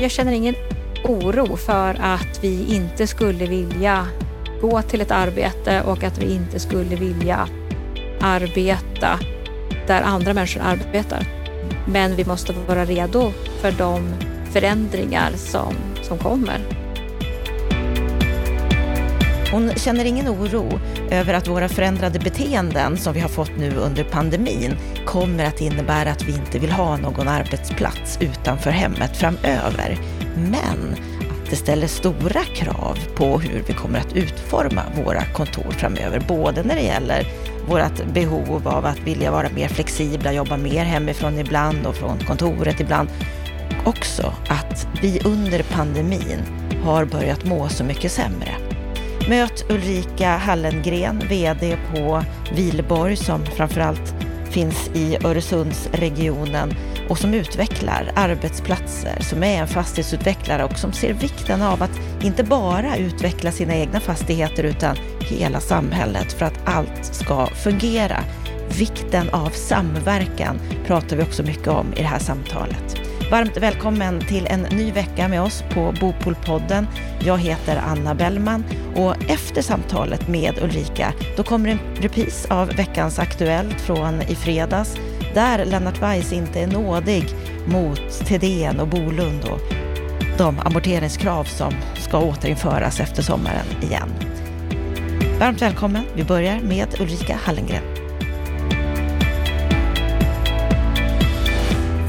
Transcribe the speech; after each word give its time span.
jag 0.00 0.10
känner 0.10 0.32
ingen 0.32 0.54
oro 1.04 1.56
för 1.56 1.96
att 2.00 2.38
vi 2.44 2.74
inte 2.74 3.06
skulle 3.06 3.46
vilja 3.46 4.06
gå 4.60 4.82
till 4.82 5.00
ett 5.00 5.10
arbete 5.10 5.82
och 5.82 6.04
att 6.04 6.18
vi 6.18 6.34
inte 6.34 6.60
skulle 6.60 6.96
vilja 6.96 7.48
arbeta 8.20 9.18
där 9.86 10.02
andra 10.02 10.34
människor 10.34 10.60
arbetar. 10.60 11.26
Men 11.86 12.16
vi 12.16 12.24
måste 12.24 12.52
vara 12.68 12.84
redo 12.84 13.32
för 13.60 13.72
de 13.72 14.14
förändringar 14.52 15.32
som, 15.36 15.74
som 16.02 16.18
kommer. 16.18 16.60
Hon 19.52 19.74
känner 19.76 20.04
ingen 20.04 20.28
oro 20.28 20.80
över 21.10 21.34
att 21.34 21.48
våra 21.48 21.68
förändrade 21.68 22.18
beteenden 22.18 22.96
som 22.96 23.12
vi 23.12 23.20
har 23.20 23.28
fått 23.28 23.56
nu 23.58 23.74
under 23.76 24.04
pandemin 24.04 24.76
kommer 25.06 25.44
att 25.44 25.60
innebära 25.60 26.10
att 26.10 26.22
vi 26.22 26.32
inte 26.32 26.58
vill 26.58 26.72
ha 26.72 26.96
någon 26.96 27.28
arbetsplats 27.28 28.18
utanför 28.20 28.70
hemmet 28.70 29.16
framöver. 29.16 29.98
Men 30.36 30.96
att 31.30 31.50
det 31.50 31.56
ställer 31.56 31.86
stora 31.86 32.44
krav 32.54 32.98
på 33.16 33.38
hur 33.38 33.62
vi 33.66 33.72
kommer 33.72 33.98
att 33.98 34.16
utforma 34.16 34.82
våra 35.04 35.24
kontor 35.24 35.70
framöver, 35.70 36.22
både 36.28 36.62
när 36.62 36.74
det 36.74 36.82
gäller 36.82 37.26
vårt 37.68 38.04
behov 38.14 38.68
av 38.68 38.86
att 38.86 38.98
vilja 38.98 39.30
vara 39.30 39.48
mer 39.54 39.68
flexibla, 39.68 40.32
jobba 40.32 40.56
mer 40.56 40.84
hemifrån 40.84 41.38
ibland 41.38 41.86
och 41.86 41.94
från 41.94 42.18
kontoret 42.18 42.80
ibland. 42.80 43.08
Också 43.84 44.32
att 44.48 44.88
vi 45.02 45.20
under 45.24 45.62
pandemin 45.62 46.40
har 46.84 47.04
börjat 47.04 47.44
må 47.44 47.68
så 47.68 47.84
mycket 47.84 48.12
sämre. 48.12 48.69
Möt 49.30 49.70
Ulrika 49.70 50.36
Hallengren, 50.36 51.22
VD 51.28 51.76
på 51.94 52.22
Vilborg 52.54 53.16
som 53.16 53.46
framförallt 53.46 54.14
finns 54.50 54.90
i 54.94 55.16
Öresundsregionen 55.24 56.74
och 57.08 57.18
som 57.18 57.34
utvecklar 57.34 58.12
arbetsplatser, 58.16 59.20
som 59.20 59.42
är 59.42 59.60
en 59.60 59.68
fastighetsutvecklare 59.68 60.64
och 60.64 60.78
som 60.78 60.92
ser 60.92 61.12
vikten 61.12 61.62
av 61.62 61.82
att 61.82 62.00
inte 62.22 62.44
bara 62.44 62.96
utveckla 62.96 63.52
sina 63.52 63.74
egna 63.74 64.00
fastigheter 64.00 64.64
utan 64.64 64.96
hela 65.20 65.60
samhället 65.60 66.32
för 66.32 66.46
att 66.46 66.60
allt 66.64 67.04
ska 67.04 67.46
fungera. 67.46 68.24
Vikten 68.78 69.30
av 69.30 69.50
samverkan 69.50 70.60
pratar 70.86 71.16
vi 71.16 71.22
också 71.22 71.42
mycket 71.42 71.68
om 71.68 71.92
i 71.96 72.00
det 72.00 72.08
här 72.08 72.18
samtalet. 72.18 72.99
Varmt 73.30 73.56
välkommen 73.56 74.20
till 74.20 74.46
en 74.46 74.60
ny 74.60 74.92
vecka 74.92 75.28
med 75.28 75.42
oss 75.42 75.64
på 75.74 75.94
Bopolpodden. 76.00 76.86
Jag 77.20 77.38
heter 77.38 77.76
Anna 77.76 78.14
Bellman 78.14 78.64
och 78.94 79.30
efter 79.30 79.62
samtalet 79.62 80.28
med 80.28 80.58
Ulrika, 80.62 81.12
då 81.36 81.42
kommer 81.42 81.68
en 81.68 81.78
repris 81.96 82.46
av 82.50 82.68
veckans 82.68 83.18
Aktuellt 83.18 83.80
från 83.80 84.22
i 84.22 84.34
fredags, 84.34 84.96
där 85.34 85.64
Lennart 85.64 86.02
Weiss 86.02 86.32
inte 86.32 86.60
är 86.60 86.66
nådig 86.66 87.24
mot 87.66 88.26
Thedéen 88.26 88.80
och 88.80 88.88
Bolund 88.88 89.44
och 89.44 89.60
de 90.38 90.58
amorteringskrav 90.58 91.44
som 91.44 91.74
ska 91.94 92.18
återinföras 92.18 93.00
efter 93.00 93.22
sommaren 93.22 93.66
igen. 93.82 94.08
Varmt 95.40 95.62
välkommen. 95.62 96.04
Vi 96.14 96.24
börjar 96.24 96.60
med 96.60 97.00
Ulrika 97.00 97.38
Hallengren. 97.44 97.99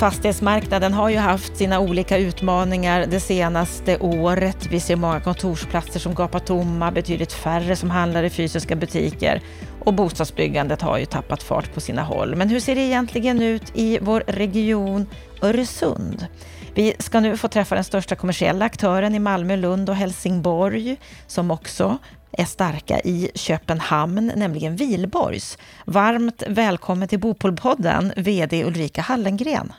Fastighetsmarknaden 0.02 0.94
har 0.94 1.10
ju 1.10 1.18
haft 1.18 1.58
sina 1.58 1.80
olika 1.80 2.18
utmaningar 2.18 3.06
det 3.06 3.20
senaste 3.20 3.98
året. 3.98 4.68
Vi 4.72 4.80
ser 4.80 4.96
många 4.96 5.20
kontorsplatser 5.20 6.00
som 6.00 6.16
gapar 6.16 6.40
tomma, 6.40 6.92
betydligt 6.92 7.34
färre 7.34 7.76
som 7.76 7.90
handlar 7.90 8.24
i 8.24 8.30
fysiska 8.30 8.76
butiker 8.76 9.42
och 9.80 9.94
bostadsbyggandet 9.94 10.82
har 10.82 10.98
ju 10.98 11.06
tappat 11.06 11.44
fart 11.44 11.74
på 11.74 11.82
sina 11.82 12.04
håll. 12.04 12.36
Men 12.36 12.50
hur 12.50 12.60
ser 12.60 12.76
det 12.76 12.82
egentligen 12.82 13.42
ut 13.42 13.72
i 13.74 14.00
vår 14.02 14.24
region 14.28 15.08
Öresund? 15.42 16.28
Vi 16.74 16.94
ska 17.00 17.20
nu 17.20 17.38
få 17.38 17.48
träffa 17.48 17.76
den 17.76 17.84
största 17.84 18.16
kommersiella 18.16 18.66
aktören 18.66 19.16
i 19.16 19.20
Malmö, 19.20 19.56
Lund 19.56 19.90
och 19.90 19.96
Helsingborg 19.96 20.98
som 21.28 21.52
också 21.52 21.98
är 22.32 22.46
starka 22.46 23.00
i 23.00 23.32
Köpenhamn, 23.36 24.32
nämligen 24.36 24.76
Vilborgs. 24.76 25.58
Varmt 25.86 26.44
välkommen 26.48 27.08
till 27.08 27.20
Bopolpodden, 27.20 28.14
VD 28.16 28.64
Ulrika 28.64 29.02
Hallengren. 29.02 29.74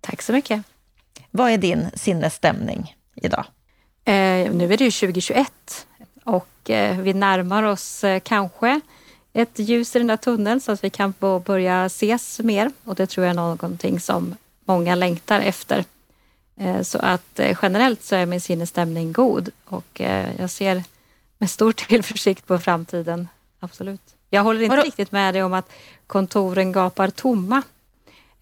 Tack 0.00 0.22
så 0.22 0.32
mycket. 0.32 0.62
Vad 1.30 1.50
är 1.50 1.58
din 1.58 1.90
sinnesstämning 1.94 2.96
idag? 3.14 3.44
Eh, 4.04 4.52
nu 4.52 4.72
är 4.72 4.76
det 4.76 4.84
ju 4.84 4.90
2021 4.90 5.86
och 6.24 6.70
eh, 6.70 7.00
vi 7.00 7.14
närmar 7.14 7.62
oss 7.62 8.04
eh, 8.04 8.20
kanske 8.20 8.80
ett 9.32 9.58
ljus 9.58 9.96
i 9.96 9.98
den 9.98 10.06
där 10.06 10.16
tunneln 10.16 10.60
så 10.60 10.72
att 10.72 10.84
vi 10.84 10.90
kan 10.90 11.14
börja 11.44 11.84
ses 11.84 12.40
mer 12.40 12.70
och 12.84 12.94
det 12.94 13.06
tror 13.06 13.26
jag 13.26 13.30
är 13.30 13.34
någonting 13.36 14.00
som 14.00 14.34
många 14.64 14.94
längtar 14.94 15.40
efter. 15.40 15.84
Eh, 16.56 16.82
så 16.82 16.98
att 16.98 17.38
eh, 17.38 17.58
generellt 17.62 18.02
så 18.02 18.16
är 18.16 18.26
min 18.26 18.40
sinnesstämning 18.40 19.12
god 19.12 19.48
och 19.64 20.00
eh, 20.00 20.28
jag 20.38 20.50
ser 20.50 20.84
med 21.38 21.50
stor 21.50 21.72
tillförsikt 21.88 22.46
på 22.46 22.58
framtiden. 22.58 23.28
Absolut. 23.60 24.00
Jag 24.30 24.42
håller 24.42 24.62
inte 24.62 24.76
riktigt 24.76 25.12
med 25.12 25.34
dig 25.34 25.42
om 25.42 25.52
att 25.52 25.72
kontoren 26.06 26.72
gapar 26.72 27.10
tomma. 27.10 27.62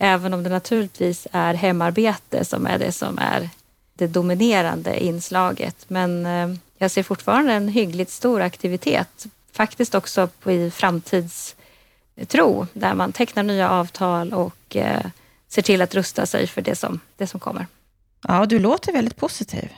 Även 0.05 0.35
om 0.35 0.43
det 0.43 0.51
naturligtvis 0.51 1.27
är 1.33 1.55
hemarbete 1.55 2.45
som 2.45 2.67
är 2.67 2.79
det 2.79 2.93
som 2.93 3.19
är 3.19 3.51
det 3.95 4.07
dominerande 4.07 5.05
inslaget. 5.05 5.85
Men 5.89 6.27
eh, 6.27 6.57
jag 6.79 6.91
ser 6.91 7.03
fortfarande 7.03 7.53
en 7.53 7.69
hyggligt 7.69 8.11
stor 8.11 8.41
aktivitet. 8.41 9.27
Faktiskt 9.53 9.95
också 9.95 10.29
i 10.47 10.71
framtidstro 10.71 12.67
där 12.73 12.95
man 12.95 13.13
tecknar 13.13 13.43
nya 13.43 13.71
avtal 13.71 14.33
och 14.33 14.77
eh, 14.77 15.07
ser 15.49 15.63
till 15.63 15.83
att 15.83 15.95
rusta 15.95 16.27
sig 16.27 16.47
för 16.47 16.63
det 16.63 16.77
som, 16.77 17.01
det 17.17 17.27
som 17.27 17.41
kommer. 17.41 17.67
Ja, 18.29 18.47
du 18.47 18.59
låter 18.59 18.93
väldigt 18.93 19.17
positiv. 19.17 19.69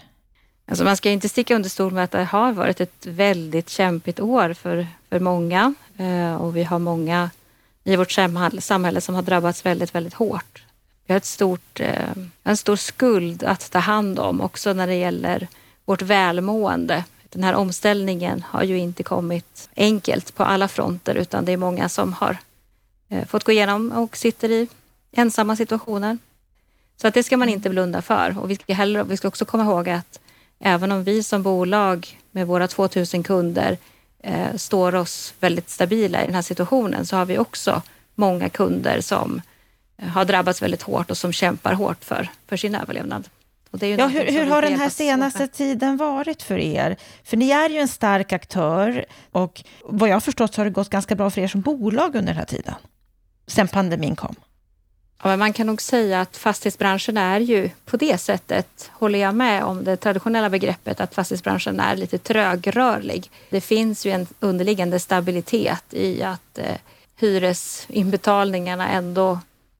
Alltså 0.69 0.85
man 0.85 0.97
ska 0.97 1.11
inte 1.11 1.29
sticka 1.29 1.55
under 1.55 1.69
stol 1.69 1.93
med 1.93 2.05
att 2.05 2.11
det 2.11 2.25
har 2.25 2.53
varit 2.53 2.81
ett 2.81 3.07
väldigt 3.07 3.69
kämpigt 3.69 4.21
år 4.21 4.53
för, 4.53 4.87
för 5.09 5.21
många 5.21 5.75
eh, 5.97 6.35
och 6.35 6.57
vi 6.57 6.65
har 6.65 6.79
många 6.79 7.31
i 7.87 7.97
vårt 7.97 8.13
samhälle 8.59 9.01
som 9.01 9.15
har 9.15 9.23
drabbats 9.23 9.67
väldigt, 9.67 9.95
väldigt 9.95 10.15
hårt. 10.15 10.65
Vi 11.07 11.13
har 11.13 11.17
ett 11.17 11.25
stort, 11.25 11.81
eh, 11.81 12.11
en 12.45 12.57
stor 12.57 12.77
skuld 12.77 13.45
att 13.45 13.71
ta 13.71 13.79
hand 13.79 14.19
om 14.19 14.41
också 14.41 14.73
när 14.73 14.87
det 14.87 14.95
gäller 14.95 15.49
vårt 15.85 16.03
välmående. 16.03 17.05
Den 17.29 17.45
här 17.45 17.55
omställningen 17.55 18.45
har 18.49 18.63
ju 18.63 18.79
inte 18.79 19.03
kommit 19.03 19.69
enkelt 19.77 20.35
på 20.35 20.45
alla 20.45 20.69
fronter 20.69 21.15
utan 21.15 21.45
det 21.45 21.53
är 21.53 21.57
många 21.57 21.89
som 21.89 22.13
har 22.13 22.37
eh, 23.09 23.27
fått 23.27 23.45
gå 23.45 23.53
igenom 23.53 23.93
och 23.93 24.17
sitter 24.17 24.51
i 24.51 24.69
ensamma 25.13 25.57
situationer. 25.57 26.19
Så 26.97 27.09
att 27.09 27.15
det 27.15 27.23
ska 27.23 27.37
man 27.37 27.49
inte 27.49 27.71
blunda 27.71 28.03
för 28.03 28.39
och 28.39 28.51
vi 28.51 28.57
ska, 28.57 28.75
hellre, 28.75 29.05
vi 29.05 29.17
ska 29.17 29.29
också 29.29 29.45
komma 29.45 29.65
ihåg 29.65 29.89
att 29.89 30.21
även 30.59 30.93
om 30.93 31.05
vi 31.05 31.23
som 31.23 31.43
bolag 31.43 32.21
med 32.31 32.47
våra 32.47 32.69
2000 32.69 33.23
kunder 33.23 33.79
eh, 34.23 34.55
står 34.57 34.95
oss 34.95 35.35
väldigt 35.41 35.71
stabila 35.71 36.23
i 36.23 36.27
den 36.27 36.35
här 36.35 36.43
situationen 36.43 37.07
så 37.07 37.17
har 37.17 37.27
vi 37.27 37.39
också 37.39 37.83
många 38.15 38.49
kunder 38.49 39.01
som 39.01 39.43
eh, 39.99 40.09
har 40.09 40.25
drabbats 40.25 40.63
väldigt 40.63 40.83
hårt 40.83 41.11
och 41.11 41.19
som 41.19 41.33
kämpar 41.33 41.73
hårt 41.73 42.05
för, 42.05 42.29
för 42.49 42.57
sin 42.57 42.75
överlevnad. 42.75 43.29
ja, 43.81 44.07
hur, 44.07 44.33
hur 44.33 44.47
har 44.47 44.63
den 44.63 44.81
här 44.81 44.89
senaste 44.89 45.47
tiden 45.47 45.97
varit 45.97 46.43
för 46.43 46.59
er? 46.59 46.97
För 47.25 47.37
ni 47.37 47.51
är 47.51 47.71
ju 47.71 47.79
en 47.79 47.89
stark 47.89 48.33
aktör 48.33 49.05
och 49.33 49.65
vad 49.85 50.09
jag 50.09 50.15
har 50.15 50.21
förstått 50.21 50.55
så 50.55 50.61
har 50.61 50.65
det 50.65 50.71
gått 50.71 50.91
ganska 50.91 51.15
bra 51.15 51.31
för 51.31 51.41
er 51.41 51.49
som 51.49 51.61
bolag 51.61 52.07
under 52.07 52.33
den 52.33 52.37
här 52.37 52.45
tiden, 52.45 52.75
sen 53.47 53.69
pandemin 53.69 54.17
kom. 54.17 54.35
Ja, 55.23 55.37
man 55.37 55.53
kan 55.53 55.67
nog 55.67 55.83
säga 55.83 56.21
att 56.21 56.37
fastighetsbranschen 56.37 57.17
är 57.17 57.41
ju 57.41 57.71
på 57.85 57.97
det 57.97 58.19
sättet, 58.19 58.91
håller 58.93 59.19
jag 59.19 59.35
med 59.35 59.65
om 59.65 59.85
det 59.85 59.97
traditionella 59.97 60.51
begreppet, 60.51 61.01
att 61.01 61.15
fastighetsbranschen 61.15 61.81
är 61.81 61.97
lite 61.97 62.19
trögrörlig. 62.19 63.31
Det 63.51 63.61
finns 63.61 64.07
ju 64.07 64.11
en 64.11 64.27
underliggande 64.41 65.01
stabilitet 65.01 65.85
i 65.91 66.23
att 66.23 66.59
eh, 66.59 66.77
hyresinbetalningarna 67.17 68.89
ändå 68.89 69.39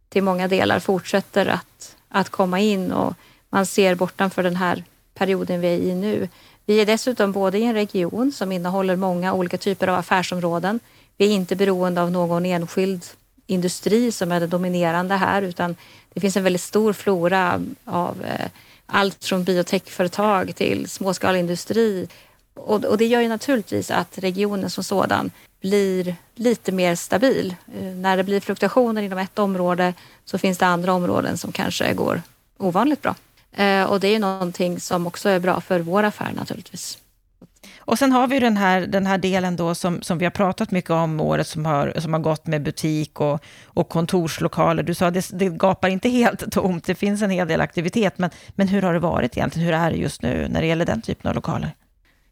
till 0.09 0.23
många 0.23 0.49
delar 0.49 0.81
fortsätter 0.81 1.47
att, 1.47 1.97
att 2.09 2.29
komma 2.29 2.61
in 2.61 2.93
och 2.93 3.15
man 3.51 3.67
ser 3.67 3.95
bortanför 3.95 4.43
den 4.43 4.57
här 4.57 4.85
perioden 5.15 5.61
vi 5.61 5.67
är 5.69 5.79
i 5.79 5.95
nu. 5.95 6.29
Vi 6.67 6.81
är 6.81 6.87
dessutom 6.87 7.33
både 7.33 7.59
i 7.59 7.65
en 7.65 7.75
region 7.75 8.33
som 8.33 8.53
innehåller 8.53 8.97
många 8.97 9.33
olika 9.33 9.59
typer 9.59 9.89
av 9.89 9.99
affärsområden. 9.99 10.81
Vi 11.17 11.27
är 11.27 11.31
inte 11.31 11.57
beroende 11.57 12.03
av 12.03 12.11
någon 12.11 12.47
enskild 12.47 13.05
industri 13.47 14.13
som 14.13 14.33
är 14.33 14.41
det 14.41 14.47
dominerande 14.47 15.15
här, 15.15 15.43
utan 15.43 15.77
det 16.15 16.21
finns 16.21 16.37
en 16.37 16.45
väldigt 16.45 16.63
stor 16.63 16.93
flora 16.93 17.63
av 17.85 18.25
eh, 18.25 18.47
allt 18.87 19.25
från 19.25 19.45
biotechföretag 19.45 20.57
till 20.57 20.89
småskalig 20.89 21.41
industri. 21.41 22.09
Och, 22.55 22.85
och, 22.85 22.99
det 22.99 23.07
gör 23.07 23.21
ju 23.21 23.29
naturligtvis 23.29 23.91
att 23.91 24.19
regionen 24.19 24.71
som 24.71 24.85
sådan 24.85 25.31
blir 25.61 26.17
lite 26.35 26.73
mer 26.73 26.95
stabil. 26.95 27.55
Eh, 27.79 27.83
när 27.83 28.17
det 28.17 28.25
blir 28.25 28.41
fluktuationer 28.41 29.03
inom 29.03 29.19
ett 29.19 29.39
område 29.39 29.95
så 30.25 30.39
finns 30.39 30.59
det 30.59 30.67
andra 30.67 30.93
områden 30.93 31.39
som 31.39 31.53
kanske 31.53 31.95
går 31.95 32.23
ovanligt 32.59 33.03
bra. 33.03 33.15
Eh, 33.53 33.85
och 33.85 34.01
det 34.01 34.09
är 34.09 34.13
ju 34.13 34.19
någonting 34.19 34.81
som 34.81 35.07
också 35.07 35.29
är 35.29 35.39
bra 35.39 35.61
för 35.61 35.81
vår 35.81 36.03
affär 36.03 36.33
naturligtvis. 36.37 36.99
Och 37.87 37.99
sen 37.99 38.13
har 38.13 38.27
vi 38.27 38.39
den 38.39 38.57
här, 38.57 38.81
den 38.81 39.07
här 39.07 39.19
delen 39.19 39.57
då 39.57 39.75
som, 39.75 40.03
som 40.03 40.19
vi 40.19 40.25
har 40.25 40.31
pratat 40.31 40.71
mycket 40.71 40.91
om 40.91 41.21
året 41.21 41.47
som 41.47 41.67
har, 41.67 41.95
som 41.99 42.13
har 42.13 42.21
gått 42.21 42.47
med 42.47 42.63
butik 42.63 43.21
och, 43.21 43.41
och 43.65 43.89
kontorslokaler. 43.89 44.83
Du 44.83 44.95
sa 44.95 45.07
att 45.07 45.15
det, 45.15 45.31
det 45.33 45.49
gapar 45.49 45.89
inte 45.89 46.09
helt 46.09 46.51
tomt, 46.53 46.85
det 46.85 46.95
finns 46.95 47.23
en 47.23 47.31
hel 47.31 47.49
del 47.49 47.61
aktivitet. 47.61 48.19
Men, 48.19 48.31
men 48.49 48.69
hur 48.69 48.83
har 48.83 48.93
det 48.93 48.99
varit 48.99 49.37
egentligen? 49.37 49.67
Hur 49.67 49.75
är 49.75 49.91
det 49.91 49.97
just 49.97 50.23
nu 50.23 50.49
när 50.51 50.61
det 50.61 50.67
gäller 50.67 50.85
den 50.85 51.03
typen 51.03 51.29
av 51.29 51.35
lokaler? 51.35 51.71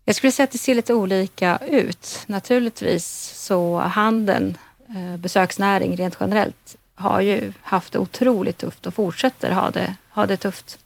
Jag 0.05 0.17
skulle 0.17 0.33
säga 0.33 0.45
att 0.45 0.53
det 0.53 0.59
ser 0.59 0.75
lite 0.75 0.95
olika 0.95 1.59
ut. 1.69 2.23
Naturligtvis 2.27 3.33
så 3.37 3.79
handeln, 3.79 4.59
eh, 4.89 5.17
besöksnäring 5.17 5.97
rent 5.97 6.17
generellt, 6.21 6.77
har 6.95 7.21
ju 7.21 7.53
haft 7.61 7.93
det 7.93 7.99
otroligt 7.99 8.59
tufft 8.59 8.87
och 8.87 8.95
fortsätter 8.95 9.51
ha 9.51 9.71
det, 9.71 9.95
ha 10.11 10.27
det 10.27 10.37
tufft. 10.37 10.79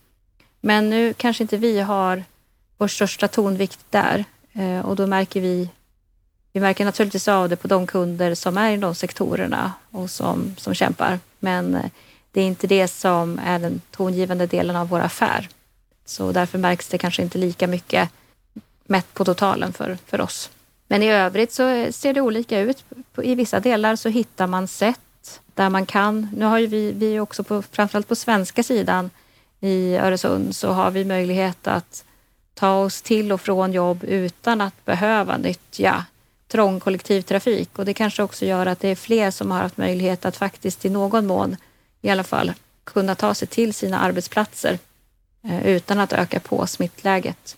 Men 0.61 0.91
nu 0.91 1.13
kanske 1.13 1.45
inte 1.45 1.57
vi 1.57 1.81
har 1.81 2.25
vår 2.79 2.89
största 2.89 3.29
tonvikt 3.29 3.81
där 3.91 4.25
Eh, 4.59 4.87
och 4.87 4.97
då 4.97 5.07
märker 5.07 5.41
vi 5.41 5.71
vi 6.53 6.61
märker 6.61 6.85
naturligtvis 6.85 7.29
av 7.29 7.49
det 7.49 7.57
på 7.57 7.69
de 7.69 7.87
kunder 7.87 8.35
som 8.35 8.59
är 8.59 8.73
i 8.73 8.77
de 8.77 8.95
sektorerna 8.95 9.73
och 9.91 10.11
som, 10.11 10.55
som 10.59 10.75
kämpar. 10.75 11.19
Men 11.39 11.75
eh, 11.75 11.91
det 12.33 12.41
är 12.41 12.45
inte 12.45 12.67
det 12.67 12.89
som 12.89 13.41
är 13.45 13.59
den 13.59 13.81
tongivande 13.91 14.47
delen 14.47 14.77
av 14.77 14.89
vår 14.89 15.01
affär. 15.01 15.49
Så 16.05 16.33
därför 16.33 16.59
märks 16.59 16.89
det 16.89 16.99
kanske 16.99 17.23
inte 17.23 17.39
lika 17.39 17.67
mycket 17.67 18.11
mätt 18.85 19.15
på 19.15 19.25
totalen 19.25 19.73
för, 19.73 19.99
för 20.07 20.21
oss. 20.21 20.51
Men 20.87 21.03
i 21.03 21.11
övrigt 21.11 21.53
så 21.53 21.69
eh, 21.69 21.91
ser 21.91 22.15
det 22.15 22.21
olika 22.21 22.61
ut. 22.61 22.85
I 23.23 23.35
vissa 23.35 23.61
delar 23.61 23.97
så 23.97 24.09
hittar 24.09 24.47
man 24.47 24.69
sätt 24.69 25.41
där 25.55 25.71
man 25.71 25.87
kan. 25.87 26.29
Nu 26.37 26.45
har 26.45 26.59
ju 26.59 26.67
vi, 26.67 26.93
vi 26.93 27.21
också 27.21 27.45
på, 27.45 27.63
framförallt 27.63 28.09
på 28.09 28.17
svenska 28.17 28.63
sidan 28.63 29.11
i 29.61 29.97
Öresund 29.97 30.57
så 30.57 30.71
har 30.71 30.91
vi 30.91 31.05
möjlighet 31.05 31.67
att 31.67 32.05
ta 32.59 32.75
oss 32.75 33.03
till 33.03 33.33
och 33.33 33.41
från 33.41 33.73
jobb 33.73 34.05
utan 34.05 34.61
att 34.61 34.85
behöva 34.85 35.37
nyttja 35.37 36.05
trång 36.49 36.81
kollektivtrafik 36.81 37.79
och 37.79 37.85
det 37.85 37.95
kanske 37.95 38.23
också 38.23 38.47
gör 38.47 38.67
att 38.67 38.81
det 38.81 38.89
är 38.89 38.95
fler 38.95 39.31
som 39.31 39.51
har 39.51 39.59
haft 39.61 39.77
möjlighet 39.77 40.25
att 40.25 40.37
faktiskt 40.37 40.85
i 40.85 40.91
någon 40.91 41.27
mån 41.27 41.57
i 42.03 42.11
alla 42.11 42.25
fall 42.25 42.53
kunna 42.85 43.15
ta 43.15 43.35
sig 43.35 43.49
till 43.49 43.75
sina 43.75 43.99
arbetsplatser 43.99 44.79
eh, 45.45 45.67
utan 45.67 46.01
att 46.01 46.13
öka 46.13 46.41
på 46.41 46.67
smittläget. 46.67 47.57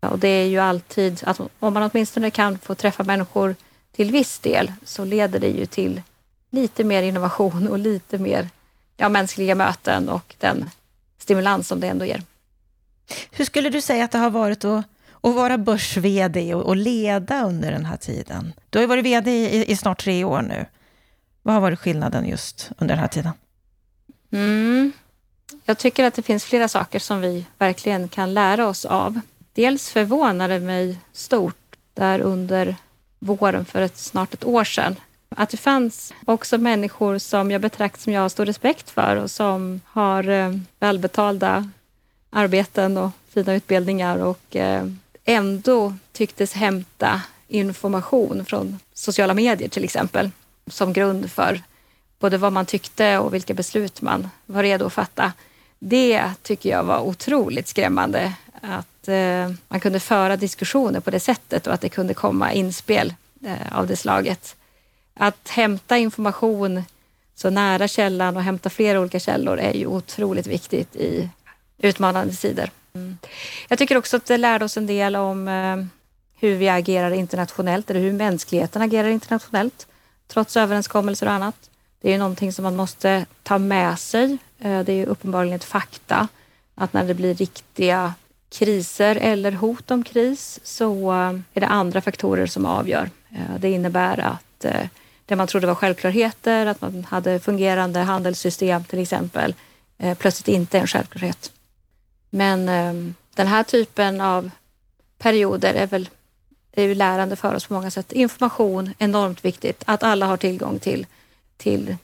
Och 0.00 0.18
det 0.18 0.28
är 0.28 0.46
ju 0.46 0.58
alltid 0.58 1.20
att 1.24 1.40
om 1.58 1.74
man 1.74 1.90
åtminstone 1.92 2.30
kan 2.30 2.58
få 2.58 2.74
träffa 2.74 3.04
människor 3.04 3.54
till 3.92 4.10
viss 4.10 4.38
del 4.38 4.72
så 4.84 5.04
leder 5.04 5.40
det 5.40 5.50
ju 5.50 5.66
till 5.66 6.02
lite 6.50 6.84
mer 6.84 7.02
innovation 7.02 7.68
och 7.68 7.78
lite 7.78 8.18
mer 8.18 8.48
ja, 8.96 9.08
mänskliga 9.08 9.54
möten 9.54 10.08
och 10.08 10.34
den 10.38 10.70
stimulans 11.18 11.68
som 11.68 11.80
det 11.80 11.88
ändå 11.88 12.04
ger. 12.04 12.22
Hur 13.30 13.44
skulle 13.44 13.70
du 13.70 13.80
säga 13.80 14.04
att 14.04 14.10
det 14.10 14.18
har 14.18 14.30
varit 14.30 14.64
att, 14.64 14.84
att 15.20 15.34
vara 15.34 15.58
börs-VD 15.58 16.54
och, 16.54 16.62
och, 16.62 16.76
leda 16.76 17.44
under 17.44 17.72
den 17.72 17.84
här 17.84 17.96
tiden? 17.96 18.52
Du 18.70 18.78
har 18.78 18.82
ju 18.82 18.86
varit 18.86 19.04
VD 19.04 19.30
i, 19.30 19.72
i, 19.72 19.76
snart 19.76 20.00
tre 20.04 20.24
år 20.24 20.42
nu. 20.42 20.66
Vad 21.42 21.54
har 21.54 21.60
varit 21.60 21.78
skillnaden 21.78 22.28
just 22.28 22.70
under 22.78 22.94
den 22.94 23.00
här 23.00 23.08
tiden? 23.08 23.32
Mm. 24.32 24.92
Jag 25.64 25.78
tycker 25.78 26.04
att 26.04 26.14
det 26.14 26.22
finns 26.22 26.44
flera 26.44 26.68
saker 26.68 26.98
som 26.98 27.20
vi 27.20 27.46
verkligen 27.58 28.08
kan 28.08 28.34
lära 28.34 28.68
oss 28.68 28.84
av. 28.84 29.20
Dels 29.52 29.90
förvånade 29.90 30.60
mig 30.60 30.98
stort 31.12 31.76
där 31.94 32.20
under 32.20 32.76
våren 33.18 33.64
för 33.64 33.82
ett, 33.82 33.96
snart 33.96 34.34
ett 34.34 34.44
år 34.44 34.64
sedan 34.64 34.96
att 35.36 35.50
det 35.50 35.56
fanns 35.56 36.14
också 36.24 36.58
människor 36.58 37.18
som 37.18 37.50
jag 37.50 37.60
betraktar 37.60 38.00
som 38.00 38.12
jag 38.12 38.20
har 38.20 38.28
stor 38.28 38.46
respekt 38.46 38.90
för 38.90 39.16
och 39.16 39.30
som 39.30 39.80
har 39.86 40.28
eh, 40.28 40.54
välbetalda 40.80 41.70
arbeten 42.30 42.96
och 42.96 43.10
fina 43.28 43.54
utbildningar 43.54 44.18
och 44.18 44.56
eh, 44.56 44.86
ändå 45.24 45.94
tycktes 46.12 46.52
hämta 46.52 47.22
information 47.48 48.44
från 48.44 48.78
sociala 48.94 49.34
medier 49.34 49.68
till 49.68 49.84
exempel 49.84 50.30
som 50.66 50.92
grund 50.92 51.30
för 51.30 51.62
både 52.18 52.38
vad 52.38 52.52
man 52.52 52.66
tyckte 52.66 53.18
och 53.18 53.34
vilka 53.34 53.54
beslut 53.54 54.02
man 54.02 54.28
var 54.46 54.62
redo 54.62 54.86
att 54.86 54.92
fatta. 54.92 55.32
Det 55.78 56.30
tycker 56.42 56.70
jag 56.70 56.84
var 56.84 57.00
otroligt 57.00 57.68
skrämmande 57.68 58.32
att 58.60 59.08
eh, 59.08 59.50
man 59.68 59.80
kunde 59.80 60.00
föra 60.00 60.36
diskussioner 60.36 61.00
på 61.00 61.10
det 61.10 61.20
sättet 61.20 61.66
och 61.66 61.74
att 61.74 61.80
det 61.80 61.88
kunde 61.88 62.14
komma 62.14 62.52
inspel 62.52 63.14
eh, 63.44 63.78
av 63.78 63.86
det 63.86 63.96
slaget. 63.96 64.56
Att 65.14 65.48
hämta 65.48 65.98
information 65.98 66.84
så 67.34 67.50
nära 67.50 67.88
källan 67.88 68.36
och 68.36 68.42
hämta 68.42 68.70
flera 68.70 69.00
olika 69.00 69.20
källor 69.20 69.58
är 69.58 69.74
ju 69.74 69.86
otroligt 69.86 70.46
viktigt 70.46 70.96
i 70.96 71.28
utmanande 71.82 72.32
sidor. 72.32 72.70
Mm. 72.94 73.18
Jag 73.68 73.78
tycker 73.78 73.96
också 73.96 74.16
att 74.16 74.26
det 74.26 74.36
lärde 74.36 74.64
oss 74.64 74.76
en 74.76 74.86
del 74.86 75.16
om 75.16 75.48
eh, 75.48 75.76
hur 76.40 76.56
vi 76.56 76.68
agerar 76.68 77.10
internationellt 77.10 77.90
eller 77.90 78.00
hur 78.00 78.12
mänskligheten 78.12 78.82
agerar 78.82 79.08
internationellt 79.08 79.86
trots 80.28 80.56
överenskommelser 80.56 81.26
och 81.26 81.32
annat. 81.32 81.70
Det 82.00 82.08
är 82.08 82.12
ju 82.12 82.18
någonting 82.18 82.52
som 82.52 82.62
man 82.62 82.76
måste 82.76 83.26
ta 83.42 83.58
med 83.58 83.98
sig. 83.98 84.38
Eh, 84.58 84.80
det 84.80 84.92
är 84.92 84.96
ju 84.96 85.06
uppenbarligen 85.06 85.56
ett 85.56 85.64
fakta 85.64 86.28
att 86.74 86.92
när 86.92 87.04
det 87.04 87.14
blir 87.14 87.34
riktiga 87.34 88.14
kriser 88.50 89.16
eller 89.16 89.52
hot 89.52 89.90
om 89.90 90.04
kris 90.04 90.60
så 90.62 91.12
eh, 91.12 91.38
är 91.54 91.60
det 91.60 91.66
andra 91.66 92.00
faktorer 92.00 92.46
som 92.46 92.66
avgör. 92.66 93.10
Eh, 93.30 93.58
det 93.58 93.70
innebär 93.70 94.20
att 94.20 94.64
eh, 94.64 94.86
det 95.26 95.36
man 95.36 95.46
trodde 95.46 95.66
var 95.66 95.74
självklarheter, 95.74 96.66
att 96.66 96.80
man 96.80 97.04
hade 97.04 97.40
fungerande 97.40 98.00
handelssystem 98.00 98.84
till 98.84 98.98
exempel, 98.98 99.54
plötsligt 100.18 100.48
inte 100.48 100.76
är 100.78 100.80
en 100.80 100.86
självklarhet. 100.86 101.52
Men 102.30 102.68
eh, 102.68 103.12
den 103.34 103.46
här 103.46 103.62
typen 103.62 104.20
av 104.20 104.50
perioder 105.18 105.74
är 105.74 105.86
väl 105.86 106.08
är 106.72 106.82
ju 106.82 106.94
lärande 106.94 107.36
för 107.36 107.54
oss 107.54 107.66
på 107.66 107.74
många 107.74 107.90
sätt. 107.90 108.12
Information, 108.12 108.94
enormt 108.98 109.44
viktigt. 109.44 109.82
Att 109.86 110.02
alla 110.02 110.26
har 110.26 110.36
tillgång 110.36 110.78
till, 110.78 111.06
till 111.56 111.96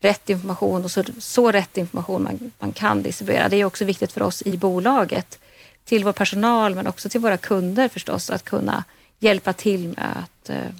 rätt 0.00 0.30
information 0.30 0.84
och 0.84 0.90
så, 0.90 1.04
så 1.18 1.52
rätt 1.52 1.78
information 1.78 2.22
man, 2.22 2.52
man 2.58 2.72
kan 2.72 3.02
distribuera. 3.02 3.48
Det 3.48 3.56
är 3.56 3.64
också 3.64 3.84
viktigt 3.84 4.12
för 4.12 4.22
oss 4.22 4.42
i 4.46 4.56
bolaget, 4.56 5.38
till 5.84 6.04
vår 6.04 6.12
personal 6.12 6.74
men 6.74 6.86
också 6.86 7.08
till 7.08 7.20
våra 7.20 7.36
kunder 7.36 7.88
förstås, 7.88 8.30
att 8.30 8.44
kunna 8.44 8.84
hjälpa 9.18 9.52
till 9.52 9.88
med 9.88 10.24
att 10.24 10.50
eh, 10.50 10.70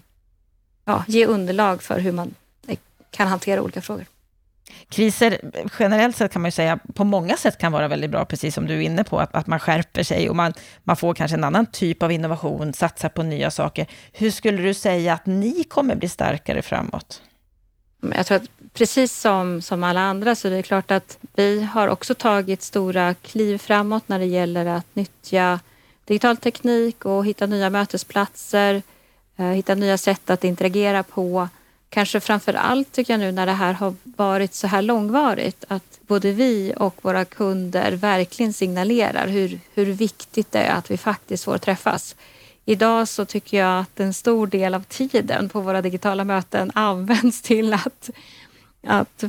ja, 0.84 1.04
ge 1.08 1.26
underlag 1.26 1.82
för 1.82 1.98
hur 1.98 2.12
man 2.12 2.34
eh, 2.66 2.78
kan 3.10 3.28
hantera 3.28 3.62
olika 3.62 3.82
frågor. 3.82 4.06
Kriser 4.88 5.38
generellt 5.78 6.16
sett 6.16 6.32
kan 6.32 6.42
man 6.42 6.46
ju 6.46 6.52
säga 6.52 6.78
på 6.94 7.04
många 7.04 7.36
sätt 7.36 7.58
kan 7.58 7.72
vara 7.72 7.88
väldigt 7.88 8.10
bra, 8.10 8.24
precis 8.24 8.54
som 8.54 8.66
du 8.66 8.74
är 8.74 8.80
inne 8.80 9.04
på, 9.04 9.18
att, 9.18 9.34
att 9.34 9.46
man 9.46 9.60
skärper 9.60 10.02
sig 10.02 10.30
och 10.30 10.36
man, 10.36 10.52
man 10.84 10.96
får 10.96 11.14
kanske 11.14 11.36
en 11.36 11.44
annan 11.44 11.66
typ 11.66 12.02
av 12.02 12.12
innovation, 12.12 12.72
satsar 12.72 13.08
på 13.08 13.22
nya 13.22 13.50
saker. 13.50 13.86
Hur 14.12 14.30
skulle 14.30 14.62
du 14.62 14.74
säga 14.74 15.14
att 15.14 15.26
ni 15.26 15.64
kommer 15.64 15.94
bli 15.94 16.08
starkare 16.08 16.62
framåt? 16.62 17.22
Jag 18.14 18.26
tror 18.26 18.36
att 18.36 18.48
precis 18.72 19.20
som, 19.20 19.62
som 19.62 19.84
alla 19.84 20.00
andra 20.00 20.34
så 20.34 20.48
är 20.48 20.52
det 20.52 20.62
klart 20.62 20.90
att 20.90 21.18
vi 21.34 21.62
har 21.62 21.88
också 21.88 22.14
tagit 22.14 22.62
stora 22.62 23.14
kliv 23.14 23.58
framåt 23.58 24.08
när 24.08 24.18
det 24.18 24.24
gäller 24.24 24.66
att 24.66 24.96
nyttja 24.96 25.60
digital 26.04 26.36
teknik 26.36 27.04
och 27.04 27.26
hitta 27.26 27.46
nya 27.46 27.70
mötesplatser, 27.70 28.82
eh, 29.36 29.46
hitta 29.46 29.74
nya 29.74 29.98
sätt 29.98 30.30
att 30.30 30.44
interagera 30.44 31.02
på 31.02 31.48
kanske 31.94 32.20
framför 32.20 32.54
allt 32.54 32.92
tycker 32.92 33.12
jag 33.12 33.20
nu 33.20 33.32
när 33.32 33.46
det 33.46 33.52
här 33.52 33.72
har 33.72 33.94
varit 34.02 34.54
så 34.54 34.66
här 34.66 34.82
långvarigt 34.82 35.64
att 35.68 36.00
både 36.00 36.32
vi 36.32 36.74
och 36.76 36.94
våra 37.02 37.24
kunder 37.24 37.92
verkligen 37.92 38.52
signalerar 38.52 39.28
hur, 39.28 39.60
hur 39.74 39.86
viktigt 39.86 40.52
det 40.52 40.58
är 40.58 40.74
att 40.74 40.90
vi 40.90 40.96
faktiskt 40.96 41.44
får 41.44 41.58
träffas. 41.58 42.16
Idag 42.64 43.08
så 43.08 43.24
tycker 43.24 43.58
jag 43.58 43.80
att 43.80 44.00
en 44.00 44.14
stor 44.14 44.46
del 44.46 44.74
av 44.74 44.82
tiden 44.82 45.48
på 45.48 45.60
våra 45.60 45.82
digitala 45.82 46.24
möten 46.24 46.70
används 46.74 47.42
till 47.42 47.74
att, 47.74 48.10
att, 48.86 49.24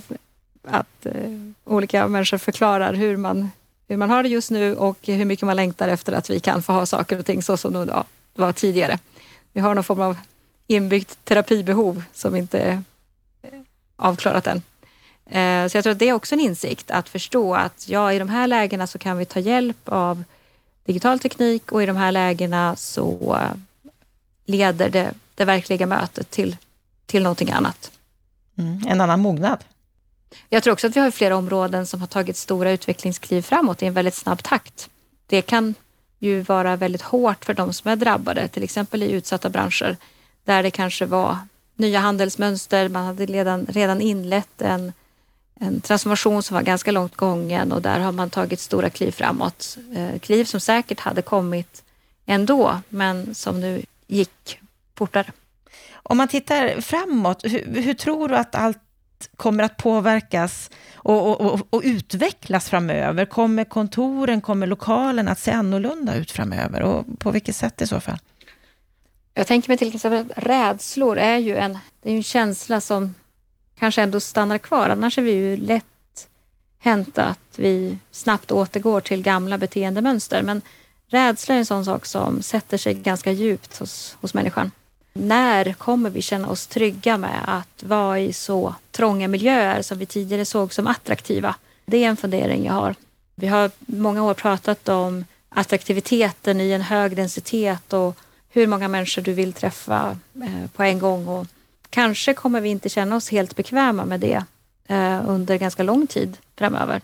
att 0.68 1.06
uh, 1.06 1.52
olika 1.64 2.08
människor 2.08 2.38
förklarar 2.38 2.94
hur 2.94 3.18
man, 3.18 3.50
hur 3.88 3.98
man 3.98 4.10
har 4.10 4.24
det 4.24 4.30
just 4.30 4.52
nu 4.52 4.76
och 4.76 4.98
hur 5.02 5.26
mycket 5.26 5.46
man 5.46 5.56
längtar 5.56 5.88
efter 5.88 6.14
att 6.14 6.30
vi 6.30 6.40
kan 6.40 6.64
få 6.64 6.74
ha 6.74 6.86
saker 6.86 7.20
och 7.20 7.26
ting 7.26 7.44
så 7.44 7.58
som 7.58 7.74
det 7.74 8.04
var 8.36 8.54
tidigare. 8.54 9.00
Vi 9.54 9.62
har 9.62 9.76
någon 9.76 9.84
form 9.84 10.02
av 10.02 10.18
inbyggt 10.68 11.26
terapibehov 11.26 12.04
som 12.14 12.36
inte 12.36 12.60
är 12.60 12.84
avklarat 13.96 14.48
än. 14.48 14.62
Eh, 15.26 15.68
så 15.68 15.78
jag 15.78 15.84
tror 15.84 15.92
att 15.92 16.00
det 16.00 16.10
är 16.10 16.14
också 16.14 16.36
en 16.36 16.42
insikt 16.42 16.92
att 16.92 17.10
förstå 17.10 17.56
att 17.56 17.90
ja, 17.90 18.14
i 18.14 18.20
de 18.20 18.30
här 18.30 18.48
lägena 18.48 18.88
så 18.88 18.98
kan 18.98 19.18
vi 19.18 19.26
ta 19.26 19.40
hjälp 19.40 19.90
av 19.90 20.24
digital 20.86 21.20
teknik 21.20 21.72
och 21.72 21.84
i 21.84 21.86
de 21.86 21.96
här 21.96 22.12
lägena 22.12 22.76
så 22.76 23.38
leder 24.46 24.90
det, 24.90 25.14
det 25.36 25.46
verkliga 25.46 25.86
mötet 25.86 26.32
till, 26.32 26.58
till 27.06 27.24
någonting 27.24 27.52
annat. 27.52 27.92
Mm, 28.58 28.82
en 28.88 29.02
annan 29.02 29.20
mognad. 29.20 29.64
Jag 30.50 30.64
tror 30.64 30.74
också 30.74 30.88
att 30.88 30.96
vi 30.96 31.00
har 31.00 31.12
flera 31.12 31.36
områden 31.36 31.88
som 31.88 32.00
har 32.00 32.08
tagit 32.08 32.38
stora 32.38 32.72
utvecklingskliv 32.72 33.42
framåt 33.42 33.84
i 33.84 33.86
en 33.86 33.94
väldigt 33.94 34.16
snabb 34.16 34.44
takt. 34.44 34.90
Det 35.28 35.42
kan 35.42 35.76
ju 36.20 36.42
vara 36.42 36.76
väldigt 36.76 37.02
hårt 37.02 37.46
för 37.46 37.54
de 37.54 37.74
som 37.74 37.92
är 37.92 37.96
drabbade, 37.96 38.48
till 38.48 38.64
exempel 38.64 39.04
i 39.04 39.12
utsatta 39.12 39.50
branscher 39.50 39.98
där 40.46 40.64
det 40.64 40.72
kanske 40.72 41.06
var 41.06 41.38
nya 41.76 42.00
handelsmönster. 42.00 42.90
Man 42.90 43.06
hade 43.06 43.26
redan, 43.26 43.66
redan 43.70 44.02
inlett 44.02 44.62
en, 44.62 44.94
en 45.60 45.82
transformation 45.82 46.44
som 46.44 46.56
var 46.56 46.62
ganska 46.62 46.92
långt 46.92 47.16
gången 47.16 47.72
och 47.72 47.82
där 47.82 48.00
har 48.00 48.12
man 48.12 48.30
tagit 48.30 48.60
stora 48.60 48.90
kliv 48.90 49.12
framåt. 49.12 49.78
Eh, 49.96 50.20
kliv 50.20 50.46
som 50.46 50.60
säkert 50.60 51.00
hade 51.00 51.22
kommit 51.22 51.84
ändå, 52.26 52.82
men 52.90 53.36
som 53.36 53.60
nu 53.62 53.86
gick 54.08 54.60
fortare. 54.96 55.32
Om 55.94 56.18
man 56.18 56.28
tittar 56.28 56.82
framåt, 56.82 57.44
hur, 57.44 57.82
hur 57.82 57.94
tror 57.94 58.30
du 58.30 58.36
att 58.36 58.56
allt 58.56 58.78
kommer 59.38 59.64
att 59.64 59.78
påverkas 59.78 60.70
och, 60.96 61.42
och, 61.42 61.68
och, 61.70 61.82
utvecklas 61.84 62.70
framöver? 62.70 63.26
Kommer 63.26 63.64
kontoren, 63.64 64.42
kommer 64.42 64.68
lokalen 64.68 65.28
att 65.28 65.40
se 65.40 65.52
annorlunda 65.52 66.16
ut 66.16 66.32
framöver 66.32 66.82
och 66.82 67.06
på 67.20 67.32
vilket 67.32 67.56
sätt 67.56 67.82
i 67.82 67.88
så 67.88 68.00
fall? 68.00 68.18
Jag 69.38 69.48
tänker 69.48 69.70
mig 69.70 69.78
till 69.78 69.96
exempel 69.96 70.20
att 70.20 70.44
rädslor 70.44 71.18
är 71.18 71.38
ju 71.38 71.56
en, 71.56 71.78
det 72.02 72.12
är 72.12 72.16
en 72.16 72.24
känsla 72.24 72.82
som 72.82 73.16
kanske 73.80 74.02
ändå 74.02 74.20
stannar 74.20 74.58
kvar. 74.58 74.90
Annars 74.90 75.18
är 75.18 75.22
vi 75.22 75.32
ju 75.32 75.58
lätt 75.58 76.28
hänt 76.80 77.18
att 77.18 77.40
vi 77.56 77.98
snabbt 78.12 78.52
återgår 78.52 79.02
till 79.02 79.22
gamla 79.22 79.58
beteendemönster. 79.58 80.42
Men 80.42 80.62
rädsla 81.08 81.56
är 81.56 81.60
en 81.60 81.66
sån 81.66 81.86
sak 81.86 82.06
som 82.06 82.42
sätter 82.42 82.78
sig 82.78 82.94
ganska 82.94 83.32
djupt 83.32 83.78
hos, 83.78 84.18
hos 84.22 84.34
människan. 84.34 84.72
När 85.14 85.74
kommer 85.74 86.10
vi 86.10 86.22
känna 86.22 86.50
oss 86.50 86.68
trygga 86.68 87.18
med 87.18 87.42
att 87.48 87.84
vara 87.84 88.20
i 88.20 88.34
så 88.34 88.76
trånga 88.92 89.28
miljöer 89.28 89.82
som 89.82 89.98
vi 89.98 90.06
tidigare 90.06 90.46
såg 90.46 90.74
som 90.74 90.88
attraktiva? 90.88 91.56
Det 91.86 92.04
är 92.04 92.08
en 92.08 92.18
fundering 92.18 92.66
jag 92.66 92.74
har. 92.74 92.96
Vi 93.36 93.48
har 93.48 93.72
många 93.80 94.24
år 94.24 94.34
pratat 94.34 94.90
om 94.90 95.26
attraktiviteten 95.50 96.62
i 96.62 96.72
en 96.72 96.82
hög 96.82 97.16
densitet 97.16 97.94
och 97.94 98.18
hur 98.56 98.68
många 98.68 98.88
människor 98.88 99.22
du 99.22 99.34
vill 99.34 99.54
träffa 99.54 100.18
eh, 100.44 100.70
på 100.74 100.84
en 100.84 101.00
gång. 101.00 101.28
Och 101.28 101.48
kanske 101.90 102.34
kommer 102.34 102.62
vi 102.62 102.70
inte 102.70 102.90
känna 102.90 103.16
oss 103.16 103.30
helt 103.30 103.56
bekväma 103.56 104.06
med 104.06 104.20
det 104.20 104.44
eh, 104.88 105.30
under 105.30 105.58
ganska 105.58 105.84
lång 105.84 106.08
tid 106.08 106.38
framöver. 106.58 107.02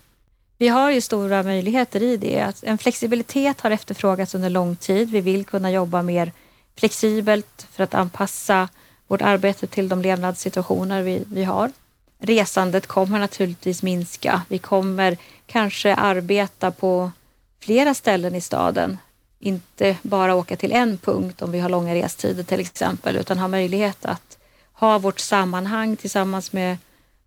Vi 0.57 0.67
har 0.67 0.91
ju 0.91 1.01
stora 1.01 1.43
möjligheter 1.43 2.03
i 2.03 2.17
det. 2.17 2.41
att 2.41 2.63
En 2.63 2.77
flexibilitet 2.77 3.61
har 3.61 3.71
efterfrågats 3.71 4.35
under 4.35 4.49
lång 4.49 4.75
tid. 4.75 5.09
Vi 5.09 5.21
vill 5.21 5.45
kunna 5.45 5.71
jobba 5.71 6.01
mer 6.01 6.31
flexibelt 6.79 7.67
för 7.71 7.83
att 7.83 7.93
anpassa 7.93 8.69
vårt 9.07 9.21
arbete 9.21 9.67
till 9.67 9.89
de 9.89 10.01
levnadssituationer 10.01 11.01
vi, 11.01 11.23
vi 11.27 11.43
har. 11.43 11.71
Resandet 12.19 12.87
kommer 12.87 13.19
naturligtvis 13.19 13.83
minska. 13.83 14.41
Vi 14.47 14.57
kommer 14.57 15.17
kanske 15.45 15.95
arbeta 15.95 16.71
på 16.71 17.11
flera 17.59 17.93
ställen 17.93 18.35
i 18.35 18.41
staden. 18.41 18.97
Inte 19.43 19.97
bara 20.01 20.35
åka 20.35 20.55
till 20.55 20.71
en 20.71 20.97
punkt 20.97 21.41
om 21.41 21.51
vi 21.51 21.59
har 21.59 21.69
långa 21.69 21.95
restider 21.95 22.43
till 22.43 22.59
exempel, 22.59 23.15
utan 23.15 23.39
ha 23.39 23.47
möjlighet 23.47 24.05
att 24.05 24.37
ha 24.73 24.97
vårt 24.99 25.19
sammanhang 25.19 25.95
tillsammans 25.95 26.53
med 26.53 26.77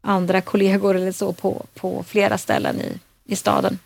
andra 0.00 0.40
kollegor 0.40 0.97
eller 0.97 1.12
så 1.12 1.33
på, 1.33 1.66
på 1.75 2.02
flera 2.02 2.38
ställen 2.38 2.80
i, 2.80 2.99
i 3.25 3.37
staden. 3.37 3.78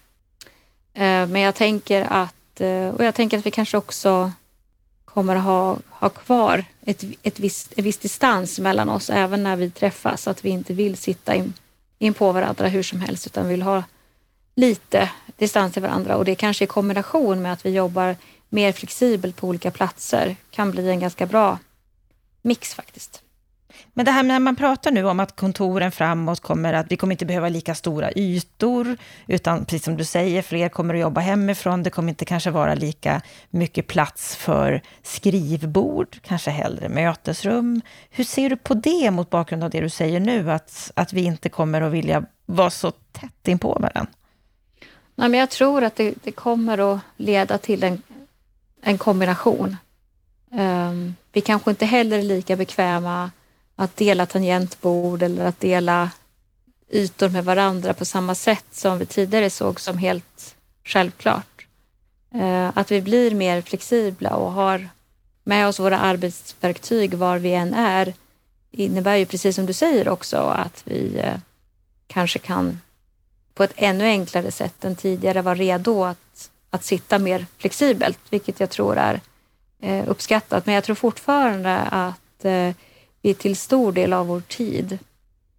Eh, 0.95 1.27
men 1.27 1.41
jag 1.41 1.55
tänker 1.55 2.03
att, 2.11 2.61
eh, 2.61 2.89
och 2.89 3.05
jag 3.05 3.15
tänker 3.15 3.39
att 3.39 3.47
vi 3.47 3.51
kanske 3.51 3.77
också 3.77 4.33
kommer 5.05 5.37
att 5.37 5.45
ha, 5.45 5.77
ha 5.89 6.09
kvar 6.09 6.65
ett, 6.87 7.05
ett 7.23 7.41
visst, 7.41 7.73
en 7.77 7.85
viss 7.85 7.99
distans 7.99 8.59
mellan 8.59 8.89
oss 8.89 9.11
även 9.11 9.43
när 9.43 9.57
vi 9.57 9.71
träffas, 9.71 10.23
så 10.23 10.31
att 10.31 10.45
vi 10.45 10.49
inte 10.49 10.75
vill 10.75 10.97
sitta 10.97 11.35
in, 11.35 11.53
in 11.99 12.15
på 12.15 12.33
varandra 12.33 12.69
hur 12.69 12.83
som 12.83 13.01
helst, 13.01 13.27
utan 13.27 13.49
vill 13.49 13.63
ha 13.63 13.83
lite 14.59 15.11
distans 15.37 15.73
till 15.73 15.83
varandra 15.83 16.17
och 16.17 16.25
det 16.25 16.35
kanske 16.35 16.65
i 16.65 16.67
kombination 16.67 17.43
med 17.43 17.53
att 17.53 17.67
vi 17.67 17.71
jobbar 17.71 18.17
mer 18.49 18.73
flexibelt 18.73 19.37
på 19.37 19.49
olika 19.49 19.71
platser 19.71 20.37
kan 20.51 20.71
bli 20.71 20.91
en 20.91 21.01
ganska 21.01 21.27
bra 21.27 21.59
mix 22.43 22.75
faktiskt. 22.75 23.23
Men 23.95 24.05
det 24.05 24.11
här 24.11 24.23
med 24.23 24.35
när 24.35 24.41
man 24.41 24.57
pratar 24.57 24.91
nu 24.91 25.05
om 25.05 25.21
att 25.21 25.37
kontoren 25.37 25.93
framåt 25.93 26.41
kommer 26.41 26.73
att, 26.73 26.87
vi 26.89 26.97
kommer 26.97 27.15
inte 27.15 27.27
behöva 27.27 27.49
lika 27.49 27.75
stora 27.75 28.13
ytor, 28.13 28.97
utan 29.27 29.65
precis 29.65 29.85
som 29.85 29.97
du 29.97 30.05
säger, 30.05 30.43
fler 30.43 30.69
kommer 30.69 30.95
att 30.95 31.01
jobba 31.01 31.21
hemifrån, 31.21 31.83
det 31.83 31.91
kommer 31.91 32.09
inte 32.09 32.25
kanske 32.25 32.51
vara 32.51 32.75
lika 32.75 33.23
mycket 33.51 33.87
plats 33.87 34.37
för 34.37 34.83
skrivbord, 35.03 36.17
kanske 36.23 36.51
hellre 36.51 36.89
mötesrum. 36.89 37.81
Hur 38.11 38.25
ser 38.25 38.51
du 38.51 38.57
på 38.57 38.75
det 38.75 39.11
mot 39.11 39.31
bakgrund 39.31 39.65
av 39.65 39.71
det 39.71 39.81
du 39.81 39.91
säger 39.91 40.21
nu, 40.21 40.51
att, 40.51 40.91
att 40.95 41.13
vi 41.13 41.21
inte 41.21 41.49
kommer 41.49 41.81
att 41.81 41.93
vilja 41.93 42.25
vara 42.47 42.71
så 42.71 42.91
tätt 42.91 43.49
in 43.49 43.59
på 43.59 43.69
varandra? 43.69 44.07
Nej, 45.19 45.29
men 45.29 45.41
jag 45.41 45.51
tror 45.51 45.85
att 45.85 45.97
det, 45.97 46.15
det 46.25 46.33
kommer 46.33 46.95
att 46.95 47.01
leda 47.17 47.59
till 47.59 47.85
en, 47.85 48.03
en 48.83 48.99
kombination. 48.99 49.77
Um, 50.51 51.15
vi 51.33 51.41
kanske 51.41 51.71
inte 51.71 51.87
heller 51.87 52.19
är 52.19 52.23
lika 52.23 52.57
bekväma 52.57 53.31
att 53.77 53.97
dela 53.97 54.27
tangentbord 54.27 55.23
eller 55.23 55.45
att 55.45 55.61
dela 55.61 56.11
ytor 56.91 57.29
med 57.29 57.45
varandra 57.45 57.95
på 57.95 58.05
samma 58.05 58.35
sätt 58.35 58.65
som 58.71 58.99
vi 58.99 59.07
tidigare 59.07 59.51
såg 59.51 59.81
som 59.81 59.99
helt 59.99 60.57
självklart. 60.85 61.67
Uh, 62.35 62.71
att 62.79 62.91
vi 62.91 63.01
blir 63.01 63.35
mer 63.35 63.63
flexibla 63.63 64.37
och 64.37 64.53
har 64.53 64.89
med 65.45 65.69
oss 65.69 65.81
våra 65.81 65.99
arbetsverktyg 65.99 67.15
var 67.15 67.39
vi 67.39 67.55
än 67.55 67.75
är 67.75 68.15
innebär 68.71 69.17
ju 69.17 69.27
precis 69.27 69.57
som 69.57 69.67
du 69.67 69.73
säger 69.73 70.09
också 70.09 70.37
att 70.37 70.83
vi 70.85 71.23
uh, 71.25 71.39
kanske 72.07 72.39
kan 72.39 72.81
på 73.59 73.65
ett 73.65 73.73
ännu 73.77 74.05
enklare 74.05 74.51
sätt 74.51 74.85
än 74.85 74.97
tidigare 74.97 75.43
vara 75.43 75.55
redo 75.55 76.05
att, 76.05 76.51
att 76.71 76.85
sitta 76.85 77.19
mer 77.19 77.47
flexibelt, 77.57 78.19
vilket 78.31 78.61
jag 78.61 78.71
tror 78.71 78.97
är 78.97 79.21
eh, 79.81 80.09
uppskattat. 80.09 80.67
Men 80.67 80.75
jag 80.75 80.85
tror 80.85 80.97
fortfarande 80.97 81.77
att 81.79 82.45
eh, 82.45 82.71
vi 83.23 83.35
till 83.35 83.57
stor 83.57 83.93
del 83.93 84.13
av 84.13 84.27
vår 84.27 84.41
tid 84.41 84.99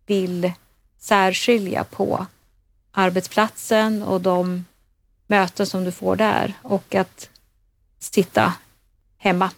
vill 0.06 0.52
särskilja 1.00 1.84
på 1.84 2.26
arbetsplatsen 2.92 4.04
och 4.04 4.22
de 4.22 4.66
möten 5.28 5.66
som 5.66 5.84
du 5.84 5.92
får 5.92 6.16
där 6.16 6.54
och 6.62 6.96
att 6.96 7.30
sitta 8.00 8.54
hemma. 9.18 9.52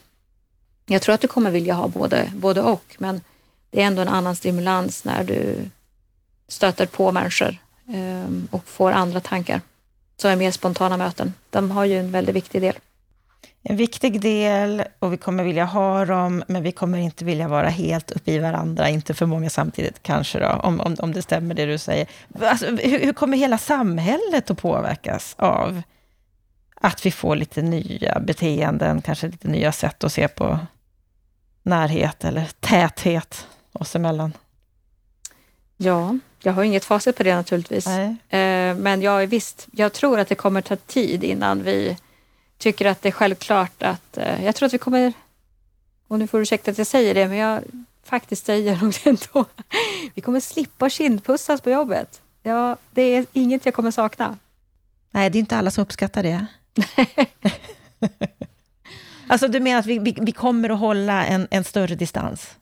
Jag 0.86 1.02
tror 1.02 1.16
att 1.16 1.22
du 1.22 1.28
kommer 1.28 1.52
vilja 1.52 1.74
ha 1.74 1.88
både, 1.88 2.32
både 2.36 2.62
och, 2.62 2.96
men 2.98 3.22
det 3.70 3.82
är 3.82 3.86
ändå 3.86 4.02
en 4.02 4.08
annan 4.08 4.36
stimulans 4.36 5.04
när 5.04 5.24
du 5.24 5.70
stöter 6.48 6.86
på 6.86 7.12
människor 7.12 7.58
och 8.50 8.68
får 8.68 8.92
andra 8.92 9.20
tankar 9.20 9.62
som 10.18 10.32
är 10.32 10.36
mer 10.36 10.52
spontana 10.52 10.98
möten. 10.98 11.34
De 11.50 11.72
har 11.72 11.86
ju 11.86 12.00
en 12.00 12.12
väldigt 12.12 12.36
viktig 12.36 12.62
del. 12.62 12.76
En 13.64 13.78
viktig 13.78 14.22
del 14.22 14.84
och 15.00 15.14
vi 15.14 15.18
kommer 15.18 15.44
vilja 15.44 15.66
ha 15.66 16.06
dem, 16.06 16.44
men 16.48 16.64
vi 16.64 16.72
kommer 16.72 16.98
inte 16.98 17.26
vilja 17.26 17.48
vara 17.48 17.70
helt 17.70 18.12
uppe 18.12 18.32
i 18.32 18.40
varandra, 18.40 18.90
inte 18.90 19.14
för 19.14 19.26
många 19.26 19.50
samtidigt 19.50 20.04
kanske 20.04 20.40
då, 20.40 20.48
om, 20.48 20.80
om, 20.80 20.96
om 21.00 21.14
det 21.14 21.22
stämmer 21.22 21.56
det 21.56 21.66
du 21.66 21.78
säger. 21.78 22.08
Alltså, 22.42 22.66
hur, 22.66 23.00
hur 23.00 23.14
kommer 23.14 23.38
hela 23.38 23.58
samhället 23.58 24.52
att 24.52 24.58
påverkas 24.58 25.36
av 25.38 25.82
att 26.76 27.06
vi 27.06 27.12
får 27.12 27.36
lite 27.36 27.62
nya 27.62 28.20
beteenden, 28.20 29.02
kanske 29.02 29.28
lite 29.28 29.48
nya 29.48 29.72
sätt 29.72 30.04
att 30.04 30.14
se 30.14 30.28
på 30.28 30.60
närhet 31.64 32.24
eller 32.24 32.46
täthet 32.60 33.48
oss 33.72 33.96
emellan? 33.96 34.34
Ja, 35.78 36.18
jag 36.44 36.54
har 36.54 36.64
inget 36.64 36.86
facit 36.86 37.18
på 37.18 37.24
det 37.24 37.36
naturligtvis. 37.36 37.86
Nej. 37.86 38.08
Eh, 38.30 38.76
men 38.76 39.02
jag 39.02 39.24
är 39.24 39.28
visst, 39.28 39.68
jag 39.72 39.94
tror 39.94 40.20
att 40.20 40.30
det 40.30 40.36
kommer 40.36 40.62
ta 40.62 40.76
tid 40.76 41.24
innan 41.24 41.64
vi 41.64 41.98
tycker 42.58 42.86
att 42.86 43.02
det 43.02 43.10
är 43.10 43.14
självklart 43.14 43.84
att... 43.84 44.18
Eh, 44.18 44.46
jag 44.46 44.56
tror 44.56 44.68
att 44.68 44.74
vi 44.74 44.78
kommer... 44.78 45.14
Och 46.08 46.20
nu 46.20 46.28
får 46.28 46.38
du 46.38 46.42
ursäkta 46.42 46.72
att 46.72 46.78
jag 46.78 46.88
säger 46.88 47.14
det, 47.14 47.28
men 47.28 47.38
jag 47.38 47.64
faktiskt 48.04 48.46
säger 48.46 48.76
nog 48.82 48.94
det 49.04 49.10
ändå. 49.10 49.46
Vi 50.14 50.22
kommer 50.22 50.40
slippa 50.40 50.90
kindpussas 50.90 51.62
på 51.62 51.70
jobbet. 51.70 52.22
Ja, 52.44 52.78
det 52.92 53.02
är 53.02 53.26
inget 53.34 53.66
jag 53.66 53.74
kommer 53.74 53.92
sakna. 53.92 54.38
Nej, 55.12 55.30
det 55.30 55.38
är 55.38 55.40
inte 55.40 55.58
alla 55.58 55.72
som 55.72 55.82
uppskattar 55.82 56.24
det. 56.24 56.46
alltså 59.28 59.48
du 59.48 59.60
menar 59.60 59.80
att 59.80 59.86
vi, 59.86 60.00
vi, 60.00 60.18
vi 60.22 60.32
kommer 60.32 60.70
att 60.70 60.80
hålla 60.80 61.26
en, 61.26 61.48
en 61.52 61.64
större 61.64 61.96
distans? 61.96 62.56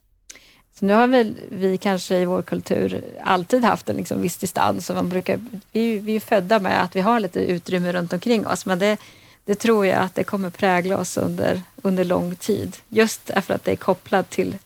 Så 0.79 0.85
nu 0.85 0.93
har 0.93 1.07
väl 1.07 1.35
vi 1.49 1.77
kanske 1.77 2.17
i 2.17 2.25
vår 2.25 2.41
kultur 2.41 3.03
alltid 3.23 3.63
haft 3.63 3.89
en 3.89 3.95
liksom 3.95 4.21
viss 4.21 4.37
distans. 4.37 4.89
Och 4.89 4.95
man 4.95 5.09
brukar, 5.09 5.39
vi, 5.71 5.99
vi 5.99 6.15
är 6.15 6.19
födda 6.19 6.59
med 6.59 6.83
att 6.83 6.95
vi 6.95 7.01
har 7.01 7.19
lite 7.19 7.39
utrymme 7.39 7.91
runt 7.91 8.13
omkring 8.13 8.47
oss, 8.47 8.65
men 8.65 8.79
det, 8.79 8.97
det 9.45 9.55
tror 9.55 9.85
jag 9.85 9.97
att 9.97 10.15
det 10.15 10.23
kommer 10.23 10.49
prägla 10.49 10.97
oss 10.97 11.17
under, 11.17 11.61
under 11.81 12.03
lång 12.03 12.35
tid. 12.35 12.77
Just 12.89 13.25
därför 13.25 13.53
att 13.53 13.63
det 13.63 13.71
är 13.71 13.75
kopplat 13.75 14.29
till, 14.29 14.57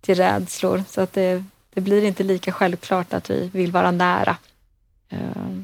till 0.00 0.14
rädslor. 0.14 0.84
Så 0.88 1.00
att 1.00 1.12
det, 1.12 1.44
det 1.74 1.80
blir 1.80 2.04
inte 2.04 2.22
lika 2.22 2.52
självklart 2.52 3.12
att 3.12 3.30
vi 3.30 3.50
vill 3.52 3.72
vara 3.72 3.90
nära. 3.90 4.36
Uh, 5.12 5.62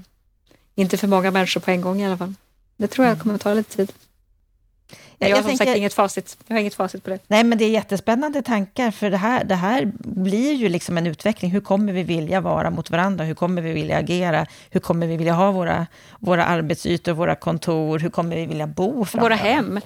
inte 0.75 0.97
för 0.97 1.09
många 1.09 1.31
människor 1.31 1.61
på 1.61 1.71
en 1.71 1.81
gång 1.81 2.01
i 2.01 2.07
alla 2.07 2.19
fall. 2.19 2.35
Det 2.77 2.87
tror 2.87 3.07
jag 3.07 3.21
kommer 3.21 3.35
att 3.35 3.41
ta 3.41 3.55
lite 3.55 3.77
tid. 3.77 3.93
Jag, 5.19 5.31
jag 5.31 5.37
har 5.37 5.43
som 5.43 5.49
tänker, 5.49 5.65
sagt 5.65 5.77
inget 5.77 5.95
facit. 5.95 6.39
Jag 6.47 6.55
har 6.55 6.61
inget 6.61 6.75
facit 6.75 7.05
på 7.05 7.11
det. 7.11 7.19
Nej, 7.29 7.45
men 7.45 7.59
det 7.59 7.65
är 7.65 7.71
jättespännande 7.71 8.43
tankar, 8.43 8.91
för 8.91 9.11
det 9.11 9.17
här, 9.17 9.45
det 9.45 9.55
här 9.55 9.93
blir 9.99 10.53
ju 10.53 10.69
liksom 10.69 10.99
en 10.99 11.07
utveckling. 11.07 11.51
Hur 11.51 11.61
kommer 11.61 11.93
vi 11.93 12.03
vilja 12.03 12.41
vara 12.41 12.71
mot 12.71 12.91
varandra? 12.91 13.25
Hur 13.25 13.35
kommer 13.35 13.63
vi 13.63 13.73
vilja 13.73 13.99
agera? 13.99 14.47
Hur 14.71 14.81
kommer 14.81 15.07
vi 15.07 15.17
vilja 15.17 15.33
ha 15.33 15.53
våra, 15.53 15.87
våra 16.19 16.45
arbetsytor, 16.45 17.13
våra 17.13 17.35
kontor? 17.35 17.99
Hur 17.99 18.11
kommer 18.11 18.37
vi 18.37 18.47
vilja 18.47 18.67
bo 18.67 19.05
framöver? 19.05 19.31
Våra 19.31 19.35
hem. 19.35 19.81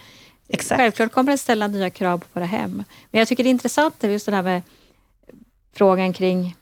Exakt. 0.49 0.81
Självklart 0.81 1.13
kommer 1.13 1.33
det 1.33 1.39
ställa 1.39 1.67
nya 1.67 1.91
krav 1.91 2.19
på 2.19 2.27
våra 2.33 2.45
hem. 2.45 2.85
Men 3.11 3.19
jag 3.19 3.29
tycker 3.29 3.45
det 3.45 3.49
är 3.49 3.51
intressant 3.51 3.95
just 4.03 4.27
det 4.27 4.33
här 4.33 4.43
med 4.43 4.63
frågan 5.73 6.13
kring 6.13 6.57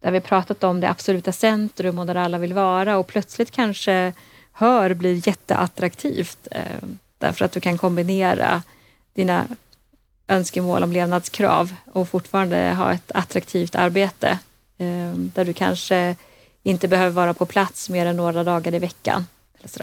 där 0.00 0.10
vi 0.10 0.20
pratat 0.20 0.64
om 0.64 0.80
det 0.80 0.90
absoluta 0.90 1.32
centrum 1.32 1.98
och 1.98 2.06
där 2.06 2.14
alla 2.14 2.38
vill 2.38 2.52
vara 2.52 2.96
och 2.96 3.06
plötsligt 3.06 3.50
kanske 3.50 4.12
hör 4.52 4.94
blir 4.94 5.28
jätteattraktivt. 5.28 6.48
Därför 7.24 7.44
att 7.44 7.52
du 7.52 7.60
kan 7.60 7.78
kombinera 7.78 8.62
dina 9.14 9.46
önskemål 10.28 10.82
om 10.82 10.92
levnadskrav 10.92 11.74
och 11.92 12.08
fortfarande 12.08 12.56
ha 12.56 12.92
ett 12.92 13.12
attraktivt 13.14 13.74
arbete 13.74 14.38
ehm, 14.78 15.32
där 15.34 15.44
du 15.44 15.52
kanske 15.52 16.16
inte 16.62 16.88
behöver 16.88 17.10
vara 17.10 17.34
på 17.34 17.46
plats 17.46 17.90
mer 17.90 18.06
än 18.06 18.16
några 18.16 18.44
dagar 18.44 18.74
i 18.74 18.78
veckan. 18.78 19.26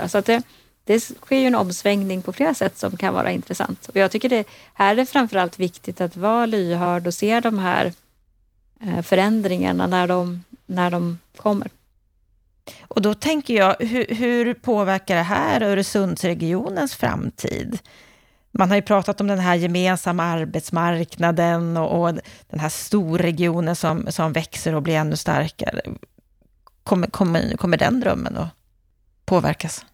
Så 0.07 0.17
att 0.17 0.25
det, 0.25 0.43
det 0.83 0.99
sker 0.99 1.37
ju 1.37 1.47
en 1.47 1.55
omsvängning 1.55 2.21
på 2.21 2.33
flera 2.33 2.53
sätt 2.53 2.77
som 2.77 2.97
kan 2.97 3.13
vara 3.13 3.31
intressant. 3.31 3.89
Och 3.89 3.95
jag 3.95 4.11
tycker 4.11 4.29
det 4.29 4.47
här 4.73 4.97
är 4.97 5.05
framförallt 5.05 5.59
viktigt 5.59 6.01
att 6.01 6.15
vara 6.15 6.45
lyhörd 6.45 7.07
och 7.07 7.13
se 7.13 7.39
de 7.39 7.59
här 7.59 7.93
eh, 8.81 9.01
förändringarna 9.01 9.87
när 9.87 10.07
de, 10.07 10.43
när 10.65 10.91
de 10.91 11.19
kommer. 11.35 11.69
Och 12.81 13.01
då 13.01 13.13
tänker 13.13 13.53
jag, 13.53 13.75
hur, 13.79 14.15
hur 14.15 14.53
påverkar 14.53 15.15
det 15.15 15.21
här 15.21 15.61
Öresundsregionens 15.61 16.95
framtid? 16.95 17.79
Man 18.51 18.69
har 18.69 18.75
ju 18.75 18.81
pratat 18.81 19.21
om 19.21 19.27
den 19.27 19.39
här 19.39 19.55
gemensamma 19.55 20.23
arbetsmarknaden 20.23 21.77
och, 21.77 22.01
och 22.01 22.19
den 22.49 22.59
här 22.59 22.69
storregionen 22.69 23.75
som, 23.75 24.11
som 24.11 24.33
växer 24.33 24.75
och 24.75 24.81
blir 24.81 24.95
ännu 24.95 25.15
starkare. 25.15 25.81
Kommer, 26.83 27.07
kommer, 27.07 27.57
kommer 27.57 27.77
den 27.77 27.99
drömmen 27.99 28.37
att 28.37 28.49
påverkas? 29.25 29.85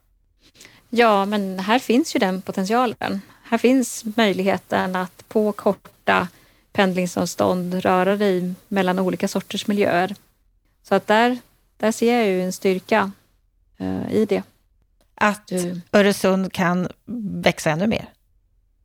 Ja, 0.90 1.26
men 1.26 1.60
här 1.60 1.80
finns 1.80 2.16
ju 2.16 2.20
den 2.20 2.42
potentialen. 2.42 3.22
Här 3.44 3.58
finns 3.58 4.06
möjligheten 4.16 4.96
att 4.96 5.28
på 5.28 5.52
korta 5.52 6.28
pendlingsavstånd 6.74 7.74
röra 7.74 8.18
dig 8.18 8.54
mellan 8.68 9.00
olika 9.00 9.28
sorters 9.28 9.68
miljöer. 9.68 10.16
Så 10.84 10.96
att 10.96 11.08
där, 11.08 11.38
där 11.78 11.92
ser 11.92 12.18
jag 12.18 12.28
ju 12.28 12.44
en 12.44 12.54
styrka 12.54 13.12
uh, 13.82 14.12
i 14.12 14.26
det. 14.26 14.44
Att 15.16 15.48
du, 15.48 15.82
Öresund 15.92 16.54
kan 16.54 16.88
växa 17.42 17.72
ännu 17.72 17.88
mer? 17.88 18.10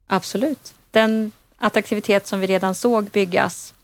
Absolut. 0.07 0.75
Den 0.91 1.33
attraktivitet 1.57 2.27
som 2.27 2.41
vi 2.41 2.47
redan 2.47 2.75
såg 2.75 3.05
byggas 3.05 3.75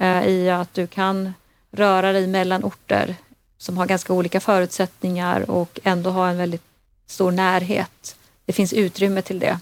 uh, 0.00 0.26
i 0.26 0.50
att 0.50 0.74
du 0.74 0.86
kan 0.86 1.32
röra 1.70 2.12
dig 2.12 2.26
mellan 2.26 2.64
orter 2.64 3.16
som 3.58 3.78
har 3.78 3.86
ganska 3.86 4.12
olika 4.12 4.40
förutsättningar 4.40 5.50
och 5.50 5.80
ändå 5.84 6.10
ha 6.10 6.28
en 6.28 6.38
väldigt 6.38 6.64
stor 7.06 7.32
närhet. 7.32 8.16
Det 8.44 8.52
finns 8.52 8.72
utrymme 8.72 9.22
till 9.22 9.38
det. 9.38 9.58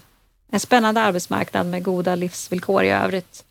En 0.51 0.59
spännande 0.59 1.01
arbetsmarknad 1.01 1.65
med 1.65 1.83
goda 1.83 2.15
livsvillkor 2.15 2.83
i 2.83 2.89
övrigt. 2.89 3.43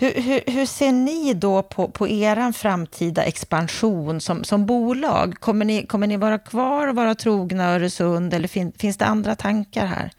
Hur, 0.00 0.20
hur, 0.20 0.42
hur 0.46 0.66
ser 0.66 0.92
ni 0.92 1.34
då 1.34 1.62
på, 1.62 1.88
på 1.88 2.08
er 2.08 2.52
framtida 2.52 3.24
expansion 3.24 4.20
som, 4.20 4.44
som 4.44 4.66
bolag? 4.66 5.34
Kommer 5.40 5.64
ni, 5.64 5.86
kommer 5.86 6.06
ni 6.06 6.16
vara 6.16 6.38
kvar 6.38 6.88
och 6.88 6.94
vara 6.94 7.14
trogna 7.14 7.74
Öresund 7.74 8.34
eller 8.34 8.48
fin, 8.48 8.72
finns 8.78 8.96
det 8.96 9.04
andra 9.04 9.34
tankar 9.34 9.86
här? 9.86 10.10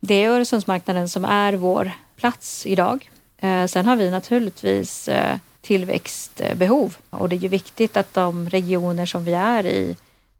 Det 0.00 0.14
är 0.14 0.28
Öresundsmarknaden 0.28 1.08
som 1.08 1.24
är 1.24 1.52
vår 1.52 1.92
plats 2.16 2.66
idag. 2.66 3.10
Eh, 3.38 3.66
sen 3.66 3.86
har 3.86 3.96
vi 3.96 4.10
naturligtvis 4.10 5.08
eh, 5.08 5.36
tillväxtbehov 5.60 6.96
och 7.10 7.28
det 7.28 7.36
är 7.36 7.40
ju 7.40 7.48
viktigt 7.48 7.96
att 7.96 8.14
de 8.14 8.48
regioner 8.50 9.06
som 9.06 9.24
vi 9.24 9.32
är 9.32 9.66
i 9.66 9.96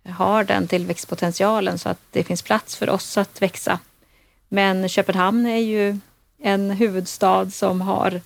har 0.08 0.44
den 0.44 0.68
tillväxtpotentialen 0.68 1.78
så 1.78 1.88
att 1.88 2.00
det 2.10 2.24
finns 2.24 2.42
plats 2.42 2.76
för 2.76 2.90
oss 2.90 3.18
att 3.18 3.42
växa. 3.42 3.78
Men 4.48 4.88
Köpenhamn 4.88 5.46
är 5.46 5.60
ju 5.60 5.98
en 6.42 6.70
huvudstad 6.70 7.50
som 7.50 7.80
har 7.80 8.20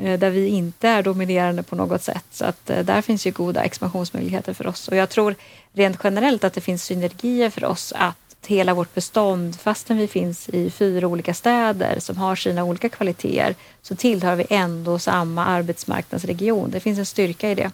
Eh, 0.00 0.18
där 0.18 0.30
vi 0.30 0.46
inte 0.48 0.88
är 0.88 1.02
dominerande 1.02 1.62
på 1.62 1.76
något 1.76 2.02
sätt. 2.02 2.24
Så 2.30 2.44
att 2.44 2.70
eh, 2.70 2.84
där 2.84 3.02
finns 3.02 3.26
ju 3.26 3.30
goda 3.30 3.62
expansionsmöjligheter 3.62 4.54
för 4.54 4.66
oss. 4.66 4.88
Och 4.88 4.96
jag 4.96 5.10
tror 5.10 5.34
rent 5.72 6.00
generellt 6.04 6.44
att 6.44 6.52
det 6.52 6.60
finns 6.60 6.84
synergier 6.84 7.50
för 7.50 7.64
oss 7.64 7.92
att 7.96 8.16
hela 8.46 8.74
vårt 8.74 8.94
bestånd, 8.94 9.60
fastän 9.60 9.96
vi 9.96 10.08
finns 10.08 10.48
i 10.48 10.70
fyra 10.70 11.06
olika 11.06 11.34
städer 11.34 12.00
som 12.00 12.16
har 12.16 12.36
sina 12.36 12.64
olika 12.64 12.88
kvaliteter, 12.88 13.54
så 13.82 13.96
tillhör 13.96 14.36
vi 14.36 14.46
ändå 14.50 14.98
samma 14.98 15.44
arbetsmarknadsregion. 15.44 16.70
Det 16.70 16.80
finns 16.80 16.98
en 16.98 17.06
styrka 17.06 17.50
i 17.50 17.54
det. 17.54 17.70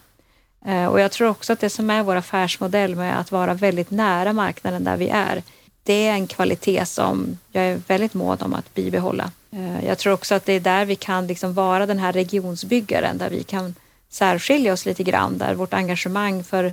Eh, 0.67 0.87
och 0.87 1.01
jag 1.01 1.13
tror 1.13 1.29
också 1.29 1.53
att 1.53 1.61
det 1.61 1.71
som 1.71 1.91
är 1.91 2.03
vår 2.03 2.17
affärsmodell 2.17 2.97
med 2.97 3.21
att 3.21 3.33
vara 3.33 3.55
väldigt 3.55 3.91
nära 3.91 4.33
marknaden 4.33 4.85
där 4.85 4.97
vi 4.97 5.09
är, 5.09 5.43
det 5.83 6.07
är 6.07 6.13
en 6.13 6.27
kvalitet 6.27 6.87
som 6.87 7.39
jag 7.53 7.65
är 7.65 7.81
väldigt 7.87 8.15
mån 8.15 8.39
om 8.41 8.55
att 8.55 8.75
bibehålla. 8.75 9.31
Eh, 9.55 9.85
jag 9.87 9.99
tror 9.99 10.13
också 10.13 10.35
att 10.35 10.47
det 10.47 10.53
är 10.53 10.61
där 10.61 10.85
vi 10.85 10.97
kan 10.97 11.27
liksom 11.27 11.55
vara 11.55 11.87
den 11.87 11.99
här 11.99 12.13
regionsbyggaren, 12.13 13.19
där 13.19 13.31
vi 13.31 13.43
kan 13.43 13.75
särskilja 14.09 14.73
oss 14.73 14.87
lite 14.87 15.03
grann, 15.03 15.39
där 15.39 15.55
vårt 15.55 15.75
engagemang 15.75 16.45
för 16.45 16.73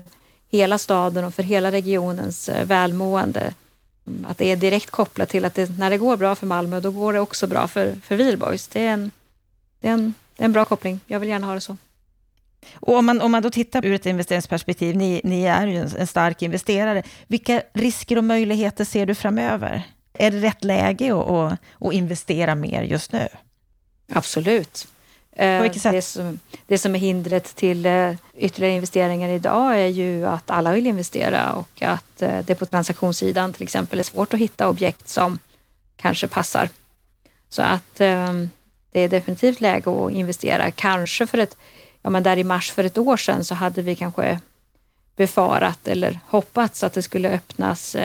hela 0.52 0.78
staden 0.78 1.26
och 1.26 1.34
för 1.34 1.44
hela 1.44 1.72
regionens 1.72 2.50
eh, 2.50 2.66
välmående, 2.66 3.54
mm, 4.08 4.26
att 4.30 4.38
det 4.38 4.52
är 4.52 4.56
direkt 4.56 4.92
kopplat 4.92 5.30
till 5.30 5.46
att 5.46 5.56
det, 5.56 5.78
när 5.80 5.90
det 5.90 5.98
går 5.98 6.18
bra 6.18 6.36
för 6.36 6.48
Malmö, 6.48 6.80
då 6.80 6.92
går 6.92 7.14
det 7.14 7.20
också 7.20 7.48
bra 7.48 7.68
för, 7.68 7.96
för 8.04 8.16
Wihlborgs. 8.16 8.68
Det 8.68 8.86
är, 8.86 8.94
en, 8.94 9.12
det, 9.80 9.88
är 9.88 9.94
en, 9.94 10.14
det 10.38 10.44
är 10.44 10.46
en 10.46 10.54
bra 10.54 10.66
koppling. 10.66 11.00
Jag 11.08 11.20
vill 11.20 11.30
gärna 11.30 11.48
ha 11.48 11.54
det 11.54 11.62
så. 11.62 11.78
Och 12.74 12.98
om 12.98 13.06
man, 13.06 13.22
om 13.22 13.32
man 13.32 13.44
då 13.44 13.50
tittar 13.50 13.86
ur 13.86 13.94
ett 13.94 14.06
investeringsperspektiv, 14.06 14.96
ni, 14.96 15.22
ni 15.24 15.44
är 15.44 15.68
ju 15.68 15.78
en 15.78 16.08
stark 16.08 16.42
investerare. 16.42 17.04
Vilka 17.28 17.62
risker 17.74 18.18
och 18.18 18.24
möjligheter 18.24 18.86
ser 18.86 19.06
du 19.06 19.16
framöver? 19.16 19.84
Är 20.22 20.32
det 20.32 20.40
rätt 20.40 20.64
läge 20.64 21.14
att, 21.16 21.30
att, 21.30 21.60
att 21.80 21.94
investera 21.94 22.56
mer 22.56 22.84
just 22.84 23.12
nu? 23.12 23.28
Absolut. 24.14 24.88
Eh, 25.32 25.64
det 25.92 26.02
som, 26.02 26.40
det 26.68 26.78
som 26.78 26.96
är 26.96 27.00
hindret 27.00 27.56
till 27.56 27.86
eh, 27.86 28.14
ytterligare 28.38 28.74
investeringar 28.74 29.30
idag 29.30 29.80
är 29.80 29.88
ju 29.88 30.26
att 30.26 30.50
alla 30.52 30.74
vill 30.74 30.88
investera 30.88 31.54
och 31.54 31.82
att 31.82 32.22
eh, 32.22 32.40
det 32.46 32.56
på 32.56 32.66
transaktionssidan 32.66 33.54
till 33.54 33.64
exempel 33.64 34.00
är 34.00 34.04
svårt 34.04 34.34
att 34.34 34.40
hitta 34.40 34.70
objekt 34.70 35.10
som 35.10 35.40
kanske 35.96 36.28
passar. 36.28 36.70
Så 37.50 37.62
att 37.62 37.96
det 37.96 39.00
är 39.00 39.10
definitivt 39.10 39.62
läge 39.62 39.92
att 39.92 40.12
investera, 40.12 40.72
kanske 40.72 41.28
för 41.28 41.38
ett 41.38 41.58
ja, 42.02 42.10
men 42.10 42.24
där 42.24 42.38
i 42.38 42.44
mars 42.44 42.72
för 42.72 42.84
ett 42.84 42.98
år 42.98 43.18
sedan 43.18 43.46
så 43.46 43.56
hade 43.56 43.82
vi 43.82 43.96
kanske 43.96 44.40
befarat 45.16 45.88
eller 45.88 46.20
hoppats 46.28 46.84
att 46.84 46.94
det 46.94 47.04
skulle 47.04 47.30
öppnas 47.30 47.96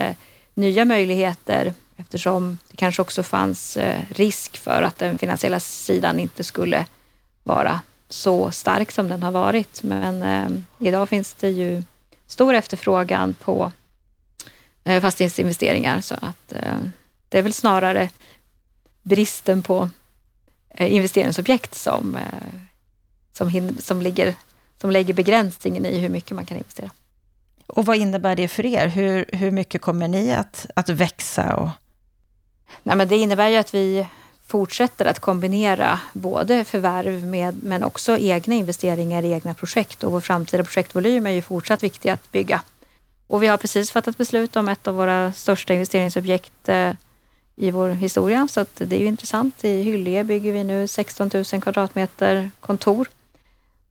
nya 0.53 0.85
möjligheter 0.85 1.73
eftersom 1.97 2.57
det 2.71 2.77
kanske 2.77 3.01
också 3.01 3.23
fanns 3.23 3.77
eh, 3.77 4.01
risk 4.09 4.57
för 4.57 4.81
att 4.81 4.97
den 4.97 5.17
finansiella 5.17 5.59
sidan 5.59 6.19
inte 6.19 6.43
skulle 6.43 6.85
vara 7.43 7.81
så 8.09 8.51
stark 8.51 8.91
som 8.91 9.07
den 9.07 9.23
har 9.23 9.31
varit. 9.31 9.83
Men 9.83 10.23
eh, 10.23 10.87
idag 10.87 11.09
finns 11.09 11.33
det 11.33 11.49
ju 11.49 11.83
stor 12.27 12.53
efterfrågan 12.53 13.33
på 13.33 13.71
eh, 14.83 15.01
fastighetsinvesteringar 15.01 16.01
så 16.01 16.15
att 16.21 16.51
eh, 16.53 16.77
det 17.29 17.37
är 17.37 17.43
väl 17.43 17.53
snarare 17.53 18.09
bristen 19.03 19.63
på 19.63 19.89
eh, 20.69 20.93
investeringsobjekt 20.93 21.75
som 21.75 22.15
eh, 22.15 22.59
som, 23.37 23.77
som, 23.79 24.01
ligger, 24.01 24.35
som 24.81 24.91
lägger 24.91 25.13
begränsningen 25.13 25.85
i 25.85 25.99
hur 25.99 26.09
mycket 26.09 26.31
man 26.31 26.45
kan 26.45 26.57
investera. 26.57 26.89
Och 27.67 27.85
vad 27.85 27.97
innebär 27.97 28.35
det 28.35 28.47
för 28.47 28.65
er? 28.65 28.87
Hur, 28.87 29.25
hur 29.33 29.51
mycket 29.51 29.81
kommer 29.81 30.07
ni 30.07 30.33
att, 30.33 30.65
att 30.75 30.89
växa? 30.89 31.55
Och... 31.55 31.69
Nej, 32.83 32.95
men 32.95 33.07
det 33.07 33.17
innebär 33.17 33.49
ju 33.49 33.57
att 33.57 33.73
vi 33.73 34.07
fortsätter 34.47 35.05
att 35.05 35.19
kombinera 35.19 35.99
både 36.13 36.63
förvärv 36.63 37.25
med, 37.25 37.63
men 37.63 37.83
också 37.83 38.17
egna 38.17 38.55
investeringar 38.55 39.23
i 39.23 39.31
egna 39.31 39.53
projekt 39.53 40.03
och 40.03 40.11
vår 40.11 40.21
framtida 40.21 40.63
projektvolym 40.63 41.27
är 41.27 41.31
ju 41.31 41.41
fortsatt 41.41 41.83
viktig 41.83 42.09
att 42.09 42.31
bygga. 42.31 42.61
Och 43.27 43.43
vi 43.43 43.47
har 43.47 43.57
precis 43.57 43.91
fattat 43.91 44.17
beslut 44.17 44.55
om 44.55 44.69
ett 44.69 44.87
av 44.87 44.95
våra 44.95 45.33
största 45.33 45.73
investeringsobjekt 45.73 46.69
eh, 46.69 46.91
i 47.55 47.71
vår 47.71 47.89
historia, 47.89 48.47
så 48.51 48.65
det 48.77 48.95
är 48.95 48.99
ju 48.99 49.05
intressant. 49.05 49.63
I 49.63 49.81
Hyllie 49.81 50.23
bygger 50.23 50.53
vi 50.53 50.63
nu 50.63 50.87
16 50.87 51.29
000 51.33 51.61
kvadratmeter 51.61 52.51
kontor 52.59 53.07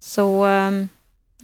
så 0.01 0.47
eh, 0.47 0.71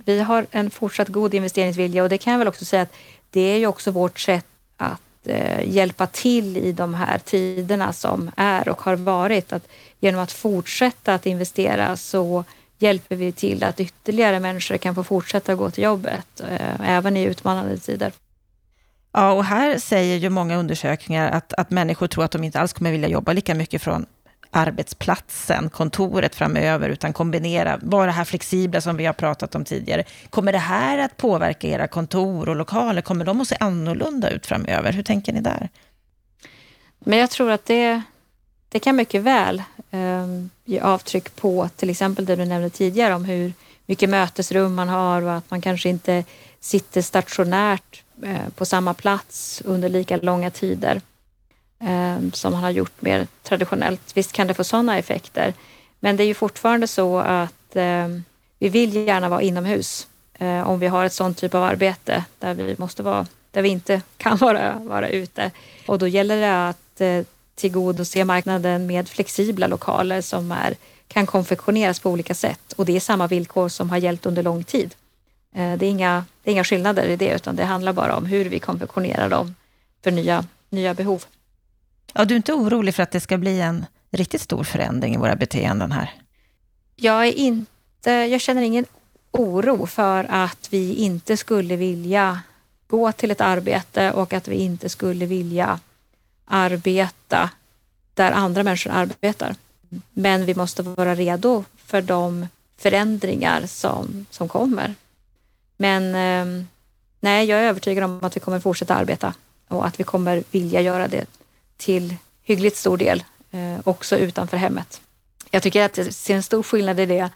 vi 0.04 0.20
har 0.20 0.46
en 0.50 0.70
fortsatt 0.70 1.08
god 1.08 1.34
investeringsvilja 1.34 2.02
och 2.02 2.08
det 2.08 2.18
kan 2.18 2.32
jag 2.32 2.38
väl 2.38 2.48
också 2.48 2.64
säga 2.64 2.82
att 2.82 2.94
det 3.30 3.40
är 3.40 3.58
ju 3.58 3.66
också 3.66 3.90
vårt 3.90 4.20
sätt 4.20 4.46
att 4.76 5.00
eh, 5.26 5.68
hjälpa 5.68 6.06
till 6.06 6.56
i 6.56 6.72
de 6.72 6.94
här 6.94 7.18
tiderna 7.18 7.92
som 7.92 8.30
är 8.36 8.68
och 8.68 8.82
har 8.82 8.96
varit. 8.96 9.52
Att 9.52 9.68
genom 10.00 10.20
att 10.20 10.32
fortsätta 10.32 11.14
att 11.14 11.26
investera 11.26 11.96
så 11.96 12.44
hjälper 12.78 13.16
vi 13.16 13.32
till 13.32 13.64
att 13.64 13.80
ytterligare 13.80 14.40
människor 14.40 14.76
kan 14.76 14.94
få 14.94 15.04
fortsätta 15.04 15.54
gå 15.54 15.70
till 15.70 15.84
jobbet, 15.84 16.40
eh, 16.40 16.90
även 16.90 17.16
i 17.16 17.22
utmanande 17.22 17.78
tider. 17.78 18.12
Ja, 19.12 19.32
och 19.32 19.44
här 19.44 19.78
säger 19.78 20.16
ju 20.16 20.30
många 20.30 20.56
undersökningar 20.56 21.30
att, 21.30 21.52
att 21.52 21.70
människor 21.70 22.06
tror 22.06 22.24
att 22.24 22.30
de 22.30 22.44
inte 22.44 22.60
alls 22.60 22.72
kommer 22.72 22.92
vilja 22.92 23.08
jobba 23.08 23.32
lika 23.32 23.54
mycket 23.54 23.82
från 23.82 24.06
arbetsplatsen, 24.54 25.70
kontoret 25.70 26.34
framöver, 26.34 26.88
utan 26.88 27.12
kombinera, 27.12 27.78
vara 27.82 28.06
det 28.06 28.12
här 28.12 28.24
flexibla 28.24 28.80
som 28.80 28.96
vi 28.96 29.06
har 29.06 29.12
pratat 29.12 29.54
om 29.54 29.64
tidigare. 29.64 30.04
Kommer 30.30 30.52
det 30.52 30.58
här 30.58 30.98
att 30.98 31.16
påverka 31.16 31.68
era 31.68 31.88
kontor 31.88 32.48
och 32.48 32.56
lokaler? 32.56 33.02
Kommer 33.02 33.24
de 33.24 33.40
att 33.40 33.48
se 33.48 33.56
annorlunda 33.60 34.30
ut 34.30 34.46
framöver? 34.46 34.92
Hur 34.92 35.02
tänker 35.02 35.32
ni 35.32 35.40
där? 35.40 35.68
Men 36.98 37.18
jag 37.18 37.30
tror 37.30 37.50
att 37.50 37.66
det, 37.66 38.02
det 38.68 38.78
kan 38.78 38.96
mycket 38.96 39.22
väl 39.22 39.62
eh, 39.90 40.26
ge 40.64 40.80
avtryck 40.80 41.36
på 41.36 41.68
till 41.76 41.90
exempel 41.90 42.26
det 42.26 42.36
du 42.36 42.44
nämnde 42.44 42.70
tidigare 42.70 43.14
om 43.14 43.24
hur 43.24 43.52
mycket 43.86 44.10
mötesrum 44.10 44.74
man 44.74 44.88
har 44.88 45.22
och 45.22 45.34
att 45.34 45.50
man 45.50 45.60
kanske 45.60 45.88
inte 45.88 46.24
sitter 46.60 47.02
stationärt 47.02 48.02
eh, 48.22 48.48
på 48.54 48.64
samma 48.64 48.94
plats 48.94 49.62
under 49.64 49.88
lika 49.88 50.16
långa 50.16 50.50
tider 50.50 51.00
eh, 51.82 52.18
som 52.32 52.52
man 52.52 52.62
har 52.62 52.70
gjort 52.70 53.02
mer 53.02 53.26
traditionellt. 53.42 54.00
Visst 54.14 54.32
kan 54.32 54.46
det 54.46 54.54
få 54.54 54.64
sådana 54.64 54.98
effekter, 54.98 55.54
men 56.00 56.16
det 56.16 56.22
är 56.22 56.26
ju 56.26 56.34
fortfarande 56.34 56.86
så 56.86 57.18
att 57.18 57.76
eh, 57.76 58.08
vi 58.58 58.68
vill 58.68 58.96
gärna 58.96 59.28
vara 59.28 59.42
inomhus 59.42 60.06
eh, 60.38 60.68
om 60.68 60.78
vi 60.78 60.86
har 60.86 61.04
ett 61.04 61.12
sådant 61.12 61.38
typ 61.38 61.54
av 61.54 61.62
arbete 61.62 62.24
där 62.38 62.54
vi 62.54 62.76
måste 62.78 63.02
vara, 63.02 63.26
där 63.50 63.62
vi 63.62 63.68
inte 63.68 64.02
kan 64.16 64.36
vara, 64.36 64.78
vara 64.78 65.08
ute. 65.08 65.50
Och 65.86 65.98
då 65.98 66.08
gäller 66.08 66.36
det 66.36 66.68
att 66.68 67.00
eh, 67.00 67.24
tillgodose 67.54 68.24
marknaden 68.24 68.86
med 68.86 69.08
flexibla 69.08 69.66
lokaler 69.66 70.20
som 70.20 70.52
är, 70.52 70.74
kan 71.08 71.26
konfektioneras 71.26 72.00
på 72.00 72.10
olika 72.10 72.34
sätt 72.34 72.72
och 72.72 72.86
det 72.86 72.96
är 72.96 73.00
samma 73.00 73.26
villkor 73.26 73.68
som 73.68 73.90
har 73.90 73.98
gällt 73.98 74.26
under 74.26 74.42
lång 74.42 74.64
tid. 74.64 74.94
Eh, 75.54 75.78
det 75.78 75.86
är 75.86 75.90
inga, 75.90 76.24
det 76.42 76.50
är 76.50 76.52
inga 76.52 76.64
skillnader 76.64 77.04
i 77.04 77.16
det 77.16 77.34
utan 77.34 77.56
det 77.56 77.64
handlar 77.64 77.92
bara 77.92 78.16
om 78.16 78.26
hur 78.26 78.44
vi 78.44 78.58
konfektionerar 78.58 79.28
dem 79.28 79.54
för 80.04 80.10
nya, 80.10 80.44
nya 80.70 80.94
behov. 80.94 81.24
Ja, 82.12 82.24
du 82.24 82.34
är 82.34 82.36
inte 82.36 82.52
orolig 82.52 82.94
för 82.94 83.02
att 83.02 83.10
det 83.10 83.20
ska 83.20 83.38
bli 83.38 83.60
en 83.60 83.86
riktigt 84.10 84.40
stor 84.40 84.64
förändring 84.64 85.14
i 85.14 85.18
våra 85.18 85.36
beteenden 85.36 85.92
här? 85.92 86.10
Jag, 86.96 87.26
är 87.26 87.32
inte, 87.32 88.10
jag 88.10 88.40
känner 88.40 88.62
ingen 88.62 88.86
oro 89.30 89.86
för 89.86 90.26
att 90.30 90.68
vi 90.70 90.94
inte 90.94 91.36
skulle 91.36 91.76
vilja 91.76 92.40
gå 92.86 93.12
till 93.12 93.30
ett 93.30 93.40
arbete 93.40 94.12
och 94.12 94.32
att 94.32 94.48
vi 94.48 94.56
inte 94.56 94.88
skulle 94.88 95.26
vilja 95.26 95.80
arbeta 96.44 97.50
där 98.14 98.32
andra 98.32 98.62
människor 98.62 98.90
arbetar. 98.90 99.54
Men 100.10 100.46
vi 100.46 100.54
måste 100.54 100.82
vara 100.82 101.14
redo 101.14 101.64
för 101.76 102.02
de 102.02 102.46
förändringar 102.76 103.66
som, 103.66 104.26
som 104.30 104.48
kommer. 104.48 104.94
Men 105.76 106.14
eh, 106.14 106.64
nej, 107.20 107.46
jag 107.46 107.60
är 107.60 107.64
övertygad 107.64 108.04
om 108.04 108.18
att 108.22 108.36
vi 108.36 108.40
kommer 108.40 108.60
fortsätta 108.60 108.94
arbeta 108.94 109.34
och 109.68 109.86
att 109.86 110.00
vi 110.00 110.04
kommer 110.04 110.44
vilja 110.50 110.80
göra 110.80 111.08
det 111.08 111.26
till 111.84 112.16
hyggligt 112.42 112.76
stor 112.76 112.96
del 112.96 113.24
eh, 113.50 113.80
också 113.84 114.16
utanför 114.16 114.56
hemmet. 114.56 115.00
Jag 115.50 115.62
tycker 115.62 115.84
att 115.84 115.98
jag 115.98 116.14
ser 116.14 116.34
en 116.34 116.42
stor 116.42 116.62
skillnad 116.62 117.00
i 117.00 117.06
det 117.06 117.30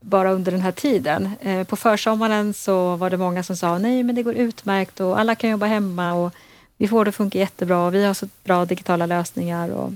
bara 0.00 0.32
under 0.32 0.52
den 0.52 0.60
här 0.60 0.72
tiden. 0.72 1.30
Eh, 1.40 1.64
på 1.64 1.76
försommaren 1.76 2.54
så 2.54 2.96
var 2.96 3.10
det 3.10 3.16
många 3.16 3.42
som 3.42 3.56
sa 3.56 3.78
nej 3.78 4.02
men 4.02 4.14
det 4.14 4.22
går 4.22 4.34
utmärkt 4.34 5.00
och 5.00 5.20
alla 5.20 5.34
kan 5.34 5.50
jobba 5.50 5.66
hemma 5.66 6.12
och 6.12 6.32
vi 6.76 6.88
får 6.88 7.04
det 7.04 7.08
att 7.08 7.14
funka 7.14 7.38
jättebra 7.38 7.86
och 7.86 7.94
vi 7.94 8.04
har 8.04 8.14
så 8.14 8.28
bra 8.44 8.64
digitala 8.64 9.06
lösningar. 9.06 9.70
Och 9.70 9.92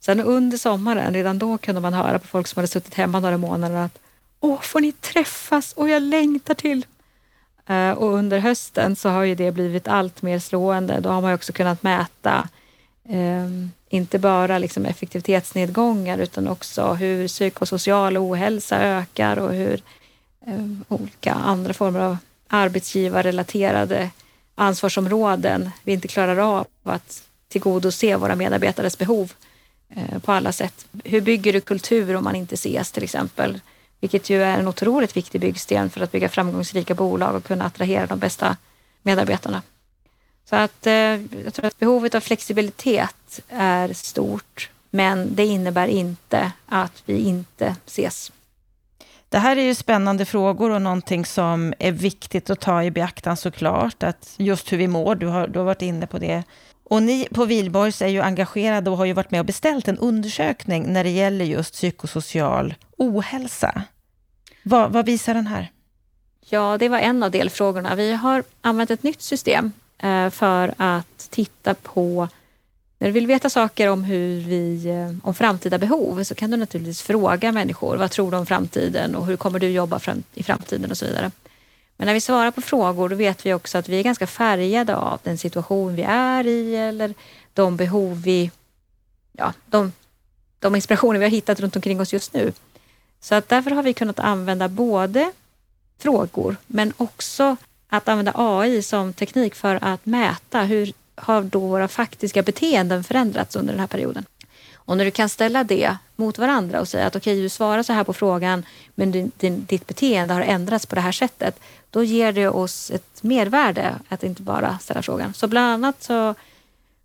sen 0.00 0.20
under 0.20 0.58
sommaren, 0.58 1.14
redan 1.14 1.38
då 1.38 1.58
kunde 1.58 1.80
man 1.80 1.94
höra 1.94 2.18
på 2.18 2.26
folk 2.26 2.46
som 2.46 2.60
hade 2.60 2.68
suttit 2.68 2.94
hemma 2.94 3.20
några 3.20 3.38
månader 3.38 3.76
att 3.76 3.98
Åh, 4.40 4.60
får 4.60 4.80
ni 4.80 4.92
träffas? 4.92 5.72
Och 5.72 5.88
jag 5.88 6.02
längtar 6.02 6.54
till 6.54 6.86
eh, 7.66 7.90
och 7.90 8.12
under 8.12 8.38
hösten 8.38 8.96
så 8.96 9.08
har 9.08 9.24
ju 9.24 9.34
det 9.34 9.52
blivit 9.52 9.88
allt 9.88 10.22
mer 10.22 10.38
slående. 10.38 11.00
Då 11.00 11.08
har 11.08 11.20
man 11.20 11.34
också 11.34 11.52
kunnat 11.52 11.82
mäta 11.82 12.48
Ehm, 13.08 13.70
inte 13.88 14.18
bara 14.18 14.58
liksom 14.58 14.86
effektivitetsnedgångar 14.86 16.18
utan 16.18 16.48
också 16.48 16.92
hur 16.92 17.28
psykosocial 17.28 18.16
ohälsa 18.16 18.82
ökar 18.82 19.38
och 19.38 19.52
hur 19.52 19.82
eh, 20.46 20.66
olika 20.88 21.32
andra 21.32 21.72
former 21.72 22.00
av 22.00 22.16
arbetsgivarrelaterade 22.48 24.10
ansvarsområden 24.54 25.70
vi 25.84 25.92
inte 25.92 26.08
klarar 26.08 26.36
av 26.36 26.66
att 26.82 27.22
tillgodose 27.48 28.16
våra 28.16 28.34
medarbetares 28.34 28.98
behov 28.98 29.32
eh, 29.88 30.18
på 30.18 30.32
alla 30.32 30.52
sätt. 30.52 30.86
Hur 31.04 31.20
bygger 31.20 31.52
du 31.52 31.60
kultur 31.60 32.16
om 32.16 32.24
man 32.24 32.36
inte 32.36 32.54
ses 32.54 32.92
till 32.92 33.04
exempel? 33.04 33.60
vilket 34.00 34.30
ju 34.30 34.42
är 34.42 34.58
en 34.58 34.68
otroligt 34.68 35.16
viktig 35.16 35.40
byggsten 35.40 35.90
för 35.90 36.00
att 36.00 36.12
bygga 36.12 36.28
framgångsrika 36.28 36.94
bolag 36.94 37.34
och 37.34 37.44
kunna 37.44 37.64
attrahera 37.64 38.06
de 38.06 38.18
bästa 38.18 38.56
medarbetarna. 39.02 39.62
Så 40.50 40.56
att 40.56 40.86
eh, 40.86 40.92
jag 41.44 41.54
tror 41.54 41.66
att 41.66 41.78
behovet 41.78 42.14
av 42.14 42.20
flexibilitet 42.20 43.40
är 43.48 43.92
stort, 43.92 44.70
men 44.90 45.34
det 45.34 45.46
innebär 45.46 45.88
inte 45.88 46.52
att 46.66 47.02
vi 47.06 47.18
inte 47.18 47.76
ses. 47.86 48.32
Det 49.28 49.38
här 49.38 49.56
är 49.56 49.62
ju 49.62 49.74
spännande 49.74 50.24
frågor 50.24 50.70
och 50.70 50.82
någonting 50.82 51.26
som 51.26 51.74
är 51.78 51.92
viktigt 51.92 52.50
att 52.50 52.60
ta 52.60 52.82
i 52.82 52.90
beaktan 52.90 53.36
såklart, 53.36 54.02
att 54.02 54.34
just 54.36 54.72
hur 54.72 54.78
vi 54.78 54.88
mår, 54.88 55.14
du 55.14 55.26
har, 55.26 55.48
du 55.48 55.58
har 55.58 55.66
varit 55.66 55.82
inne 55.82 56.06
på 56.06 56.18
det. 56.18 56.42
Och 56.84 57.02
ni 57.02 57.28
på 57.34 57.44
Vilborgs 57.44 58.02
är 58.02 58.08
ju 58.08 58.20
engagerade 58.20 58.90
och 58.90 58.96
har 58.96 59.04
ju 59.04 59.12
varit 59.12 59.30
med 59.30 59.40
och 59.40 59.46
beställt 59.46 59.88
en 59.88 59.98
undersökning 59.98 60.92
när 60.92 61.04
det 61.04 61.10
gäller 61.10 61.44
just 61.44 61.72
psykosocial 61.72 62.74
ohälsa. 62.98 63.82
Vad, 64.62 64.92
vad 64.92 65.06
visar 65.06 65.34
den 65.34 65.46
här? 65.46 65.70
Ja, 66.48 66.76
det 66.78 66.88
var 66.88 66.98
en 66.98 67.22
av 67.22 67.30
delfrågorna. 67.30 67.94
Vi 67.94 68.12
har 68.12 68.44
använt 68.60 68.90
ett 68.90 69.02
nytt 69.02 69.22
system 69.22 69.72
Eh, 69.98 70.30
för 70.30 70.74
att 70.76 71.30
titta 71.30 71.74
på 71.74 72.28
när 72.98 73.08
du 73.08 73.12
vill 73.12 73.26
veta 73.26 73.50
saker 73.50 73.88
om, 73.88 74.04
hur 74.04 74.40
vi, 74.40 74.86
eh, 74.86 75.28
om 75.28 75.34
framtida 75.34 75.78
behov 75.78 76.24
så 76.24 76.34
kan 76.34 76.50
du 76.50 76.56
naturligtvis 76.56 77.02
fråga 77.02 77.52
människor. 77.52 77.96
Vad 77.96 78.10
tror 78.10 78.30
du 78.30 78.36
om 78.36 78.46
framtiden 78.46 79.14
och 79.14 79.26
hur 79.26 79.36
kommer 79.36 79.58
du 79.58 79.70
jobba 79.70 80.00
i 80.34 80.42
framtiden 80.42 80.90
och 80.90 80.98
så 80.98 81.06
vidare. 81.06 81.30
Men 81.96 82.06
när 82.06 82.14
vi 82.14 82.20
svarar 82.20 82.50
på 82.50 82.60
frågor 82.60 83.08
då 83.08 83.16
vet 83.16 83.46
vi 83.46 83.54
också 83.54 83.78
att 83.78 83.88
vi 83.88 83.98
är 83.98 84.02
ganska 84.02 84.26
färgade 84.26 84.96
av 84.96 85.20
den 85.22 85.38
situation 85.38 85.96
vi 85.96 86.02
är 86.02 86.46
i 86.46 86.76
eller 86.76 87.14
de 87.52 87.76
behov 87.76 88.22
vi, 88.22 88.50
ja, 89.32 89.52
de, 89.66 89.92
de 90.58 90.74
inspirationer 90.74 91.18
vi 91.18 91.24
har 91.24 91.30
hittat 91.30 91.60
runt 91.60 91.76
omkring 91.76 92.00
oss 92.00 92.12
just 92.12 92.34
nu. 92.34 92.52
Så 93.20 93.34
att 93.34 93.48
därför 93.48 93.70
har 93.70 93.82
vi 93.82 93.94
kunnat 93.94 94.18
använda 94.18 94.68
både 94.68 95.32
frågor 95.98 96.56
men 96.66 96.92
också 96.96 97.56
att 97.96 98.08
använda 98.08 98.32
AI 98.34 98.82
som 98.82 99.12
teknik 99.12 99.54
för 99.54 99.78
att 99.82 100.06
mäta 100.06 100.60
hur 100.60 100.92
har 101.16 101.42
då 101.42 101.60
våra 101.60 101.88
faktiska 101.88 102.42
beteenden 102.42 103.04
förändrats 103.04 103.56
under 103.56 103.72
den 103.72 103.80
här 103.80 103.86
perioden. 103.86 104.24
Och 104.74 104.96
när 104.96 105.04
du 105.04 105.10
kan 105.10 105.28
ställa 105.28 105.64
det 105.64 105.96
mot 106.16 106.38
varandra 106.38 106.80
och 106.80 106.88
säga 106.88 107.06
att 107.06 107.16
okej, 107.16 107.32
okay, 107.32 107.42
du 107.42 107.48
svarar 107.48 107.82
så 107.82 107.92
här 107.92 108.04
på 108.04 108.12
frågan, 108.12 108.66
men 108.94 109.12
din, 109.12 109.32
din, 109.36 109.64
ditt 109.64 109.86
beteende 109.86 110.34
har 110.34 110.40
ändrats 110.40 110.86
på 110.86 110.94
det 110.94 111.00
här 111.00 111.12
sättet. 111.12 111.60
Då 111.90 112.04
ger 112.04 112.32
det 112.32 112.48
oss 112.48 112.90
ett 112.90 113.22
mervärde 113.22 113.94
att 114.08 114.22
inte 114.22 114.42
bara 114.42 114.78
ställa 114.78 115.02
frågan. 115.02 115.34
Så 115.34 115.46
bland 115.46 115.72
annat 115.72 116.02
så 116.02 116.34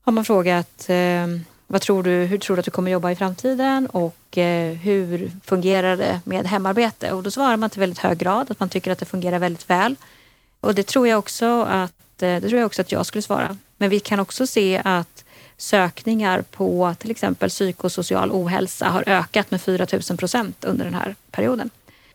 har 0.03 0.11
man 0.11 0.25
frågat 0.25 0.89
eh, 0.89 1.27
vad 1.67 1.81
tror 1.81 2.03
du, 2.03 2.11
hur 2.11 2.37
tror 2.37 2.55
du 2.55 2.59
att 2.59 2.65
du 2.65 2.71
kommer 2.71 2.91
jobba 2.91 3.11
i 3.11 3.15
framtiden 3.15 3.87
och 3.87 4.37
eh, 4.37 4.73
hur 4.73 5.31
fungerar 5.43 5.97
det 5.97 6.21
med 6.23 6.47
hemarbete? 6.47 7.11
Och 7.11 7.23
då 7.23 7.31
svarar 7.31 7.57
man 7.57 7.69
till 7.69 7.79
väldigt 7.79 7.99
hög 7.99 8.17
grad 8.17 8.51
att 8.51 8.59
man 8.59 8.69
tycker 8.69 8.91
att 8.91 8.99
det 8.99 9.05
fungerar 9.05 9.39
väldigt 9.39 9.69
väl. 9.69 9.95
Och 10.61 10.75
det 10.75 10.87
tror 10.87 11.07
jag 11.07 11.19
också 11.19 11.61
att, 11.61 12.21
eh, 12.21 12.41
det 12.41 12.41
tror 12.41 12.59
jag, 12.59 12.65
också 12.65 12.81
att 12.81 12.91
jag 12.91 13.05
skulle 13.05 13.21
svara. 13.21 13.57
Men 13.77 13.89
vi 13.89 13.99
kan 13.99 14.19
också 14.19 14.47
se 14.47 14.81
att 14.85 15.23
sökningar 15.57 16.41
på 16.41 16.95
till 16.99 17.11
exempel 17.11 17.49
psykosocial 17.49 18.31
ohälsa 18.31 18.89
har 18.89 19.03
ökat 19.07 19.51
med 19.51 19.61
4 19.61 19.87
000 20.09 20.17
procent 20.17 20.63
under 20.63 20.85
den 20.85 20.93
här 20.93 21.15
perioden. 21.31 21.69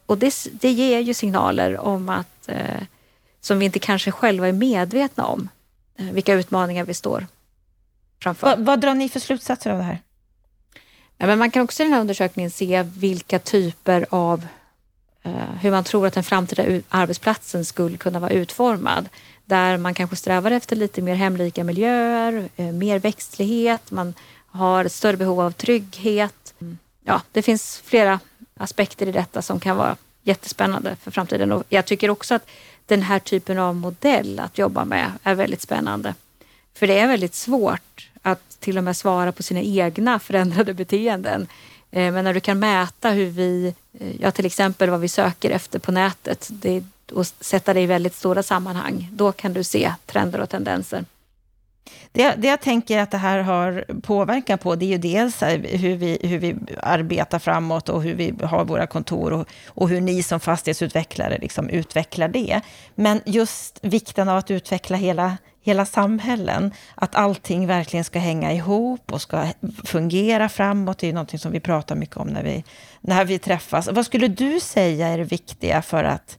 Och 0.06 0.18
det, 0.18 0.46
det 0.52 0.70
ger 0.70 1.00
ju 1.00 1.14
signaler 1.14 1.78
om 1.78 2.08
att, 2.08 2.48
eh, 2.48 2.82
som 3.40 3.58
vi 3.58 3.64
inte 3.64 3.78
kanske 3.78 4.10
själva 4.10 4.48
är 4.48 4.52
medvetna 4.52 5.26
om, 5.26 5.48
eh, 5.98 6.06
vilka 6.06 6.34
utmaningar 6.34 6.84
vi 6.84 6.94
står 6.94 7.26
framför. 8.22 8.46
Va, 8.46 8.56
vad 8.58 8.80
drar 8.80 8.94
ni 8.94 9.08
för 9.08 9.20
slutsatser 9.20 9.70
av 9.70 9.78
det 9.78 9.84
här? 9.84 9.98
Ja, 11.18 11.26
men 11.26 11.38
man 11.38 11.50
kan 11.50 11.62
också 11.62 11.82
i 11.82 11.86
den 11.86 11.92
här 11.92 12.00
undersökningen 12.00 12.50
se 12.50 12.82
vilka 12.82 13.38
typer 13.38 14.06
av 14.10 14.46
Eh, 15.26 15.56
hur 15.60 15.70
man 15.70 15.84
tror 15.84 16.06
att 16.06 16.14
den 16.14 16.24
framtida 16.24 16.80
arbetsplatsen 16.88 17.64
skulle 17.64 17.96
kunna 17.96 18.18
vara 18.18 18.30
utformad. 18.30 19.08
Där 19.44 19.76
man 19.76 19.94
kanske 19.94 20.16
strävar 20.16 20.50
efter 20.50 20.76
lite 20.76 21.02
mer 21.02 21.14
hemlika 21.14 21.64
miljöer, 21.64 22.48
eh, 22.56 22.66
mer 22.66 22.98
växtlighet, 22.98 23.90
man 23.90 24.14
har 24.46 24.84
ett 24.84 24.92
större 24.92 25.16
behov 25.16 25.40
av 25.40 25.50
trygghet. 25.50 26.54
Mm. 26.60 26.78
Ja, 27.04 27.22
det 27.32 27.42
finns 27.42 27.82
flera 27.84 28.20
aspekter 28.56 29.06
i 29.06 29.12
detta 29.12 29.42
som 29.42 29.60
kan 29.60 29.76
vara 29.76 29.96
jättespännande 30.22 30.96
för 31.02 31.10
framtiden. 31.10 31.52
Och 31.52 31.64
jag 31.68 31.84
tycker 31.84 32.10
också 32.10 32.34
att 32.34 32.48
den 32.86 33.02
här 33.02 33.18
typen 33.18 33.58
av 33.58 33.74
modell 33.74 34.38
att 34.38 34.58
jobba 34.58 34.84
med 34.84 35.12
är 35.22 35.34
väldigt 35.34 35.62
spännande. 35.62 36.14
För 36.74 36.86
det 36.86 36.98
är 36.98 37.08
väldigt 37.08 37.34
svårt 37.34 38.10
att 38.22 38.60
till 38.60 38.78
och 38.78 38.84
med 38.84 38.96
svara 38.96 39.32
på 39.32 39.42
sina 39.42 39.60
egna 39.60 40.18
förändrade 40.18 40.74
beteenden. 40.74 41.46
Eh, 41.96 42.12
men 42.12 42.24
när 42.24 42.34
du 42.34 42.40
kan 42.40 42.58
mäta 42.58 43.10
hur 43.10 43.26
vi, 43.26 43.74
eh, 44.00 44.20
ja 44.20 44.30
till 44.30 44.46
exempel 44.46 44.90
vad 44.90 45.00
vi 45.00 45.08
söker 45.08 45.50
efter 45.50 45.78
på 45.78 45.92
nätet 45.92 46.48
det, 46.52 46.84
och 47.12 47.26
sätta 47.26 47.74
det 47.74 47.80
i 47.80 47.86
väldigt 47.86 48.14
stora 48.14 48.42
sammanhang, 48.42 49.08
då 49.12 49.32
kan 49.32 49.52
du 49.52 49.64
se 49.64 49.92
trender 50.06 50.40
och 50.40 50.50
tendenser. 50.50 51.04
Det, 52.12 52.34
det 52.38 52.48
jag 52.48 52.60
tänker 52.60 52.98
att 52.98 53.10
det 53.10 53.18
här 53.18 53.38
har 53.38 53.84
påverkan 54.02 54.58
på, 54.58 54.74
det 54.74 54.84
är 54.84 54.88
ju 54.88 54.98
dels 54.98 55.42
hur 55.42 55.96
vi, 55.96 56.18
hur 56.22 56.38
vi 56.38 56.56
arbetar 56.82 57.38
framåt 57.38 57.88
och 57.88 58.02
hur 58.02 58.14
vi 58.14 58.34
har 58.42 58.64
våra 58.64 58.86
kontor 58.86 59.32
och, 59.32 59.48
och 59.66 59.88
hur 59.88 60.00
ni 60.00 60.22
som 60.22 60.40
fastighetsutvecklare 60.40 61.38
liksom 61.38 61.68
utvecklar 61.68 62.28
det. 62.28 62.60
Men 62.94 63.20
just 63.26 63.78
vikten 63.82 64.28
av 64.28 64.38
att 64.38 64.50
utveckla 64.50 64.96
hela, 64.96 65.36
hela 65.66 65.86
samhällen, 65.86 66.74
att 66.94 67.14
allting 67.14 67.66
verkligen 67.66 68.04
ska 68.04 68.18
hänga 68.18 68.52
ihop 68.52 69.12
och 69.12 69.22
ska 69.22 69.46
fungera 69.84 70.48
framåt, 70.48 70.98
det 70.98 71.08
är 71.08 71.12
någonting 71.12 71.38
som 71.38 71.52
vi 71.52 71.60
pratar 71.60 71.96
mycket 71.96 72.16
om 72.16 72.28
när 72.28 72.42
vi, 72.42 72.64
när 73.00 73.24
vi 73.24 73.38
träffas. 73.38 73.88
Vad 73.88 74.06
skulle 74.06 74.28
du 74.28 74.60
säga 74.60 75.08
är 75.08 75.18
det 75.18 75.24
viktiga 75.24 75.82
för 75.82 76.04
att 76.04 76.38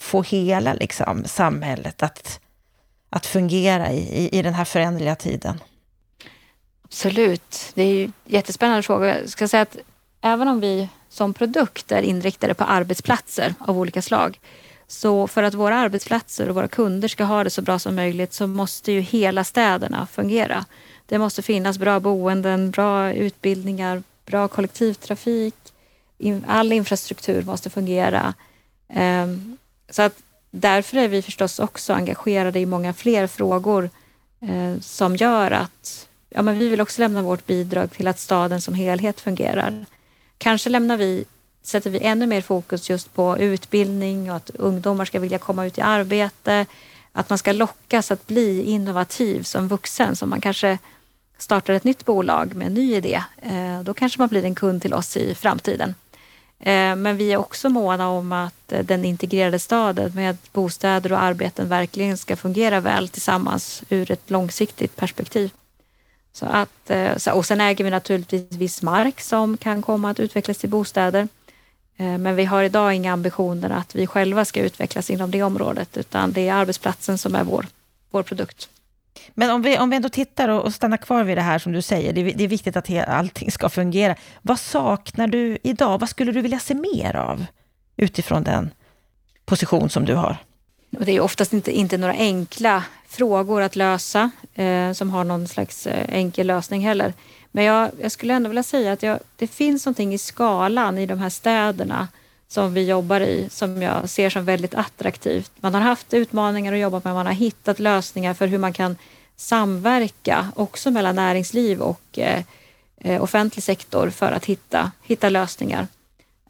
få 0.00 0.22
hela 0.22 0.74
liksom, 0.74 1.24
samhället 1.24 2.02
att, 2.02 2.40
att 3.10 3.26
fungera 3.26 3.92
i, 3.92 3.98
i, 3.98 4.38
i 4.38 4.42
den 4.42 4.54
här 4.54 4.64
föränderliga 4.64 5.16
tiden? 5.16 5.60
Absolut, 6.84 7.72
det 7.74 7.82
är 7.82 7.94
ju 7.94 8.04
en 8.04 8.12
jättespännande 8.24 8.82
fråga. 8.82 9.20
Jag 9.20 9.28
ska 9.28 9.48
säga 9.48 9.62
att 9.62 9.76
även 10.20 10.48
om 10.48 10.60
vi 10.60 10.88
som 11.08 11.34
produkt 11.34 11.92
är 11.92 12.02
inriktade 12.02 12.54
på 12.54 12.64
arbetsplatser 12.64 13.54
av 13.58 13.78
olika 13.78 14.02
slag 14.02 14.38
så 14.88 15.28
för 15.28 15.42
att 15.42 15.54
våra 15.54 15.76
arbetsplatser 15.76 16.48
och 16.48 16.54
våra 16.54 16.68
kunder 16.68 17.08
ska 17.08 17.24
ha 17.24 17.44
det 17.44 17.50
så 17.50 17.62
bra 17.62 17.78
som 17.78 17.94
möjligt 17.94 18.32
så 18.32 18.46
måste 18.46 18.92
ju 18.92 19.00
hela 19.00 19.44
städerna 19.44 20.06
fungera. 20.06 20.64
Det 21.06 21.18
måste 21.18 21.42
finnas 21.42 21.78
bra 21.78 22.00
boenden, 22.00 22.70
bra 22.70 23.12
utbildningar, 23.12 24.02
bra 24.26 24.48
kollektivtrafik. 24.48 25.54
All 26.46 26.72
infrastruktur 26.72 27.42
måste 27.42 27.70
fungera. 27.70 28.34
Ehm, 28.88 29.56
så 29.90 30.02
att 30.02 30.16
därför 30.50 30.96
är 30.96 31.08
vi 31.08 31.22
förstås 31.22 31.58
också 31.58 31.92
engagerade 31.92 32.58
i 32.58 32.66
många 32.66 32.94
fler 32.94 33.26
frågor 33.26 33.90
eh, 34.40 34.80
som 34.80 35.16
gör 35.16 35.50
att 35.50 36.08
ja, 36.30 36.42
men 36.42 36.58
vi 36.58 36.68
vill 36.68 36.80
också 36.80 37.00
lämna 37.00 37.22
vårt 37.22 37.46
bidrag 37.46 37.92
till 37.92 38.08
att 38.08 38.18
staden 38.18 38.60
som 38.60 38.74
helhet 38.74 39.20
fungerar. 39.20 39.86
Kanske 40.38 40.70
lämnar 40.70 40.96
vi, 40.96 41.24
sätter 41.68 41.90
vi 41.90 41.98
ännu 41.98 42.26
mer 42.26 42.40
fokus 42.40 42.90
just 42.90 43.14
på 43.14 43.38
utbildning 43.38 44.30
och 44.30 44.36
att 44.36 44.50
ungdomar 44.50 45.04
ska 45.04 45.20
vilja 45.20 45.38
komma 45.38 45.66
ut 45.66 45.78
i 45.78 45.80
arbete. 45.80 46.66
Att 47.12 47.28
man 47.28 47.38
ska 47.38 47.52
lockas 47.52 48.10
att 48.10 48.26
bli 48.26 48.62
innovativ 48.62 49.42
som 49.42 49.68
vuxen, 49.68 50.16
som 50.16 50.30
man 50.30 50.40
kanske 50.40 50.78
startar 51.38 51.74
ett 51.74 51.84
nytt 51.84 52.04
bolag 52.04 52.54
med 52.54 52.66
en 52.66 52.74
ny 52.74 52.94
idé. 52.94 53.22
Eh, 53.42 53.80
då 53.82 53.94
kanske 53.94 54.20
man 54.20 54.28
blir 54.28 54.44
en 54.44 54.54
kund 54.54 54.82
till 54.82 54.94
oss 54.94 55.16
i 55.16 55.34
framtiden. 55.34 55.94
Eh, 56.60 56.96
men 56.96 57.16
vi 57.16 57.32
är 57.32 57.36
också 57.36 57.68
måna 57.68 58.08
om 58.08 58.32
att 58.32 58.72
eh, 58.72 58.84
den 58.84 59.04
integrerade 59.04 59.58
staden 59.58 60.12
med 60.14 60.36
bostäder 60.52 61.12
och 61.12 61.22
arbeten 61.22 61.68
verkligen 61.68 62.18
ska 62.18 62.36
fungera 62.36 62.80
väl 62.80 63.08
tillsammans 63.08 63.82
ur 63.88 64.10
ett 64.10 64.30
långsiktigt 64.30 64.96
perspektiv. 64.96 65.50
Så 66.32 66.46
att, 66.46 66.90
och 67.32 67.46
sen 67.46 67.60
äger 67.60 67.84
vi 67.84 67.90
naturligtvis 67.90 68.52
viss 68.52 68.82
mark 68.82 69.20
som 69.20 69.56
kan 69.56 69.82
komma 69.82 70.10
att 70.10 70.20
utvecklas 70.20 70.58
till 70.58 70.70
bostäder. 70.70 71.28
Men 72.00 72.36
vi 72.36 72.44
har 72.44 72.62
idag 72.62 72.94
inga 72.94 73.12
ambitioner 73.12 73.70
att 73.70 73.94
vi 73.94 74.06
själva 74.06 74.44
ska 74.44 74.60
utvecklas 74.60 75.10
inom 75.10 75.30
det 75.30 75.42
området 75.42 75.96
utan 75.96 76.32
det 76.32 76.48
är 76.48 76.54
arbetsplatsen 76.54 77.18
som 77.18 77.34
är 77.34 77.44
vår, 77.44 77.66
vår 78.10 78.22
produkt. 78.22 78.68
Men 79.34 79.50
om 79.50 79.62
vi, 79.62 79.78
om 79.78 79.90
vi 79.90 79.96
ändå 79.96 80.08
tittar 80.08 80.48
och, 80.48 80.64
och 80.64 80.74
stannar 80.74 80.96
kvar 80.96 81.24
vid 81.24 81.36
det 81.36 81.42
här 81.42 81.58
som 81.58 81.72
du 81.72 81.82
säger, 81.82 82.12
det, 82.12 82.22
det 82.22 82.44
är 82.44 82.48
viktigt 82.48 82.76
att 82.76 82.86
he, 82.86 83.04
allting 83.04 83.50
ska 83.50 83.68
fungera. 83.68 84.16
Vad 84.42 84.60
saknar 84.60 85.26
du 85.26 85.58
idag? 85.62 85.98
Vad 85.98 86.08
skulle 86.08 86.32
du 86.32 86.40
vilja 86.40 86.58
se 86.58 86.74
mer 86.74 87.16
av 87.16 87.46
utifrån 87.96 88.42
den 88.42 88.70
position 89.44 89.90
som 89.90 90.04
du 90.04 90.14
har? 90.14 90.36
Det 90.90 91.12
är 91.12 91.20
oftast 91.20 91.52
inte, 91.52 91.72
inte 91.72 91.98
några 91.98 92.14
enkla 92.14 92.84
frågor 93.08 93.62
att 93.62 93.76
lösa 93.76 94.30
eh, 94.54 94.92
som 94.92 95.10
har 95.10 95.24
någon 95.24 95.48
slags 95.48 95.86
eh, 95.86 96.06
enkel 96.08 96.46
lösning 96.46 96.80
heller. 96.80 97.14
Men 97.50 97.64
jag, 97.64 97.90
jag 98.00 98.12
skulle 98.12 98.34
ändå 98.34 98.48
vilja 98.48 98.62
säga 98.62 98.92
att 98.92 99.02
jag, 99.02 99.18
det 99.36 99.46
finns 99.46 99.86
någonting 99.86 100.14
i 100.14 100.18
skalan 100.18 100.98
i 100.98 101.06
de 101.06 101.18
här 101.18 101.30
städerna 101.30 102.08
som 102.48 102.74
vi 102.74 102.84
jobbar 102.84 103.20
i 103.20 103.48
som 103.50 103.82
jag 103.82 104.10
ser 104.10 104.30
som 104.30 104.44
väldigt 104.44 104.74
attraktivt. 104.74 105.52
Man 105.60 105.74
har 105.74 105.80
haft 105.80 106.14
utmaningar 106.14 106.72
att 106.72 106.78
jobba 106.78 107.00
med, 107.04 107.14
man 107.14 107.26
har 107.26 107.32
hittat 107.32 107.78
lösningar 107.78 108.34
för 108.34 108.46
hur 108.46 108.58
man 108.58 108.72
kan 108.72 108.96
samverka 109.36 110.52
också 110.56 110.90
mellan 110.90 111.16
näringsliv 111.16 111.80
och 111.80 112.18
eh, 112.18 113.22
offentlig 113.22 113.62
sektor 113.64 114.10
för 114.10 114.32
att 114.32 114.44
hitta, 114.44 114.92
hitta 115.02 115.28
lösningar. 115.28 115.86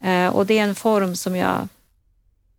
Eh, 0.01 0.27
och 0.27 0.45
det 0.45 0.59
är 0.59 0.63
en 0.63 0.75
form 0.75 1.15
som 1.15 1.35
jag 1.35 1.67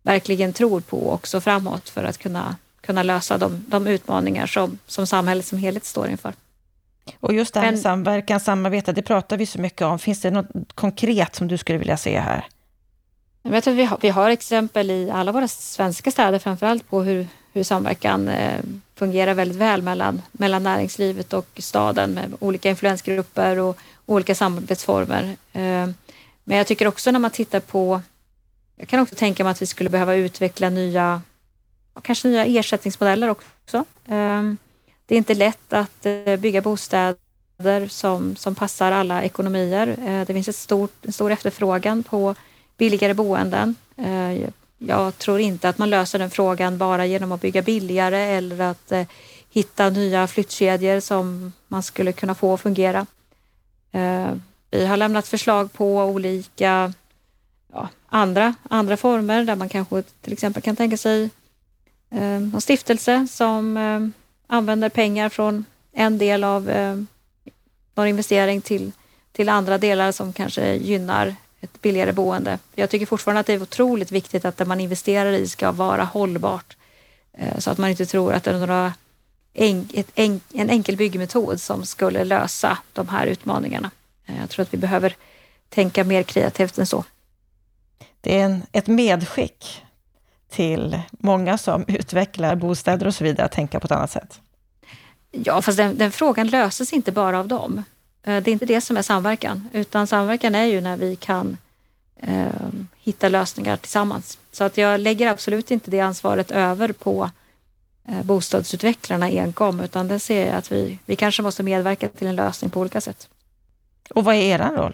verkligen 0.03 0.53
tror 0.53 0.81
på 0.81 1.11
också 1.11 1.41
framåt 1.41 1.89
för 1.89 2.03
att 2.03 2.17
kunna, 2.17 2.55
kunna 2.81 3.03
lösa 3.03 3.37
de, 3.37 3.65
de 3.67 3.87
utmaningar 3.87 4.47
som, 4.47 4.79
som 4.87 5.07
samhället 5.07 5.45
som 5.45 5.57
helhet 5.57 5.85
står 5.85 6.09
inför. 6.09 6.33
Och 7.19 7.33
just 7.33 7.53
det 7.53 7.59
här 7.59 7.71
med 7.71 7.79
samverkan, 7.79 8.39
samarbete, 8.39 8.91
det 8.91 9.01
pratar 9.01 9.37
vi 9.37 9.45
så 9.45 9.61
mycket 9.61 9.81
om. 9.81 9.99
Finns 9.99 10.21
det 10.21 10.31
något 10.31 10.75
konkret 10.75 11.35
som 11.35 11.47
du 11.47 11.57
skulle 11.57 11.77
vilja 11.77 11.97
se 11.97 12.19
här? 12.19 12.45
Jag 13.43 13.63
tror 13.63 13.73
vi, 13.73 13.83
har, 13.83 13.97
vi 14.01 14.09
har 14.09 14.29
exempel 14.29 14.91
i 14.91 15.11
alla 15.11 15.31
våra 15.31 15.47
svenska 15.47 16.11
städer 16.11 16.39
framförallt 16.39 16.89
på 16.89 17.01
hur, 17.03 17.27
hur 17.53 17.63
samverkan 17.63 18.27
eh, 18.27 18.59
fungerar 18.95 19.33
väldigt 19.33 19.57
väl 19.57 19.81
mellan, 19.81 20.21
mellan 20.31 20.63
näringslivet 20.63 21.33
och 21.33 21.47
staden 21.57 22.11
med 22.11 22.33
olika 22.39 22.69
influensgrupper 22.69 23.59
och 23.59 23.77
olika 24.05 24.35
samarbetsformer. 24.35 25.23
Eh, 25.53 25.89
men 26.43 26.57
jag 26.57 26.67
tycker 26.67 26.87
också 26.87 27.11
när 27.11 27.19
man 27.19 27.31
tittar 27.31 27.59
på, 27.59 28.01
jag 28.75 28.87
kan 28.87 28.99
också 28.99 29.15
tänka 29.15 29.43
mig 29.43 29.51
att 29.51 29.61
vi 29.61 29.65
skulle 29.65 29.89
behöva 29.89 30.15
utveckla 30.15 30.69
nya, 30.69 31.21
kanske 32.01 32.27
nya 32.27 32.45
ersättningsmodeller 32.45 33.29
också. 33.29 33.85
Eh, 34.07 34.43
det 35.11 35.15
är 35.15 35.17
inte 35.17 35.33
lätt 35.33 35.73
att 35.73 36.05
eh, 36.05 36.35
bygga 36.35 36.61
bostäder 36.61 37.87
som, 37.87 38.35
som 38.35 38.55
passar 38.55 38.91
alla 38.91 39.23
ekonomier. 39.23 39.87
Eh, 39.87 40.25
det 40.25 40.33
finns 40.33 40.47
ett 40.47 40.55
stort, 40.55 41.05
en 41.05 41.13
stor 41.13 41.31
efterfrågan 41.31 42.03
på 42.03 42.35
billigare 42.77 43.13
boenden. 43.13 43.75
Eh, 43.97 44.49
jag 44.77 45.17
tror 45.17 45.39
inte 45.39 45.69
att 45.69 45.77
man 45.77 45.89
löser 45.89 46.19
den 46.19 46.29
frågan 46.29 46.77
bara 46.77 47.05
genom 47.05 47.31
att 47.31 47.41
bygga 47.41 47.61
billigare 47.61 48.17
eller 48.17 48.59
att 48.59 48.91
hitta 49.49 49.89
nya 49.89 50.27
flyttkedjor 50.27 50.99
som 50.99 51.53
man 51.67 51.83
skulle 51.83 52.11
kunna 52.11 52.35
få 52.35 52.53
att 52.53 52.61
fungera. 52.61 53.05
Vi 54.71 54.85
har 54.85 54.97
lämnat 54.97 55.27
förslag 55.27 55.73
på 55.73 56.03
olika 56.03 56.93
ja, 57.73 57.89
andra, 58.07 58.55
andra 58.69 58.97
former 58.97 59.43
där 59.45 59.55
man 59.55 59.69
kanske 59.69 60.01
till 60.01 60.33
exempel 60.33 60.63
kan 60.63 60.75
tänka 60.75 60.97
sig 60.97 61.29
en 62.09 62.61
stiftelse 62.61 63.27
som 63.31 63.77
använder 64.51 64.89
pengar 64.89 65.29
från 65.29 65.65
en 65.91 66.17
del 66.17 66.43
av 66.43 66.69
eh, 66.69 66.95
någon 67.95 68.07
investering 68.07 68.61
till, 68.61 68.91
till 69.31 69.49
andra 69.49 69.77
delar 69.77 70.11
som 70.11 70.33
kanske 70.33 70.75
gynnar 70.75 71.35
ett 71.61 71.81
billigare 71.81 72.11
boende. 72.11 72.59
Jag 72.75 72.89
tycker 72.89 73.05
fortfarande 73.05 73.39
att 73.39 73.45
det 73.45 73.53
är 73.53 73.61
otroligt 73.61 74.11
viktigt 74.11 74.45
att 74.45 74.57
det 74.57 74.65
man 74.65 74.79
investerar 74.79 75.31
i 75.31 75.47
ska 75.47 75.71
vara 75.71 76.03
hållbart. 76.03 76.77
Eh, 77.33 77.57
så 77.57 77.71
att 77.71 77.77
man 77.77 77.89
inte 77.89 78.05
tror 78.05 78.33
att 78.33 78.43
det 78.43 78.51
är 78.51 78.59
några 78.59 78.93
en, 79.53 79.89
en, 80.15 80.41
en 80.53 80.69
enkel 80.69 80.97
byggmetod 80.97 81.61
som 81.61 81.85
skulle 81.85 82.23
lösa 82.23 82.77
de 82.93 83.07
här 83.07 83.27
utmaningarna. 83.27 83.91
Eh, 84.25 84.39
jag 84.39 84.49
tror 84.49 84.63
att 84.63 84.73
vi 84.73 84.77
behöver 84.77 85.15
tänka 85.69 86.03
mer 86.03 86.23
kreativt 86.23 86.77
än 86.77 86.85
så. 86.85 87.03
Det 88.21 88.39
är 88.39 88.45
en, 88.45 88.63
ett 88.71 88.87
medskick 88.87 89.83
till 90.51 91.01
många 91.11 91.57
som 91.57 91.85
utvecklar 91.87 92.55
bostäder 92.55 93.07
och 93.07 93.15
så 93.15 93.23
vidare 93.23 93.45
att 93.45 93.51
tänka 93.51 93.79
på 93.79 93.85
ett 93.85 93.91
annat 93.91 94.11
sätt. 94.11 94.39
Ja, 95.31 95.61
fast 95.61 95.77
den, 95.77 95.97
den 95.97 96.11
frågan 96.11 96.47
löses 96.47 96.93
inte 96.93 97.11
bara 97.11 97.39
av 97.39 97.47
dem. 97.47 97.83
Eh, 98.23 98.43
det 98.43 98.51
är 98.51 98.53
inte 98.53 98.65
det 98.65 98.81
som 98.81 98.97
är 98.97 99.01
samverkan, 99.01 99.69
utan 99.73 100.07
samverkan 100.07 100.55
är 100.55 100.65
ju 100.65 100.81
när 100.81 100.97
vi 100.97 101.15
kan 101.15 101.57
eh, 102.17 102.45
hitta 103.03 103.29
lösningar 103.29 103.77
tillsammans. 103.77 104.37
Så 104.51 104.63
att 104.63 104.77
jag 104.77 104.99
lägger 104.99 105.27
absolut 105.27 105.71
inte 105.71 105.91
det 105.91 105.99
ansvaret 105.99 106.51
över 106.51 106.91
på 106.91 107.29
eh, 108.07 108.23
bostadsutvecklarna 108.23 109.25
enkom, 109.25 109.79
utan 109.79 110.07
det 110.07 110.19
ser 110.19 110.47
jag 110.47 110.55
att 110.55 110.71
vi, 110.71 110.99
vi 111.05 111.15
kanske 111.15 111.41
måste 111.41 111.63
medverka 111.63 112.07
till 112.07 112.27
en 112.27 112.35
lösning 112.35 112.71
på 112.71 112.79
olika 112.79 113.01
sätt. 113.01 113.27
Och 114.09 114.23
vad 114.23 114.35
är 114.35 114.39
er 114.39 114.71
roll? 114.75 114.93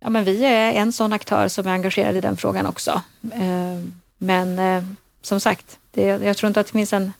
Ja, 0.00 0.10
men 0.10 0.24
vi 0.24 0.44
är 0.44 0.72
en 0.72 0.92
sån 0.92 1.12
aktör 1.12 1.48
som 1.48 1.66
är 1.66 1.70
engagerad 1.70 2.16
i 2.16 2.20
den 2.20 2.36
frågan 2.36 2.66
också. 2.66 3.02
Eh, 3.32 3.80
men 4.22 4.58
eh, 4.58 4.84
som 5.22 5.40
sagt, 5.40 5.78
det, 5.90 6.02
jag 6.02 6.36
tror 6.36 6.48
inte 6.48 6.60
att 6.60 6.66
det 6.66 6.72
finns 6.72 6.92
en, 6.92 7.12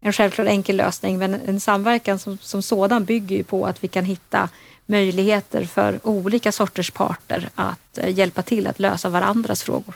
en 0.00 0.12
självklar 0.12 0.46
enkel 0.46 0.76
lösning, 0.76 1.18
men 1.18 1.34
en 1.34 1.60
samverkan 1.60 2.18
som, 2.18 2.38
som 2.38 2.62
sådan 2.62 3.04
bygger 3.04 3.36
ju 3.36 3.44
på 3.44 3.66
att 3.66 3.84
vi 3.84 3.88
kan 3.88 4.04
hitta 4.04 4.48
möjligheter 4.86 5.64
för 5.64 6.06
olika 6.06 6.52
sorters 6.52 6.90
parter 6.90 7.48
att 7.54 7.98
eh, 7.98 8.18
hjälpa 8.18 8.42
till 8.42 8.66
att 8.66 8.78
lösa 8.78 9.08
varandras 9.08 9.62
frågor. 9.62 9.94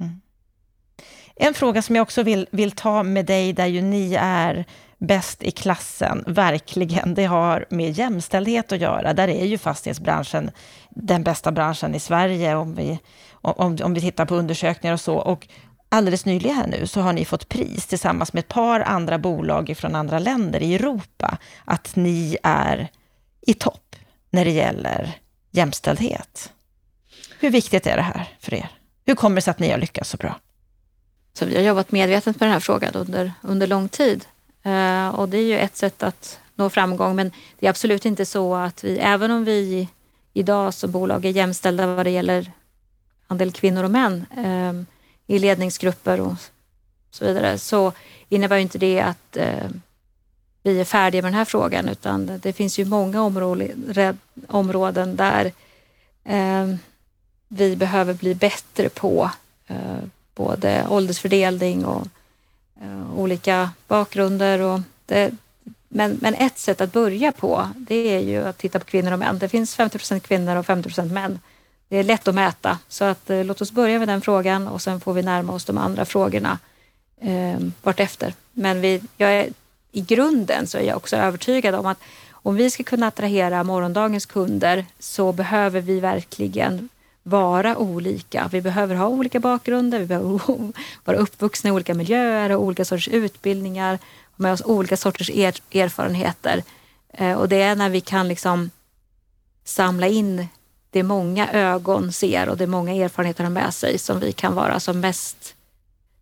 Mm. 0.00 0.20
En 1.36 1.54
fråga 1.54 1.82
som 1.82 1.96
jag 1.96 2.02
också 2.02 2.22
vill, 2.22 2.46
vill 2.50 2.70
ta 2.70 3.02
med 3.02 3.26
dig, 3.26 3.52
där 3.52 3.66
ju 3.66 3.82
ni 3.82 4.14
är 4.20 4.64
bäst 4.98 5.42
i 5.42 5.50
klassen, 5.50 6.24
verkligen, 6.26 7.14
det 7.14 7.24
har 7.24 7.66
med 7.70 7.92
jämställdhet 7.92 8.72
att 8.72 8.80
göra. 8.80 9.14
Där 9.14 9.28
är 9.28 9.44
ju 9.44 9.58
fastighetsbranschen 9.58 10.50
den 10.90 11.22
bästa 11.22 11.52
branschen 11.52 11.94
i 11.94 12.00
Sverige, 12.00 12.54
om 12.54 12.74
vi, 12.74 12.98
om, 13.30 13.78
om 13.82 13.94
vi 13.94 14.00
tittar 14.00 14.26
på 14.26 14.34
undersökningar 14.34 14.94
och 14.94 15.00
så. 15.00 15.14
Och 15.14 15.48
alldeles 15.88 16.24
nyligen 16.24 16.56
här 16.56 16.66
nu 16.66 16.86
så 16.86 17.00
har 17.00 17.12
ni 17.12 17.24
fått 17.24 17.48
pris 17.48 17.86
tillsammans 17.86 18.32
med 18.32 18.40
ett 18.40 18.48
par 18.48 18.80
andra 18.80 19.18
bolag 19.18 19.74
från 19.76 19.94
andra 19.94 20.18
länder 20.18 20.62
i 20.62 20.74
Europa, 20.74 21.38
att 21.64 21.96
ni 21.96 22.36
är 22.42 22.88
i 23.40 23.54
topp 23.54 23.96
när 24.30 24.44
det 24.44 24.50
gäller 24.50 25.18
jämställdhet. 25.50 26.52
Hur 27.40 27.50
viktigt 27.50 27.86
är 27.86 27.96
det 27.96 28.02
här 28.02 28.28
för 28.40 28.54
er? 28.54 28.68
Hur 29.06 29.14
kommer 29.14 29.36
det 29.36 29.42
sig 29.42 29.50
att 29.50 29.58
ni 29.58 29.70
har 29.70 29.78
lyckats 29.78 30.10
så 30.10 30.16
bra? 30.16 30.40
Så 31.32 31.44
vi 31.46 31.56
har 31.56 31.62
jobbat 31.62 31.92
medvetet 31.92 32.40
med 32.40 32.48
den 32.48 32.52
här 32.52 32.60
frågan 32.60 32.94
under, 32.94 33.32
under 33.42 33.66
lång 33.66 33.88
tid. 33.88 34.24
Uh, 34.66 35.08
och 35.08 35.28
det 35.28 35.38
är 35.38 35.42
ju 35.42 35.58
ett 35.58 35.76
sätt 35.76 36.02
att 36.02 36.40
nå 36.54 36.70
framgång, 36.70 37.16
men 37.16 37.32
det 37.58 37.66
är 37.66 37.70
absolut 37.70 38.04
inte 38.04 38.26
så 38.26 38.54
att 38.54 38.84
vi, 38.84 38.98
även 38.98 39.30
om 39.30 39.44
vi 39.44 39.88
idag 40.32 40.74
som 40.74 40.90
bolag 40.90 41.24
är 41.24 41.30
jämställda 41.30 41.86
vad 41.86 42.06
det 42.06 42.10
gäller 42.10 42.52
andel 43.26 43.52
kvinnor 43.52 43.84
och 43.84 43.90
män 43.90 44.26
uh, 44.38 44.84
i 45.28 45.38
ledningsgrupper 45.38 46.20
och 46.20 46.34
så 47.10 47.24
vidare, 47.24 47.58
så 47.58 47.92
innebär 48.28 48.58
inte 48.58 48.78
det 48.78 49.00
att 49.00 49.36
eh, 49.36 49.70
vi 50.62 50.80
är 50.80 50.84
färdiga 50.84 51.22
med 51.22 51.32
den 51.32 51.38
här 51.38 51.44
frågan 51.44 51.88
utan 51.88 52.40
det 52.42 52.52
finns 52.52 52.78
ju 52.78 52.84
många 52.84 53.22
områden 54.48 55.16
där 55.16 55.52
eh, 56.24 56.74
vi 57.48 57.76
behöver 57.76 58.14
bli 58.14 58.34
bättre 58.34 58.88
på 58.88 59.30
eh, 59.66 59.98
både 60.34 60.86
åldersfördelning 60.88 61.84
och 61.84 62.06
eh, 62.80 63.18
olika 63.18 63.70
bakgrunder. 63.88 64.60
Och 64.60 64.80
det, 65.06 65.30
men, 65.88 66.18
men 66.20 66.34
ett 66.34 66.58
sätt 66.58 66.80
att 66.80 66.92
börja 66.92 67.32
på 67.32 67.68
det 67.76 68.14
är 68.16 68.20
ju 68.20 68.44
att 68.44 68.58
titta 68.58 68.78
på 68.78 68.84
kvinnor 68.84 69.12
och 69.12 69.18
män. 69.18 69.38
Det 69.38 69.48
finns 69.48 69.74
50 69.74 69.98
procent 69.98 70.22
kvinnor 70.22 70.56
och 70.56 70.66
50 70.66 70.88
procent 70.88 71.12
män. 71.12 71.38
Det 71.88 71.96
är 71.96 72.04
lätt 72.04 72.28
att 72.28 72.34
mäta 72.34 72.78
så 72.88 73.04
att 73.04 73.30
eh, 73.30 73.44
låt 73.44 73.60
oss 73.60 73.72
börja 73.72 73.98
med 73.98 74.08
den 74.08 74.20
frågan 74.20 74.68
och 74.68 74.82
sen 74.82 75.00
får 75.00 75.12
vi 75.12 75.22
närma 75.22 75.52
oss 75.52 75.64
de 75.64 75.78
andra 75.78 76.04
frågorna 76.04 76.58
eh, 77.20 77.58
vartefter. 77.82 78.34
Men 78.52 78.80
vi, 78.80 79.00
jag 79.16 79.32
är, 79.32 79.48
i 79.92 80.00
grunden 80.00 80.66
så 80.66 80.78
är 80.78 80.82
jag 80.82 80.96
också 80.96 81.16
övertygad 81.16 81.74
om 81.74 81.86
att 81.86 81.98
om 82.30 82.56
vi 82.56 82.70
ska 82.70 82.82
kunna 82.82 83.06
attrahera 83.06 83.64
morgondagens 83.64 84.26
kunder 84.26 84.86
så 84.98 85.32
behöver 85.32 85.80
vi 85.80 86.00
verkligen 86.00 86.88
vara 87.22 87.76
olika. 87.76 88.48
Vi 88.52 88.60
behöver 88.60 88.94
ha 88.94 89.08
olika 89.08 89.40
bakgrunder, 89.40 89.98
vi 89.98 90.06
behöver 90.06 90.40
vara 91.04 91.16
uppvuxna 91.16 91.68
i 91.68 91.70
olika 91.70 91.94
miljöer, 91.94 92.50
ha 92.50 92.56
olika 92.56 92.84
sorters 92.84 93.08
utbildningar, 93.08 93.92
ha 93.92 93.98
med 94.36 94.52
oss 94.52 94.62
olika 94.64 94.96
sorters 94.96 95.30
er, 95.30 95.54
erfarenheter. 95.72 96.62
Eh, 97.12 97.32
och 97.32 97.48
det 97.48 97.62
är 97.62 97.76
när 97.76 97.88
vi 97.88 98.00
kan 98.00 98.28
liksom 98.28 98.70
samla 99.64 100.06
in 100.08 100.48
det 100.98 101.02
många 101.02 101.52
ögon 101.52 102.12
ser 102.12 102.48
och 102.48 102.56
det 102.56 102.66
många 102.66 102.92
erfarenheter 102.92 103.44
har 103.44 103.50
med 103.50 103.74
sig 103.74 103.98
som 103.98 104.20
vi 104.20 104.32
kan 104.32 104.54
vara 104.54 104.80
som 104.80 105.00
mest 105.00 105.54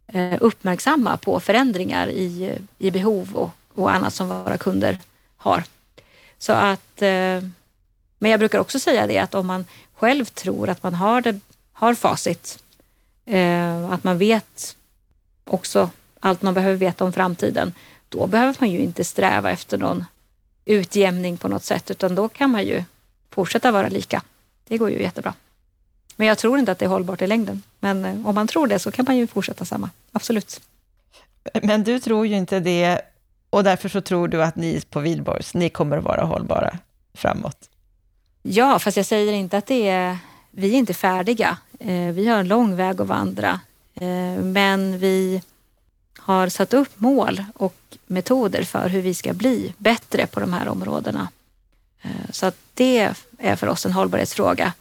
eh, 0.07 0.35
uppmärksamma 0.41 1.17
på 1.17 1.41
förändringar 1.41 2.09
i, 2.09 2.59
i 2.79 2.91
behov 2.91 3.35
och, 3.35 3.51
och 3.75 3.95
annat 3.95 4.15
som 4.15 4.29
våra 4.29 4.59
kunder 4.59 4.99
har. 5.37 5.65
Så 6.39 6.53
att, 6.53 7.03
eh, 7.03 7.43
men 8.19 8.31
jag 8.31 8.39
brukar 8.41 8.59
också 8.59 8.79
säga 8.79 9.07
det 9.07 9.19
att 9.19 9.35
om 9.35 9.47
man 9.47 9.65
själv 9.95 10.25
tror 10.25 10.69
att 10.69 10.83
man 10.83 10.95
har, 10.95 11.21
det, 11.21 11.41
har 11.73 11.95
facit, 11.95 12.59
eh, 13.27 13.91
att 13.91 14.05
man 14.05 14.19
vet 14.19 14.77
också 15.45 15.91
allt 16.21 16.43
man 16.43 16.55
behöver 16.55 16.77
veta 16.77 17.05
om 17.05 17.13
framtiden, 17.13 17.73
då 18.09 18.27
behöver 18.27 18.57
man 18.59 18.71
ju 18.71 18.79
inte 18.79 19.05
sträva 19.05 19.51
efter 19.51 19.79
någon 19.79 20.05
utjämning 20.65 21.37
på 21.37 21.49
något 21.49 21.65
sätt, 21.65 21.91
utan 21.91 22.15
då 22.15 22.29
kan 22.29 22.51
man 22.51 22.65
ju 22.65 22.85
fortsätta 23.31 23.73
vara 23.73 23.89
lika. 23.89 24.23
Det 24.69 24.79
går 24.79 24.91
ju 24.91 25.03
jättebra. 25.03 25.35
Men 26.17 26.27
jag 26.27 26.39
tror 26.39 26.59
inte 26.59 26.73
att 26.73 26.79
det 26.79 26.85
är 26.85 26.89
hållbart 26.89 27.23
i 27.23 27.27
längden. 27.27 27.63
Men 27.81 28.05
eh, 28.05 28.27
om 28.27 28.35
man 28.35 28.47
tror 28.47 28.67
det 28.67 28.79
så 28.79 28.91
kan 28.91 29.05
man 29.09 29.17
ju 29.17 29.27
fortsätta 29.27 29.65
samma. 29.65 29.91
Absolut. 30.13 30.61
Men 31.63 31.85
du 31.85 32.01
tror 32.01 32.27
ju 32.27 32.37
inte 32.37 32.61
det 32.61 33.01
och 33.51 33.65
därför 33.65 33.89
så 33.89 34.01
tror 34.01 34.29
du 34.29 34.43
att 34.43 34.57
ni 34.57 34.81
på 34.91 35.01
Wihlborgs, 35.01 35.55
ni 35.55 35.69
kommer 35.69 35.99
att 35.99 36.05
vara 36.05 36.25
hållbara 36.25 36.79
framåt? 37.15 37.71
Ja, 38.43 38.79
fast 38.79 38.97
jag 38.97 39.07
säger 39.07 39.33
inte 39.33 39.59
att 39.59 39.67
det 39.67 39.89
är... 39.89 40.19
Vi 40.51 40.75
är 40.75 40.79
inte 40.79 40.95
färdiga. 40.95 41.59
Eh, 41.79 42.13
vi 42.13 42.29
har 42.29 42.39
en 42.39 42.49
lång 42.49 42.77
väg 42.77 43.01
att 43.01 43.07
vandra. 43.07 43.61
Eh, 43.95 44.43
men 44.43 44.99
vi 44.99 45.43
har 46.19 46.49
satt 46.49 46.75
upp 46.75 47.01
mål 47.01 47.45
och 47.55 47.77
metoder 48.07 48.63
för 48.63 48.89
hur 48.89 49.03
vi 49.03 49.15
ska 49.15 49.33
bli 49.33 49.75
bättre 49.79 50.27
på 50.27 50.41
de 50.41 50.53
här 50.53 50.69
områdena. 50.69 51.29
Så 52.31 52.47
att 52.47 52.57
det 52.75 53.15
är 53.39 53.57
för 53.57 53.67
oss 53.67 53.87
en 53.87 53.93
hållbarhetsfråga. 53.93 54.73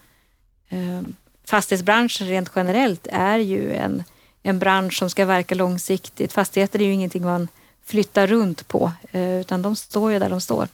Fastighetsbranschen 1.45 2.27
rent 2.27 2.51
generellt 2.55 3.07
är 3.11 3.37
ju 3.37 3.73
en, 3.73 4.03
en 4.43 4.59
bransch 4.59 4.97
som 4.97 5.09
ska 5.09 5.25
verka 5.25 5.55
långsiktigt. 5.55 6.33
Fastigheter 6.33 6.81
är 6.81 6.85
ju 6.85 6.93
ingenting 6.93 7.23
man 7.25 7.47
flyttar 7.85 8.27
runt 8.27 8.67
på, 8.67 8.91
eh, 9.11 9.39
utan 9.39 9.61
de 9.61 9.75
står 9.75 10.11
ju 10.11 10.19
där 10.19 10.29
de 10.29 10.41
står. 10.41 10.67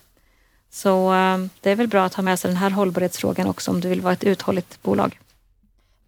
Så 0.69 1.13
eh, 1.13 1.37
det 1.61 1.71
är 1.71 1.75
väl 1.75 1.87
bra 1.87 2.05
att 2.05 2.13
ha 2.13 2.23
med 2.23 2.39
sig 2.39 2.49
den 2.49 2.57
här 2.57 2.69
hållbarhetsfrågan 2.69 3.47
också 3.47 3.71
om 3.71 3.81
du 3.81 3.89
vill 3.89 4.01
vara 4.01 4.13
ett 4.13 4.23
uthålligt 4.23 4.83
bolag. 4.83 5.19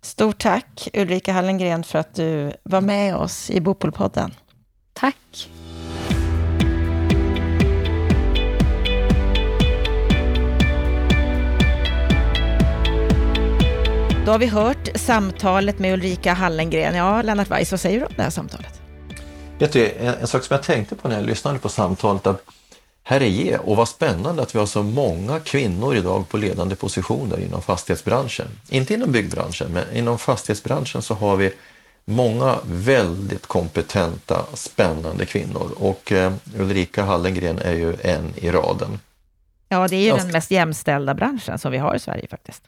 Stort 0.01 0.41
tack 0.41 0.89
Ulrika 0.93 1.33
Hallengren 1.33 1.83
för 1.83 1.99
att 1.99 2.15
du 2.15 2.53
var 2.63 2.81
med 2.81 3.15
oss 3.15 3.49
i 3.49 3.61
Bopolpodden. 3.61 4.33
Tack. 4.93 5.49
Då 14.25 14.31
har 14.31 14.39
vi 14.39 14.45
hört 14.45 14.89
samtalet 14.95 15.79
med 15.79 15.93
Ulrika 15.93 16.33
Hallengren. 16.33 16.95
Ja, 16.95 17.21
Lennart 17.21 17.51
Weiss, 17.51 17.71
vad 17.71 17.79
säger 17.79 17.99
du 17.99 18.05
om 18.05 18.13
det 18.15 18.23
här 18.23 18.29
samtalet? 18.29 18.81
Vet 19.59 19.73
du, 19.73 19.91
en, 19.91 20.13
en 20.13 20.27
sak 20.27 20.43
som 20.43 20.53
jag 20.53 20.63
tänkte 20.63 20.95
på 20.95 21.07
när 21.07 21.15
jag 21.15 21.25
lyssnade 21.25 21.59
på 21.59 21.69
samtalet, 21.69 22.27
att 22.27 22.43
herre 23.03 23.27
ge, 23.27 23.57
och 23.57 23.75
vad 23.75 23.87
spännande 23.87 24.41
att 24.41 24.55
vi 24.55 24.59
har 24.59 24.65
så 24.65 24.83
många 24.83 25.39
kvinnor 25.39 25.95
idag 25.95 26.29
på 26.29 26.37
ledande 26.37 26.75
positioner 26.75 27.39
inom 27.39 27.61
fastighetsbranschen. 27.61 28.47
Inte 28.69 28.93
inom 28.93 29.11
byggbranschen, 29.11 29.73
men 29.73 29.95
inom 29.95 30.17
fastighetsbranschen 30.17 31.01
så 31.01 31.13
har 31.13 31.35
vi 31.35 31.51
många 32.05 32.57
väldigt 32.65 33.47
kompetenta, 33.47 34.45
spännande 34.53 35.25
kvinnor 35.25 35.71
och 35.77 36.11
eh, 36.11 36.33
Ulrika 36.57 37.03
Hallengren 37.03 37.59
är 37.59 37.73
ju 37.73 37.95
en 38.01 38.33
i 38.35 38.51
raden. 38.51 38.99
Ja, 39.69 39.87
det 39.87 39.95
är 39.95 40.01
ju 40.01 40.07
ja. 40.07 40.17
den 40.17 40.31
mest 40.31 40.51
jämställda 40.51 41.13
branschen 41.13 41.59
som 41.59 41.71
vi 41.71 41.77
har 41.77 41.95
i 41.95 41.99
Sverige 41.99 42.27
faktiskt. 42.27 42.63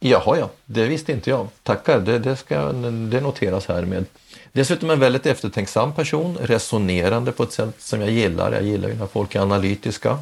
Jaha, 0.00 0.38
ja, 0.38 0.50
det 0.64 0.86
visste 0.86 1.12
inte 1.12 1.30
jag. 1.30 1.48
Tackar, 1.62 2.00
det, 2.00 2.18
det 2.18 2.36
ska 2.36 2.72
det 2.72 3.20
noteras 3.20 3.68
härmed. 3.68 4.04
Dessutom 4.52 4.90
en 4.90 5.00
väldigt 5.00 5.26
eftertänksam 5.26 5.92
person, 5.92 6.38
resonerande 6.40 7.32
på 7.32 7.42
ett 7.42 7.52
sätt 7.52 7.74
som 7.78 8.00
jag 8.00 8.10
gillar. 8.10 8.52
Jag 8.52 8.62
gillar 8.62 8.88
ju 8.88 8.94
när 8.94 9.06
folk 9.06 9.34
är 9.34 9.40
analytiska. 9.40 10.18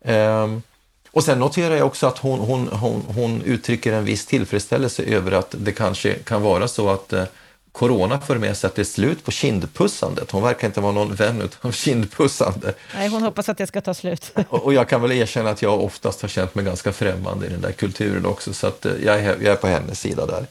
Ehm, 0.00 0.62
och 1.10 1.24
sen 1.24 1.38
noterar 1.38 1.76
jag 1.76 1.86
också 1.86 2.06
att 2.06 2.18
hon, 2.18 2.40
hon, 2.40 2.68
hon, 2.68 3.02
hon 3.14 3.42
uttrycker 3.42 3.92
en 3.92 4.04
viss 4.04 4.26
tillfredsställelse 4.26 5.02
över 5.02 5.32
att 5.32 5.54
det 5.58 5.72
kanske 5.72 6.14
kan 6.14 6.42
vara 6.42 6.68
så 6.68 6.90
att 6.90 7.12
eh, 7.12 7.24
corona 7.74 8.20
för 8.20 8.38
med 8.38 8.56
sig 8.56 8.68
att 8.68 8.74
det 8.74 8.82
är 8.82 8.84
slut 8.84 9.24
på 9.24 9.30
kindpussandet. 9.30 10.30
Hon 10.30 10.42
verkar 10.42 10.66
inte 10.66 10.80
vara 10.80 10.92
någon 10.92 11.14
vän 11.14 11.48
av 11.60 11.72
kindpussande. 11.72 12.74
Nej, 12.94 13.08
hon 13.08 13.22
hoppas 13.22 13.48
att 13.48 13.58
det 13.58 13.66
ska 13.66 13.80
ta 13.80 13.94
slut. 13.94 14.32
och 14.48 14.74
jag 14.74 14.88
kan 14.88 15.02
väl 15.02 15.12
erkänna 15.12 15.50
att 15.50 15.62
jag 15.62 15.80
oftast 15.80 16.22
har 16.22 16.28
känt 16.28 16.54
mig 16.54 16.64
ganska 16.64 16.92
främmande 16.92 17.46
i 17.46 17.48
den 17.48 17.60
där 17.60 17.72
kulturen 17.72 18.26
också, 18.26 18.52
så 18.52 18.66
att 18.66 18.86
eh, 18.86 18.92
jag 19.04 19.20
är, 19.20 19.24
jag 19.24 19.52
är 19.52 19.56
på 19.56 19.66
hennes 19.66 20.00
sida 20.00 20.26
där. 20.26 20.46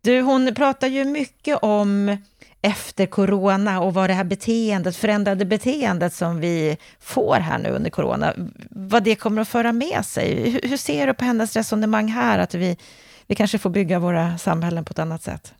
Du, 0.00 0.20
hon 0.20 0.54
pratar 0.54 0.88
ju 0.88 1.04
mycket 1.04 1.58
om 1.62 2.16
efter 2.62 3.06
corona 3.06 3.80
och 3.80 3.94
vad 3.94 4.10
det 4.10 4.14
här 4.14 4.24
beteendet, 4.24 4.96
förändrade 4.96 5.44
beteendet 5.44 6.14
som 6.14 6.40
vi 6.40 6.76
får 7.00 7.36
här 7.36 7.58
nu 7.58 7.68
under 7.68 7.90
corona, 7.90 8.34
vad 8.70 9.02
det 9.02 9.14
kommer 9.14 9.42
att 9.42 9.48
föra 9.48 9.72
med 9.72 10.04
sig. 10.06 10.50
Hur, 10.50 10.68
hur 10.68 10.76
ser 10.76 11.06
du 11.06 11.14
på 11.14 11.24
hennes 11.24 11.56
resonemang 11.56 12.08
här, 12.08 12.38
att 12.38 12.54
vi, 12.54 12.76
vi 13.26 13.34
kanske 13.34 13.58
får 13.58 13.70
bygga 13.70 13.98
våra 13.98 14.38
samhällen 14.38 14.84
på 14.84 14.90
ett 14.90 14.98
annat 14.98 15.22
sätt? 15.22 15.54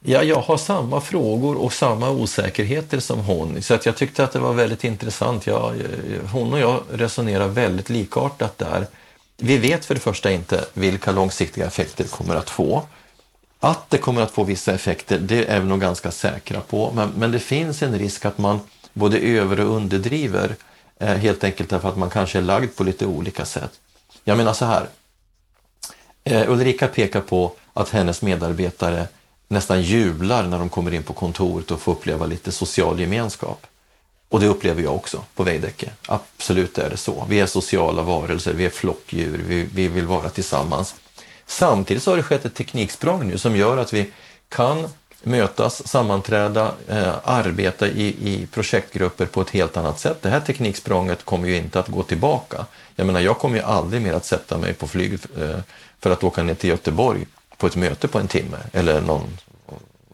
Ja, 0.00 0.22
jag 0.22 0.40
har 0.40 0.56
samma 0.56 1.00
frågor 1.00 1.56
och 1.56 1.72
samma 1.72 2.10
osäkerheter 2.10 3.00
som 3.00 3.20
hon, 3.20 3.62
så 3.62 3.74
att 3.74 3.86
jag 3.86 3.96
tyckte 3.96 4.24
att 4.24 4.32
det 4.32 4.38
var 4.38 4.52
väldigt 4.52 4.84
intressant. 4.84 5.46
Jag, 5.46 5.74
hon 6.32 6.52
och 6.52 6.58
jag 6.58 6.82
resonerar 6.92 7.48
väldigt 7.48 7.90
likartat 7.90 8.58
där. 8.58 8.86
Vi 9.36 9.58
vet 9.58 9.84
för 9.84 9.94
det 9.94 10.00
första 10.00 10.30
inte 10.30 10.64
vilka 10.74 11.12
långsiktiga 11.12 11.66
effekter 11.66 12.04
det 12.04 12.10
kommer 12.10 12.36
att 12.36 12.50
få. 12.50 12.82
Att 13.60 13.90
det 13.90 13.98
kommer 13.98 14.22
att 14.22 14.30
få 14.30 14.44
vissa 14.44 14.74
effekter, 14.74 15.18
det 15.18 15.44
är 15.44 15.60
vi 15.60 15.66
nog 15.66 15.80
ganska 15.80 16.10
säkra 16.10 16.60
på, 16.60 16.92
men, 16.94 17.12
men 17.16 17.32
det 17.32 17.38
finns 17.38 17.82
en 17.82 17.98
risk 17.98 18.24
att 18.24 18.38
man 18.38 18.60
både 18.92 19.18
över 19.18 19.60
och 19.60 19.76
underdriver, 19.76 20.56
eh, 21.00 21.14
helt 21.14 21.44
enkelt 21.44 21.70
därför 21.70 21.88
att 21.88 21.96
man 21.96 22.10
kanske 22.10 22.38
är 22.38 22.42
lagd 22.42 22.76
på 22.76 22.84
lite 22.84 23.06
olika 23.06 23.44
sätt. 23.44 23.70
Jag 24.24 24.36
menar 24.36 24.52
så 24.52 24.64
här, 24.64 24.88
eh, 26.24 26.50
Ulrika 26.50 26.88
pekar 26.88 27.20
på 27.20 27.52
att 27.72 27.88
hennes 27.88 28.22
medarbetare 28.22 29.06
nästan 29.48 29.82
jublar 29.82 30.46
när 30.46 30.58
de 30.58 30.68
kommer 30.68 30.94
in 30.94 31.02
på 31.02 31.12
kontoret 31.12 31.70
och 31.70 31.80
får 31.80 31.92
uppleva 31.92 32.26
lite 32.26 32.52
social 32.52 33.00
gemenskap. 33.00 33.66
Och 34.28 34.40
det 34.40 34.46
upplever 34.46 34.82
jag 34.82 34.94
också 34.94 35.22
på 35.34 35.42
Veidekke. 35.42 35.90
Absolut 36.06 36.78
är 36.78 36.90
det 36.90 36.96
så. 36.96 37.26
Vi 37.28 37.40
är 37.40 37.46
sociala 37.46 38.02
varelser, 38.02 38.54
vi 38.54 38.64
är 38.64 38.70
flockdjur, 38.70 39.44
vi, 39.46 39.68
vi 39.74 39.88
vill 39.88 40.06
vara 40.06 40.28
tillsammans. 40.28 40.94
Samtidigt 41.46 42.02
så 42.02 42.10
har 42.10 42.16
det 42.16 42.22
skett 42.22 42.44
ett 42.44 42.54
tekniksprång 42.54 43.28
nu 43.28 43.38
som 43.38 43.56
gör 43.56 43.76
att 43.76 43.92
vi 43.92 44.10
kan 44.48 44.88
mötas, 45.22 45.88
sammanträda, 45.88 46.72
eh, 46.88 47.14
arbeta 47.24 47.88
i, 47.88 48.06
i 48.06 48.46
projektgrupper 48.52 49.26
på 49.26 49.40
ett 49.40 49.50
helt 49.50 49.76
annat 49.76 50.00
sätt. 50.00 50.22
Det 50.22 50.28
här 50.28 50.40
tekniksprånget 50.40 51.24
kommer 51.24 51.48
ju 51.48 51.56
inte 51.56 51.80
att 51.80 51.88
gå 51.88 52.02
tillbaka. 52.02 52.66
Jag 52.96 53.06
menar, 53.06 53.20
jag 53.20 53.38
kommer 53.38 53.56
ju 53.56 53.62
aldrig 53.62 54.02
mer 54.02 54.12
att 54.12 54.24
sätta 54.24 54.58
mig 54.58 54.74
på 54.74 54.88
flyg 54.88 55.12
eh, 55.12 55.58
för 56.00 56.10
att 56.10 56.24
åka 56.24 56.42
ner 56.42 56.54
till 56.54 56.70
Göteborg 56.70 57.26
på 57.58 57.66
ett 57.66 57.76
möte 57.76 58.08
på 58.08 58.18
en 58.18 58.28
timme 58.28 58.58
eller 58.72 59.00
någon 59.00 59.38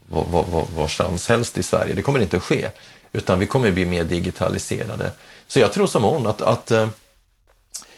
var, 0.09 0.67
varstans 0.77 1.29
helst 1.29 1.59
i 1.59 1.63
Sverige. 1.63 1.95
Det 1.95 2.03
kommer 2.03 2.21
inte 2.21 2.37
att 2.37 2.43
ske, 2.43 2.71
utan 3.13 3.39
vi 3.39 3.47
kommer 3.47 3.71
bli 3.71 3.85
mer 3.85 4.05
digitaliserade. 4.05 5.13
Så 5.47 5.61
jag 5.61 5.73
tror 5.73 5.87
som 5.87 6.03
hon 6.03 6.27
att, 6.27 6.43
att 6.43 6.71
eh, 6.71 6.89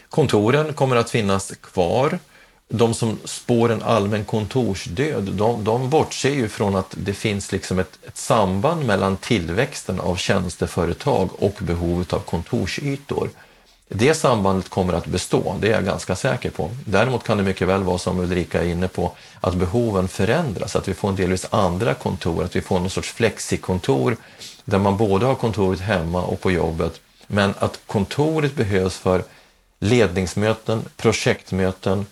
kontoren 0.09 0.73
kommer 0.73 0.95
att 0.95 1.09
finnas 1.09 1.53
kvar 1.61 2.19
de 2.69 2.93
som 2.93 3.19
spår 3.23 3.71
en 3.71 3.83
allmän 3.83 4.25
kontorsdöd, 4.25 5.23
de, 5.23 5.63
de 5.63 5.89
bortser 5.89 6.29
ju 6.29 6.49
från 6.49 6.75
att 6.75 6.93
det 6.97 7.13
finns 7.13 7.51
liksom 7.51 7.79
ett, 7.79 7.99
ett 8.07 8.17
samband 8.17 8.85
mellan 8.85 9.17
tillväxten 9.17 9.99
av 9.99 10.15
tjänsteföretag 10.15 11.29
och 11.39 11.55
behovet 11.59 12.13
av 12.13 12.19
kontorsytor. 12.19 13.29
Det 13.89 14.13
sambandet 14.13 14.69
kommer 14.69 14.93
att 14.93 15.05
bestå, 15.05 15.55
det 15.61 15.67
är 15.67 15.71
jag 15.71 15.85
ganska 15.85 16.15
säker 16.15 16.49
på. 16.49 16.69
Däremot 16.85 17.23
kan 17.23 17.37
det 17.37 17.43
mycket 17.43 17.67
väl 17.67 17.83
vara 17.83 17.97
som 17.97 18.19
Ulrika 18.19 18.63
är 18.63 18.67
inne 18.67 18.87
på, 18.87 19.11
att 19.41 19.55
behoven 19.55 20.07
förändras, 20.07 20.75
att 20.75 20.87
vi 20.87 20.93
får 20.93 21.09
en 21.09 21.15
delvis 21.15 21.47
andra 21.49 21.93
kontor, 21.93 22.43
att 22.43 22.55
vi 22.55 22.61
får 22.61 22.79
någon 22.79 22.89
sorts 22.89 23.11
flexikontor 23.11 24.17
där 24.65 24.79
man 24.79 24.97
både 24.97 25.25
har 25.25 25.35
kontoret 25.35 25.79
hemma 25.79 26.21
och 26.21 26.41
på 26.41 26.51
jobbet, 26.51 27.01
men 27.27 27.53
att 27.59 27.79
kontoret 27.85 28.55
behövs 28.55 28.97
för 28.97 29.23
ledningsmöten, 29.79 30.81
projektmöten, 30.97 32.05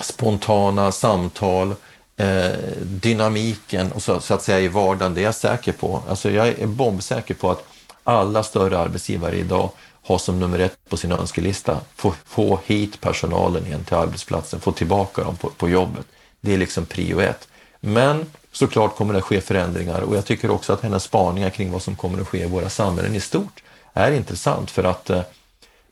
spontana 0.00 0.92
samtal, 0.92 1.74
eh, 2.16 2.52
dynamiken 2.82 3.92
och 3.92 4.02
så, 4.02 4.20
så, 4.20 4.34
att 4.34 4.42
säga 4.42 4.60
i 4.60 4.68
vardagen, 4.68 5.14
det 5.14 5.20
är 5.20 5.24
jag 5.24 5.34
säker 5.34 5.72
på. 5.72 6.02
Alltså 6.08 6.30
jag 6.30 6.48
är 6.48 6.66
bombsäker 6.66 7.34
på 7.34 7.50
att 7.50 7.64
alla 8.04 8.42
större 8.42 8.78
arbetsgivare 8.78 9.36
idag 9.36 9.70
ha 10.06 10.18
som 10.18 10.40
nummer 10.40 10.58
ett 10.58 10.78
på 10.88 10.96
sin 10.96 11.12
önskelista, 11.12 11.80
få, 11.96 12.14
få 12.24 12.60
hit 12.66 13.00
personalen 13.00 13.66
igen 13.66 13.84
till 13.84 13.96
arbetsplatsen, 13.96 14.60
få 14.60 14.72
tillbaka 14.72 15.24
dem 15.24 15.36
på, 15.36 15.50
på 15.50 15.68
jobbet. 15.68 16.06
Det 16.40 16.54
är 16.54 16.58
liksom 16.58 16.86
prio 16.86 17.20
ett. 17.20 17.48
Men 17.80 18.26
såklart 18.52 18.96
kommer 18.96 19.14
det 19.14 19.20
ske 19.20 19.40
förändringar 19.40 20.00
och 20.00 20.16
jag 20.16 20.24
tycker 20.24 20.50
också 20.50 20.72
att 20.72 20.82
hennes 20.82 21.02
spaningar 21.02 21.50
kring 21.50 21.72
vad 21.72 21.82
som 21.82 21.96
kommer 21.96 22.20
att 22.20 22.28
ske 22.28 22.42
i 22.42 22.46
våra 22.46 22.70
samhällen 22.70 23.14
i 23.14 23.20
stort 23.20 23.62
är 23.92 24.12
intressant 24.12 24.70
för 24.70 24.84
att 24.84 25.10
eh, 25.10 25.22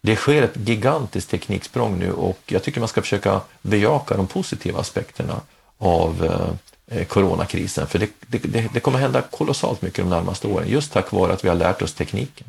det 0.01 0.17
sker 0.17 0.43
ett 0.43 0.57
gigantiskt 0.57 1.31
tekniksprång 1.31 1.99
nu 1.99 2.13
och 2.13 2.39
jag 2.47 2.63
tycker 2.63 2.81
man 2.81 2.89
ska 2.89 3.03
försöka 3.03 3.41
bejaka 3.63 4.17
de 4.17 4.27
positiva 4.27 4.81
aspekterna 4.81 5.41
av 5.79 6.25
eh, 6.25 6.99
eh, 6.99 7.07
coronakrisen. 7.07 7.87
För 7.87 7.99
det, 7.99 8.11
det, 8.27 8.69
det 8.75 8.81
kommer 8.81 8.99
hända 8.99 9.23
kolossalt 9.23 9.83
mycket 9.83 10.05
de 10.05 10.11
närmaste 10.11 10.47
åren 10.47 10.69
just 10.69 10.93
tack 10.93 11.13
vare 11.13 11.33
att 11.33 11.45
vi 11.45 11.49
har 11.49 11.57
lärt 11.57 11.83
oss 11.83 11.95
tekniken. 11.95 12.47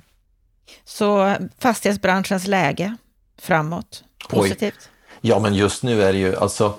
Så 0.93 1.35
fastighetsbranschens 1.59 2.47
läge 2.47 2.97
framåt, 3.41 4.03
positivt? 4.29 4.79
Oj. 4.79 5.19
Ja, 5.21 5.39
men 5.39 5.53
just 5.53 5.83
nu 5.83 6.03
är 6.03 6.13
det 6.13 6.19
ju 6.19 6.35
alltså 6.35 6.73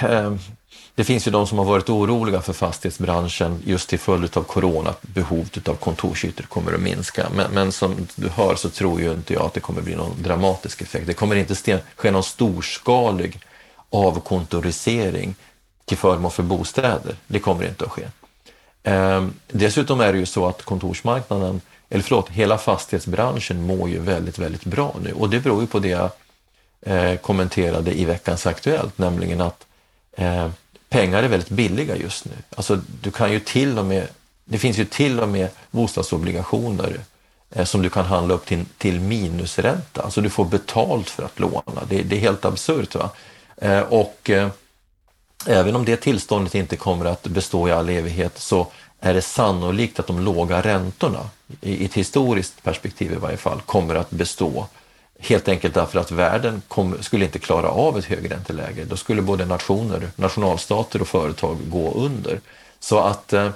eh, 0.00 0.34
det 0.94 1.04
finns 1.04 1.26
ju 1.26 1.30
de 1.30 1.46
som 1.46 1.58
har 1.58 1.64
varit 1.64 1.88
oroliga 1.88 2.40
för 2.40 2.52
fastighetsbranschen 2.52 3.62
just 3.64 3.88
till 3.88 3.98
följd 3.98 4.36
av 4.36 4.42
corona, 4.42 4.94
behovet 5.00 5.68
av 5.68 5.74
kontorsytor 5.74 6.44
kommer 6.44 6.72
att 6.72 6.80
minska. 6.80 7.26
Men, 7.34 7.50
men, 7.50 7.72
som 7.72 8.08
du 8.14 8.28
hör 8.28 8.54
så 8.54 8.70
tror 8.70 9.00
ju 9.00 9.12
inte 9.12 9.34
jag 9.34 9.42
att 9.42 9.54
det 9.54 9.60
kommer 9.60 9.82
bli 9.82 9.96
någon 9.96 10.22
dramatisk 10.22 10.82
effekt. 10.82 11.06
Det 11.06 11.14
kommer 11.14 11.36
inte 11.36 11.80
ske 11.96 12.10
någon 12.10 12.22
storskalig 12.22 13.40
avkontorisering 13.90 15.34
till 15.84 15.98
förmån 15.98 16.30
för 16.30 16.42
bostäder. 16.42 17.16
Det 17.26 17.38
kommer 17.38 17.68
inte 17.68 17.84
att 17.84 17.90
ske. 17.90 18.08
Ehm, 18.82 19.34
dessutom 19.48 20.00
är 20.00 20.12
det 20.12 20.18
ju 20.18 20.26
så 20.26 20.46
att 20.46 20.62
kontorsmarknaden, 20.62 21.60
eller 21.90 22.02
förlåt, 22.02 22.28
hela 22.28 22.58
fastighetsbranschen 22.58 23.66
mår 23.66 23.88
ju 23.88 23.98
väldigt, 23.98 24.38
väldigt 24.38 24.64
bra 24.64 24.96
nu 25.02 25.12
och 25.12 25.30
det 25.30 25.40
beror 25.40 25.60
ju 25.60 25.66
på 25.66 25.78
det 25.78 25.88
jag 25.88 26.10
eh, 26.80 27.16
kommenterade 27.16 27.98
i 27.98 28.04
veckans 28.04 28.46
Aktuellt, 28.46 28.98
nämligen 28.98 29.40
att 29.40 29.66
eh, 30.12 30.48
pengar 30.88 31.22
är 31.22 31.28
väldigt 31.28 31.48
billiga 31.48 31.96
just 31.96 32.24
nu. 32.24 32.32
Alltså, 32.56 32.80
du 33.02 33.10
kan 33.10 33.32
ju 33.32 33.40
till 33.40 33.78
och 33.78 33.84
med, 33.84 34.06
det 34.44 34.58
finns 34.58 34.78
ju 34.78 34.84
till 34.84 35.20
och 35.20 35.28
med 35.28 35.48
bostadsobligationer 35.70 37.00
eh, 37.50 37.64
som 37.64 37.82
du 37.82 37.90
kan 37.90 38.04
handla 38.04 38.34
upp 38.34 38.46
till, 38.46 38.64
till 38.78 39.00
minusränta. 39.00 40.02
Alltså 40.02 40.20
du 40.20 40.30
får 40.30 40.44
betalt 40.44 41.10
för 41.10 41.22
att 41.22 41.38
låna. 41.38 41.84
Det, 41.88 42.02
det 42.02 42.16
är 42.16 42.20
helt 42.20 42.44
absurt. 42.44 42.94
Va? 42.94 43.10
Eh, 43.56 43.80
och 43.80 44.30
eh, 44.30 44.48
även 45.46 45.76
om 45.76 45.84
det 45.84 45.96
tillståndet 45.96 46.54
inte 46.54 46.76
kommer 46.76 47.04
att 47.04 47.22
bestå 47.22 47.68
i 47.68 47.72
all 47.72 47.88
evighet 47.88 48.38
så 48.38 48.66
är 49.00 49.14
det 49.14 49.22
sannolikt 49.22 50.00
att 50.00 50.06
de 50.06 50.20
låga 50.20 50.60
räntorna, 50.60 51.30
i, 51.60 51.84
ett 51.84 51.94
historiskt 51.94 52.62
perspektiv 52.62 53.12
i 53.12 53.16
varje 53.16 53.36
fall, 53.36 53.60
kommer 53.60 53.94
att 53.94 54.10
bestå 54.10 54.66
Helt 55.20 55.48
enkelt 55.48 55.74
därför 55.74 55.98
att 55.98 56.10
världen 56.10 56.62
kom, 56.68 56.96
skulle 57.00 57.24
inte 57.24 57.38
klara 57.38 57.68
av 57.68 57.98
ett 57.98 58.04
högränteläge. 58.04 58.84
Då 58.84 58.96
skulle 58.96 59.22
både 59.22 59.44
nationer, 59.44 60.08
nationalstater 60.16 61.00
och 61.00 61.08
företag 61.08 61.58
gå 61.70 61.92
under. 61.92 62.40
Så 62.80 62.98
att, 62.98 63.32
eh, 63.32 63.50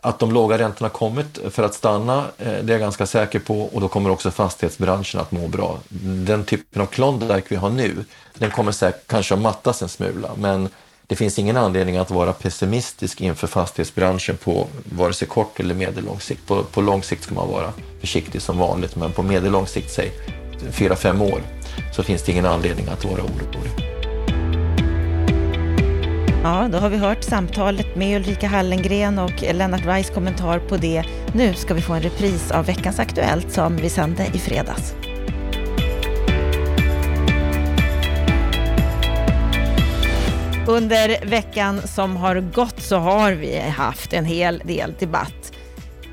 att 0.00 0.18
de 0.18 0.32
låga 0.32 0.58
räntorna 0.58 0.88
kommit 0.88 1.38
för 1.50 1.62
att 1.62 1.74
stanna, 1.74 2.18
eh, 2.38 2.46
det 2.46 2.48
är 2.48 2.70
jag 2.70 2.80
ganska 2.80 3.06
säker 3.06 3.38
på 3.38 3.62
och 3.62 3.80
då 3.80 3.88
kommer 3.88 4.10
också 4.10 4.30
fastighetsbranschen 4.30 5.20
att 5.20 5.32
må 5.32 5.48
bra. 5.48 5.78
Den 6.26 6.44
typen 6.44 6.82
av 6.82 6.86
Klondike 6.86 7.46
vi 7.48 7.56
har 7.56 7.70
nu, 7.70 8.04
den 8.34 8.50
kommer 8.50 8.72
säkert 8.72 9.06
kanske 9.06 9.34
att 9.34 9.40
mattas 9.40 9.82
en 9.82 9.88
smula, 9.88 10.30
men 10.36 10.68
det 11.12 11.16
finns 11.16 11.38
ingen 11.38 11.56
anledning 11.56 11.96
att 11.96 12.10
vara 12.10 12.32
pessimistisk 12.32 13.20
inför 13.20 13.46
fastighetsbranschen 13.46 14.36
på 14.36 14.66
vare 14.84 15.12
sig 15.12 15.28
kort 15.28 15.60
eller 15.60 15.74
medellång 15.74 16.20
sikt. 16.20 16.46
På, 16.46 16.64
på 16.64 16.80
lång 16.80 17.02
sikt 17.02 17.22
ska 17.22 17.34
man 17.34 17.48
vara 17.48 17.72
försiktig 18.00 18.42
som 18.42 18.58
vanligt, 18.58 18.96
men 18.96 19.12
på 19.12 19.22
medellång 19.22 19.66
sikt, 19.66 19.90
säg 19.90 20.12
fyra, 20.70 20.96
fem 20.96 21.22
år, 21.22 21.42
så 21.96 22.02
finns 22.02 22.22
det 22.22 22.32
ingen 22.32 22.46
anledning 22.46 22.88
att 22.88 23.04
vara 23.04 23.22
orolig. 23.22 23.68
Ja, 26.42 26.68
då 26.72 26.78
har 26.78 26.88
vi 26.88 26.96
hört 26.96 27.24
samtalet 27.24 27.96
med 27.96 28.16
Ulrika 28.16 28.46
Hallengren 28.46 29.18
och 29.18 29.42
Lennart 29.52 29.84
Weiss 29.84 30.10
kommentar 30.10 30.58
på 30.58 30.76
det. 30.76 31.04
Nu 31.34 31.54
ska 31.54 31.74
vi 31.74 31.82
få 31.82 31.92
en 31.92 32.02
repris 32.02 32.50
av 32.50 32.66
veckans 32.66 32.98
Aktuellt 32.98 33.52
som 33.52 33.76
vi 33.76 33.88
sände 33.88 34.26
i 34.34 34.38
fredags. 34.38 34.94
Under 40.68 41.26
veckan 41.26 41.88
som 41.88 42.16
har 42.16 42.40
gått 42.40 42.82
så 42.82 42.96
har 42.96 43.32
vi 43.32 43.58
haft 43.58 44.12
en 44.12 44.24
hel 44.24 44.58
del 44.58 44.94
debatt 44.98 45.52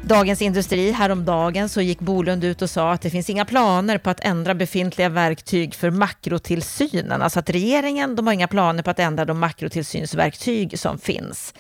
Dagens 0.02 0.42
Industri 0.42 0.92
häromdagen 0.92 1.70
så 1.70 1.82
gick 1.82 2.00
Bolund 2.00 2.44
ut 2.44 2.62
och 2.62 2.70
sa 2.70 2.92
att 2.92 3.02
det 3.02 3.10
finns 3.10 3.30
inga 3.30 3.46
planer 3.46 3.98
på 3.98 4.10
att 4.10 4.20
ändra 4.20 4.56
befintliga 4.56 5.10
verktyg 5.10 5.76
för 5.76 5.90
makrotillsynen. 5.90 7.22
Alltså 7.22 7.40
att 7.40 7.50
regeringen 7.50 8.16
de 8.16 8.28
har 8.28 8.34
inga 8.34 8.48
planer 8.48 8.84
på 8.84 8.90
att 8.90 9.00
ändra 9.00 9.26
de 9.26 9.40
makrotillsynsverktyg 9.40 10.80
som 10.80 11.00
finns. 11.00 11.54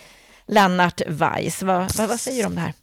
Lennart 0.48 1.02
Weiss, 1.08 1.64
vad, 1.64 1.98
vad, 1.98 2.10
vad 2.10 2.20
säger 2.20 2.44
du 2.44 2.48
om 2.48 2.56
det 2.56 2.62
här? 2.62 2.74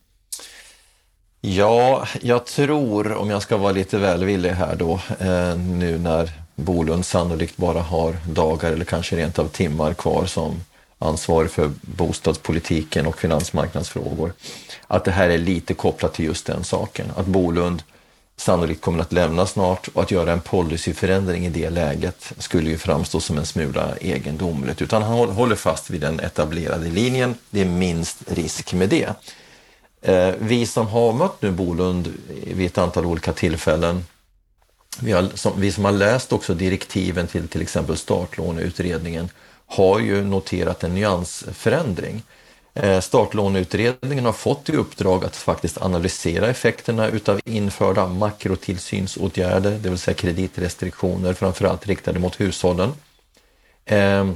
Ja, 1.40 2.06
jag 2.22 2.46
tror, 2.46 3.12
om 3.12 3.30
jag 3.30 3.42
ska 3.42 3.56
vara 3.56 3.72
lite 3.72 3.98
välvillig 3.98 4.50
här 4.50 4.76
då, 4.76 5.00
eh, 5.20 5.56
nu 5.58 5.98
när 5.98 6.32
Bolund 6.56 7.06
sannolikt 7.06 7.56
bara 7.56 7.80
har 7.80 8.16
dagar 8.28 8.72
eller 8.72 8.84
kanske 8.84 9.16
rent 9.16 9.38
av 9.38 9.48
timmar 9.48 9.94
kvar 9.94 10.26
som 10.26 10.60
ansvarig 10.98 11.50
för 11.50 11.70
bostadspolitiken 11.80 13.06
och 13.06 13.18
finansmarknadsfrågor, 13.18 14.32
att 14.86 15.04
det 15.04 15.10
här 15.10 15.28
är 15.28 15.38
lite 15.38 15.74
kopplat 15.74 16.14
till 16.14 16.24
just 16.24 16.46
den 16.46 16.64
saken. 16.64 17.06
Att 17.16 17.26
Bolund 17.26 17.82
sannolikt 18.36 18.80
kommer 18.80 18.98
att 18.98 19.12
lämna 19.12 19.46
snart 19.46 19.88
och 19.88 20.02
att 20.02 20.10
göra 20.10 20.32
en 20.32 20.40
policyförändring 20.40 21.46
i 21.46 21.50
det 21.50 21.70
läget 21.70 22.32
skulle 22.38 22.70
ju 22.70 22.78
framstå 22.78 23.20
som 23.20 23.38
en 23.38 23.46
smula 23.46 23.96
egendomligt. 24.00 24.82
Utan 24.82 25.02
han 25.02 25.28
håller 25.28 25.56
fast 25.56 25.90
vid 25.90 26.00
den 26.00 26.20
etablerade 26.20 26.88
linjen. 26.88 27.34
Det 27.50 27.60
är 27.60 27.64
minst 27.64 28.32
risk 28.32 28.72
med 28.72 28.88
det. 28.88 29.08
Eh, 30.02 30.34
vi 30.38 30.66
som 30.66 30.86
har 30.86 31.12
mött 31.12 31.42
nu 31.42 31.50
Bolund 31.50 32.12
vid 32.46 32.66
ett 32.66 32.78
antal 32.78 33.06
olika 33.06 33.32
tillfällen, 33.32 34.04
vi, 35.00 35.12
har, 35.12 35.58
vi 35.58 35.72
som 35.72 35.84
har 35.84 35.92
läst 35.92 36.32
också 36.32 36.54
direktiven 36.54 37.26
till 37.26 37.48
till 37.48 37.62
exempel 37.62 37.96
startlåneutredningen 37.96 39.28
har 39.66 39.98
ju 39.98 40.24
noterat 40.24 40.84
en 40.84 40.94
nyansförändring. 40.94 42.22
Eh, 42.74 43.00
startlåneutredningen 43.00 44.24
har 44.24 44.32
fått 44.32 44.68
i 44.68 44.76
uppdrag 44.76 45.24
att 45.24 45.36
faktiskt 45.36 45.82
analysera 45.82 46.48
effekterna 46.48 47.08
utav 47.08 47.40
införda 47.44 48.06
makrotillsynsåtgärder, 48.06 49.78
det 49.82 49.88
vill 49.88 49.98
säga 49.98 50.14
kreditrestriktioner, 50.14 51.34
framförallt 51.34 51.86
riktade 51.86 52.18
mot 52.18 52.40
hushållen. 52.40 52.92
Eh, 53.84 54.30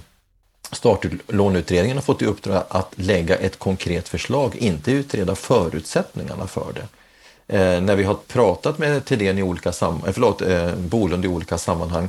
startlåneutredningen 0.72 1.96
har 1.96 2.02
fått 2.02 2.22
i 2.22 2.26
uppdrag 2.26 2.64
att 2.68 2.92
lägga 2.96 3.36
ett 3.36 3.58
konkret 3.58 4.08
förslag, 4.08 4.56
inte 4.56 4.92
utreda 4.92 5.34
förutsättningarna 5.34 6.46
för 6.46 6.72
det. 6.74 6.88
Eh, 7.52 7.80
när 7.80 7.96
vi 7.96 8.04
har 8.04 8.14
pratat 8.14 8.78
med 8.78 9.04
Thedéen 9.04 9.38
i 9.38 9.42
olika 9.42 9.72
sammanhang, 9.72 10.08
eh, 10.08 10.12
förlåt, 10.12 10.42
eh, 10.42 10.74
Bolund 10.74 11.24
i 11.24 11.28
olika 11.28 11.58
sammanhang 11.58 12.08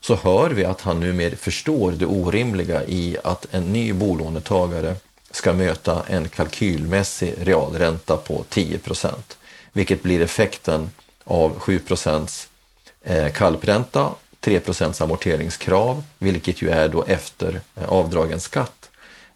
så 0.00 0.14
hör 0.14 0.50
vi 0.50 0.64
att 0.64 0.80
han 0.80 1.00
numera 1.00 1.36
förstår 1.36 1.92
det 1.92 2.06
orimliga 2.06 2.84
i 2.84 3.16
att 3.24 3.46
en 3.50 3.72
ny 3.72 3.92
bolånetagare 3.92 4.96
ska 5.30 5.52
möta 5.52 6.02
en 6.06 6.28
kalkylmässig 6.28 7.34
realränta 7.40 8.16
på 8.16 8.44
10 8.48 8.78
procent. 8.78 9.38
vilket 9.72 10.02
blir 10.02 10.20
effekten 10.20 10.90
av 11.24 11.58
7 11.58 11.80
eh, 13.04 13.32
kalpränta, 13.32 14.10
3 14.40 14.60
procents 14.60 15.00
amorteringskrav, 15.00 16.04
vilket 16.18 16.62
ju 16.62 16.70
är 16.70 16.88
då 16.88 17.04
efter 17.04 17.60
eh, 17.76 17.88
avdragen 17.88 18.40
skatt. 18.40 18.81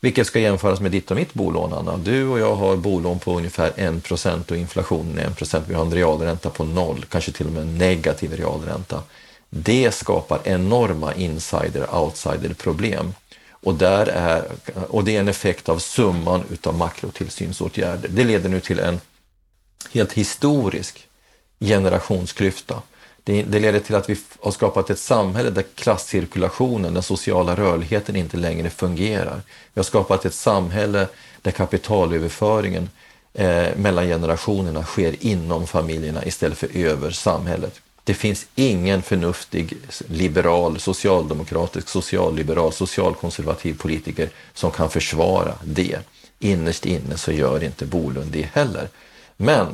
Vilket 0.01 0.26
ska 0.26 0.38
jämföras 0.38 0.80
med 0.80 0.90
ditt 0.90 1.11
och 1.11 1.16
mitt 1.16 1.34
bolån, 1.34 1.72
Anna. 1.72 1.97
Du 1.97 2.28
och 2.28 2.38
jag 2.38 2.55
har 2.55 2.76
bolån 2.76 3.18
på 3.18 3.36
ungefär 3.36 3.72
1 3.76 4.51
och 4.51 4.57
inflationen 4.57 5.18
är 5.18 5.30
1% 5.30 5.62
Vi 5.68 5.74
har 5.74 5.82
en 5.82 5.94
realränta 5.94 6.51
på 6.51 6.64
noll, 6.64 7.05
kanske 7.09 7.32
till 7.32 7.47
och 7.47 7.53
med 7.53 7.62
en 7.62 7.78
negativ 7.78 8.32
realränta. 8.32 9.03
Det 9.51 9.94
skapar 9.94 10.40
enorma 10.44 11.14
insider-outsider-problem. 11.14 13.14
Och, 13.51 13.74
där 13.74 14.07
är, 14.07 14.44
och 14.88 15.05
det 15.05 15.16
är 15.16 15.20
en 15.20 15.28
effekt 15.28 15.68
av 15.68 15.78
summan 15.78 16.44
utav 16.51 16.74
makrotillsynsåtgärder. 16.74 18.09
Det 18.09 18.24
leder 18.24 18.49
nu 18.49 18.61
till 18.61 18.78
en 18.78 19.01
helt 19.92 20.12
historisk 20.12 21.09
generationsklyfta. 21.61 22.82
Det, 23.27 23.43
det 23.43 23.59
leder 23.61 23.81
till 23.81 23.95
att 23.95 24.11
vi 24.11 24.16
har 24.41 24.51
skapat 24.51 24.91
ett 24.91 24.99
samhälle 24.99 25.51
där 25.51 25.64
klasscirkulationen, 25.74 26.95
den 26.95 27.03
sociala 27.03 27.57
rörligheten 27.57 28.16
inte 28.16 28.37
längre 28.37 28.70
fungerar. 28.70 29.41
Vi 29.74 29.79
har 29.79 29.85
skapat 29.85 30.24
ett 30.24 30.35
samhälle 30.35 31.09
där 31.43 31.51
kapitalöverföringen 31.51 32.89
eh, 33.35 33.77
mellan 33.77 34.07
generationerna 34.07 34.85
sker 34.85 35.14
inom 35.20 35.66
familjerna 35.66 36.24
istället 36.24 36.59
för 36.59 36.77
över 36.77 37.11
samhället. 37.11 37.81
Det 38.05 38.14
finns 38.14 38.47
ingen 38.55 39.03
förnuftig 39.03 39.77
liberal, 40.09 40.81
socialdemokratisk, 40.81 41.89
socialliberal, 41.89 42.72
socialkonservativ 42.72 43.79
politiker 43.79 44.29
som 44.55 44.70
kan 44.70 44.91
försvara 44.91 45.55
det. 45.64 45.99
Innerst 46.39 46.87
inne 46.87 47.16
så 47.16 47.33
gör 47.33 47.64
inte 47.64 47.87
Bolund 47.87 48.31
det 48.33 48.49
heller. 48.53 48.89
Men 49.37 49.66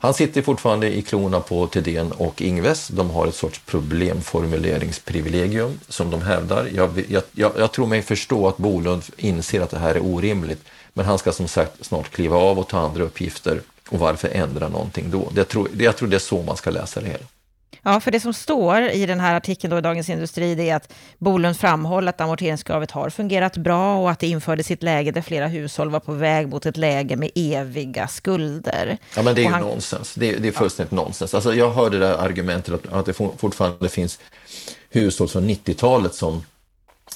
han 0.00 0.14
sitter 0.14 0.42
fortfarande 0.42 0.96
i 0.96 1.02
klorna 1.02 1.40
på 1.40 1.66
Thedéen 1.66 2.12
och 2.12 2.42
Ingves. 2.42 2.88
De 2.88 3.10
har 3.10 3.26
ett 3.26 3.34
sorts 3.34 3.60
problemformuleringsprivilegium 3.66 5.80
som 5.88 6.10
de 6.10 6.22
hävdar. 6.22 6.68
Jag, 6.74 7.04
jag, 7.08 7.22
jag, 7.56 7.72
tror 7.72 7.86
mig 7.86 8.02
förstå 8.02 8.48
att 8.48 8.56
Bolund 8.56 9.02
inser 9.16 9.60
att 9.60 9.70
det 9.70 9.78
här 9.78 9.94
är 9.94 10.04
orimligt. 10.04 10.64
Men 10.92 11.04
han 11.04 11.18
ska 11.18 11.32
som 11.32 11.48
sagt 11.48 11.86
snart 11.86 12.10
kliva 12.10 12.36
av 12.36 12.58
och 12.58 12.68
ta 12.68 12.78
andra 12.78 13.02
uppgifter. 13.02 13.60
Och 13.88 13.98
varför 13.98 14.28
ändra 14.28 14.68
någonting 14.68 15.10
då? 15.10 15.30
Det 15.34 15.44
tror, 15.44 15.68
jag 15.78 15.96
tror 15.96 16.08
det 16.08 16.16
är 16.16 16.20
så 16.20 16.42
man 16.42 16.56
ska 16.56 16.70
läsa 16.70 17.00
det 17.00 17.06
hela. 17.06 17.24
Ja, 17.82 18.00
för 18.00 18.10
det 18.10 18.20
som 18.20 18.34
står 18.34 18.82
i 18.82 19.06
den 19.06 19.20
här 19.20 19.34
artikeln 19.34 19.70
då 19.70 19.78
i 19.78 19.80
Dagens 19.80 20.08
Industri, 20.08 20.54
det 20.54 20.70
är 20.70 20.76
att 20.76 20.92
Bolund 21.18 21.56
framhåller 21.56 22.08
att 22.08 22.20
amorteringskravet 22.20 22.90
har 22.90 23.10
fungerat 23.10 23.56
bra 23.56 23.98
och 23.98 24.10
att 24.10 24.18
det 24.18 24.26
infördes 24.26 24.70
i 24.70 24.74
ett 24.74 24.82
läge 24.82 25.10
där 25.10 25.22
flera 25.22 25.46
hushåll 25.46 25.90
var 25.90 26.00
på 26.00 26.12
väg 26.12 26.48
mot 26.48 26.66
ett 26.66 26.76
läge 26.76 27.16
med 27.16 27.30
eviga 27.34 28.08
skulder. 28.08 28.98
Ja, 29.16 29.22
men 29.22 29.34
det 29.34 29.40
är 29.40 29.44
ju 29.44 29.50
han... 29.50 29.62
nonsens. 29.62 30.14
Det 30.14 30.34
är, 30.34 30.38
det 30.38 30.48
är 30.48 30.52
fullständigt 30.52 30.92
ja. 30.92 31.02
nonsens. 31.04 31.34
Alltså, 31.34 31.54
jag 31.54 31.70
hörde 31.70 31.98
det 31.98 32.06
där 32.06 32.18
argumentet 32.18 32.74
att, 32.74 32.92
att 32.92 33.06
det 33.06 33.12
fortfarande 33.12 33.88
finns 33.88 34.18
hushåll 34.90 35.28
från 35.28 35.50
90-talet 35.50 36.14
som 36.14 36.42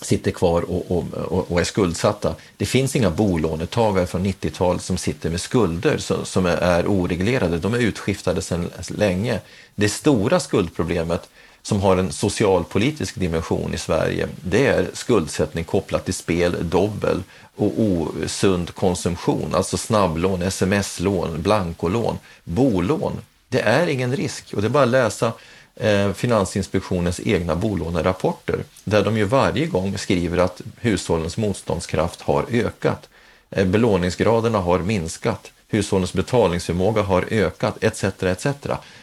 sitter 0.01 0.31
kvar 0.31 0.63
och, 0.63 0.91
och, 0.91 1.53
och, 1.53 1.61
är 1.61 1.65
skuldsatta. 1.65 2.35
Det 2.57 2.67
finns 2.67 2.97
inga 2.97 3.11
bolånetagare 3.11 4.07
från 4.07 4.27
90-talet 4.27 4.83
som 4.83 4.97
sitter 4.97 5.31
med 5.31 5.41
skulder 5.41 5.99
som, 5.99 6.25
som 6.25 6.47
är 6.47 6.87
oreglerade. 6.87 7.59
De 7.59 7.75
är 7.75 7.79
utskiftade 7.79 8.43
sedan 8.43 8.71
länge. 8.89 9.41
Det 9.75 9.89
stora 9.89 10.41
skuldproblemet 10.41 11.29
som 11.63 11.81
har 11.81 11.97
en 11.97 12.13
socialpolitisk 12.13 13.15
dimension 13.15 13.75
i 13.75 13.79
Sverige, 13.79 14.29
det 14.45 14.67
är 14.67 14.91
skuldsättning 14.93 15.65
kopplat 15.65 16.05
till 16.05 16.15
spel, 16.15 16.57
dobbel 16.61 17.23
och 17.57 17.73
osund 17.81 18.75
konsumtion, 18.75 19.55
alltså 19.55 19.77
snabblån, 19.77 20.43
sms-lån, 20.43 21.43
blankolån, 21.43 22.19
bolån. 22.45 23.13
Det 23.49 23.61
är 23.61 23.87
ingen 23.87 24.17
risk 24.17 24.55
och 24.55 24.63
det 24.63 24.69
är 24.69 24.71
bara 24.71 24.83
att 24.83 24.89
läsa 24.89 25.33
Eh, 25.77 26.13
Finansinspektionens 26.13 27.21
egna 27.25 27.57
bolånerapporter 27.57 28.65
där 28.85 29.05
de 29.05 29.17
ju 29.17 29.25
varje 29.25 29.67
gång 29.67 29.99
skriver 29.99 30.39
att 30.39 30.61
hushållens 30.81 31.37
motståndskraft 31.37 32.21
har 32.21 32.47
ökat. 32.51 33.09
Eh, 33.51 33.67
belåningsgraderna 33.67 34.59
har 34.59 34.79
minskat, 34.79 35.53
hushållens 35.69 36.13
betalningsförmåga 36.13 37.03
har 37.03 37.27
ökat 37.31 37.85
etc. 37.85 38.05
etc. 38.05 38.47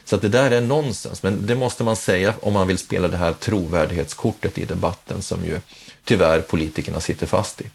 Så 0.05 0.15
att 0.15 0.21
det 0.21 0.29
där 0.29 0.51
är 0.51 0.61
nonsens, 0.61 1.23
men 1.23 1.45
det 1.45 1.55
måste 1.55 1.83
man 1.83 1.95
säga 1.95 2.33
om 2.41 2.53
man 2.53 2.67
vill 2.67 2.77
spela 2.77 3.07
det 3.07 3.17
här 3.17 3.33
trovärdighetskortet 3.33 4.57
i 4.57 4.65
debatten 4.65 5.21
som 5.21 5.45
ju 5.45 5.59
tyvärr 6.03 6.41
politikerna 6.41 6.99
sitter 6.99 7.27
fast 7.27 7.61
i. 7.61 7.65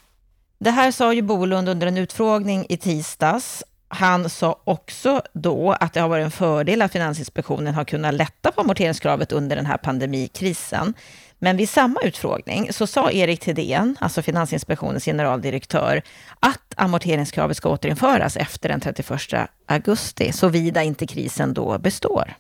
Det 0.59 0.71
här 0.71 0.91
sa 0.91 1.15
ju 1.15 1.23
Bolund 1.23 1.69
under 1.69 1.87
en 1.87 1.99
utfrågning 1.99 2.67
i 2.69 2.77
tisdags 2.77 3.63
han 3.95 4.31
sa 4.31 4.61
också 4.65 5.23
då 5.33 5.73
att 5.73 5.93
det 5.93 6.01
har 6.01 6.09
varit 6.09 6.25
en 6.25 6.31
fördel 6.31 6.83
att 6.83 6.93
Finansinspektionen 6.93 7.75
har 7.75 7.85
kunnat 7.85 8.15
lätta 8.15 8.53
på 8.53 8.61
amorteringskravet 8.61 9.33
under 9.33 9.57
den 9.57 9.67
här 9.67 9.77
pandemikrisen. 9.77 10.95
Men 11.39 11.57
vid 11.57 11.69
samma 11.69 12.01
utfrågning 12.01 12.73
så 12.73 12.87
sa 12.87 13.11
Erik 13.11 13.41
Thedéen, 13.41 13.97
alltså 14.01 14.23
Finansinspektionens 14.23 15.05
generaldirektör, 15.05 16.03
att 16.41 16.75
amorteringskravet 16.77 17.57
ska 17.57 17.69
återinföras 17.69 18.37
efter 18.37 18.69
den 18.69 18.81
31 18.81 19.51
augusti, 19.67 20.33
såvida 20.33 20.83
inte 20.83 21.07
krisen 21.07 21.55
då 21.55 21.79
består. 21.79 22.35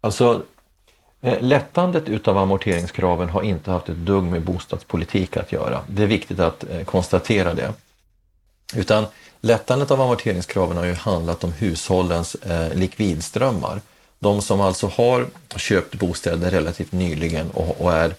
Alltså, 0.00 0.42
eh, 1.20 1.42
lättandet 1.42 2.08
utav 2.08 2.38
amorteringskraven 2.38 3.28
har 3.28 3.42
inte 3.42 3.70
haft 3.70 3.88
ett 3.88 3.96
dugg 3.96 4.24
med 4.24 4.42
bostadspolitik 4.42 5.36
att 5.36 5.52
göra. 5.52 5.80
Det 5.86 6.02
är 6.02 6.06
viktigt 6.06 6.40
att 6.40 6.64
eh, 6.70 6.84
konstatera 6.84 7.54
det. 7.54 7.72
Utan 8.76 9.06
Lättandet 9.44 9.90
av 9.90 10.00
amorteringskraven 10.00 10.76
har 10.76 10.84
ju 10.84 10.94
handlat 10.94 11.44
om 11.44 11.52
hushållens 11.52 12.34
eh, 12.34 12.74
likvidströmmar. 12.74 13.80
De 14.18 14.42
som 14.42 14.60
alltså 14.60 14.86
har 14.86 15.26
köpt 15.56 15.94
bostäder 15.94 16.50
relativt 16.50 16.92
nyligen 16.92 17.50
och, 17.50 17.80
och 17.80 17.92
är, 17.92 18.14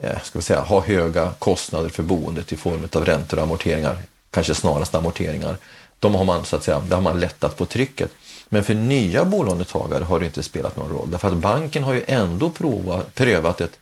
eh, 0.00 0.22
ska 0.22 0.38
vi 0.38 0.42
säga, 0.42 0.60
har 0.60 0.80
höga 0.80 1.32
kostnader 1.38 1.88
för 1.88 2.02
boendet 2.02 2.52
i 2.52 2.56
form 2.56 2.88
av 2.92 3.04
räntor 3.04 3.36
och 3.36 3.42
amorteringar, 3.42 3.98
kanske 4.30 4.54
snarast 4.54 4.94
amorteringar. 4.94 5.56
De 5.98 6.14
har 6.14 6.24
man, 6.24 6.44
så 6.44 6.56
att 6.56 6.64
säga, 6.64 6.80
där 6.80 6.96
har 6.96 7.02
man 7.02 7.20
lättat 7.20 7.56
på 7.56 7.66
trycket. 7.66 8.10
Men 8.48 8.64
för 8.64 8.74
nya 8.74 9.24
bolånetagare 9.24 10.04
har 10.04 10.20
det 10.20 10.26
inte 10.26 10.42
spelat 10.42 10.76
någon 10.76 10.90
roll 10.90 11.10
därför 11.10 11.28
att 11.28 11.34
banken 11.34 11.84
har 11.84 11.94
ju 11.94 12.04
ändå 12.06 12.50
provat, 12.50 13.14
prövat 13.14 13.60
ett, 13.60 13.78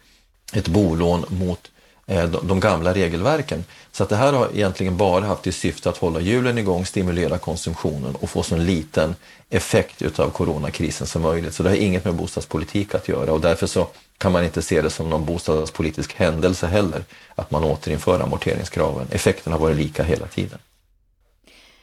ett 0.53 0.69
bolån 0.69 1.25
mot 1.29 1.71
Eh, 2.07 2.25
de 2.25 2.61
gamla 2.61 2.95
regelverken. 2.95 3.65
Så 3.93 4.03
att 4.03 4.09
det 4.09 4.17
här 4.17 4.33
har 4.33 4.49
egentligen 4.55 4.97
bara 4.97 5.25
haft 5.25 5.43
till 5.43 5.53
syfte 5.53 5.89
att 5.89 5.97
hålla 5.97 6.21
hjulen 6.21 6.59
igång, 6.59 6.87
stimulera 6.87 7.39
konsumtionen 7.39 8.15
och 8.15 8.31
få 8.31 8.43
så 8.43 8.57
liten 8.57 9.15
effekt 9.51 10.03
utav 10.03 10.31
coronakrisen 10.31 11.07
som 11.07 11.23
möjligt. 11.23 11.55
Så 11.55 11.63
det 11.63 11.69
har 11.69 11.77
inget 11.77 12.05
med 12.05 12.15
bostadspolitik 12.15 12.95
att 12.95 13.09
göra 13.09 13.33
och 13.33 13.41
därför 13.41 13.67
så 13.67 13.87
kan 14.19 14.33
man 14.33 14.45
inte 14.45 14.63
se 14.63 14.83
det 14.83 14.91
som 14.91 15.11
någon 15.11 15.25
bostadspolitisk 15.25 16.15
händelse 16.15 16.67
heller 16.67 17.05
att 17.35 17.51
man 17.51 17.65
återinför 17.65 18.21
amorteringskraven. 18.21 19.07
Effekten 19.11 19.53
har 19.53 19.61
varit 19.61 19.77
lika 19.77 20.03
hela 20.03 20.27
tiden. 20.27 20.59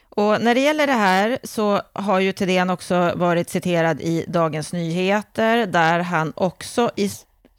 Och 0.09 0.41
när 0.41 0.55
det 0.55 0.61
gäller 0.61 0.87
det 0.87 0.93
här 0.93 1.37
så 1.43 1.81
har 1.93 2.19
ju 2.19 2.31
Thedéen 2.31 2.69
också 2.69 3.13
varit 3.15 3.49
citerad 3.49 4.01
i 4.01 4.25
Dagens 4.27 4.73
Nyheter, 4.73 5.65
där 5.65 5.99
han 5.99 6.33
också 6.35 6.91
i 6.95 7.11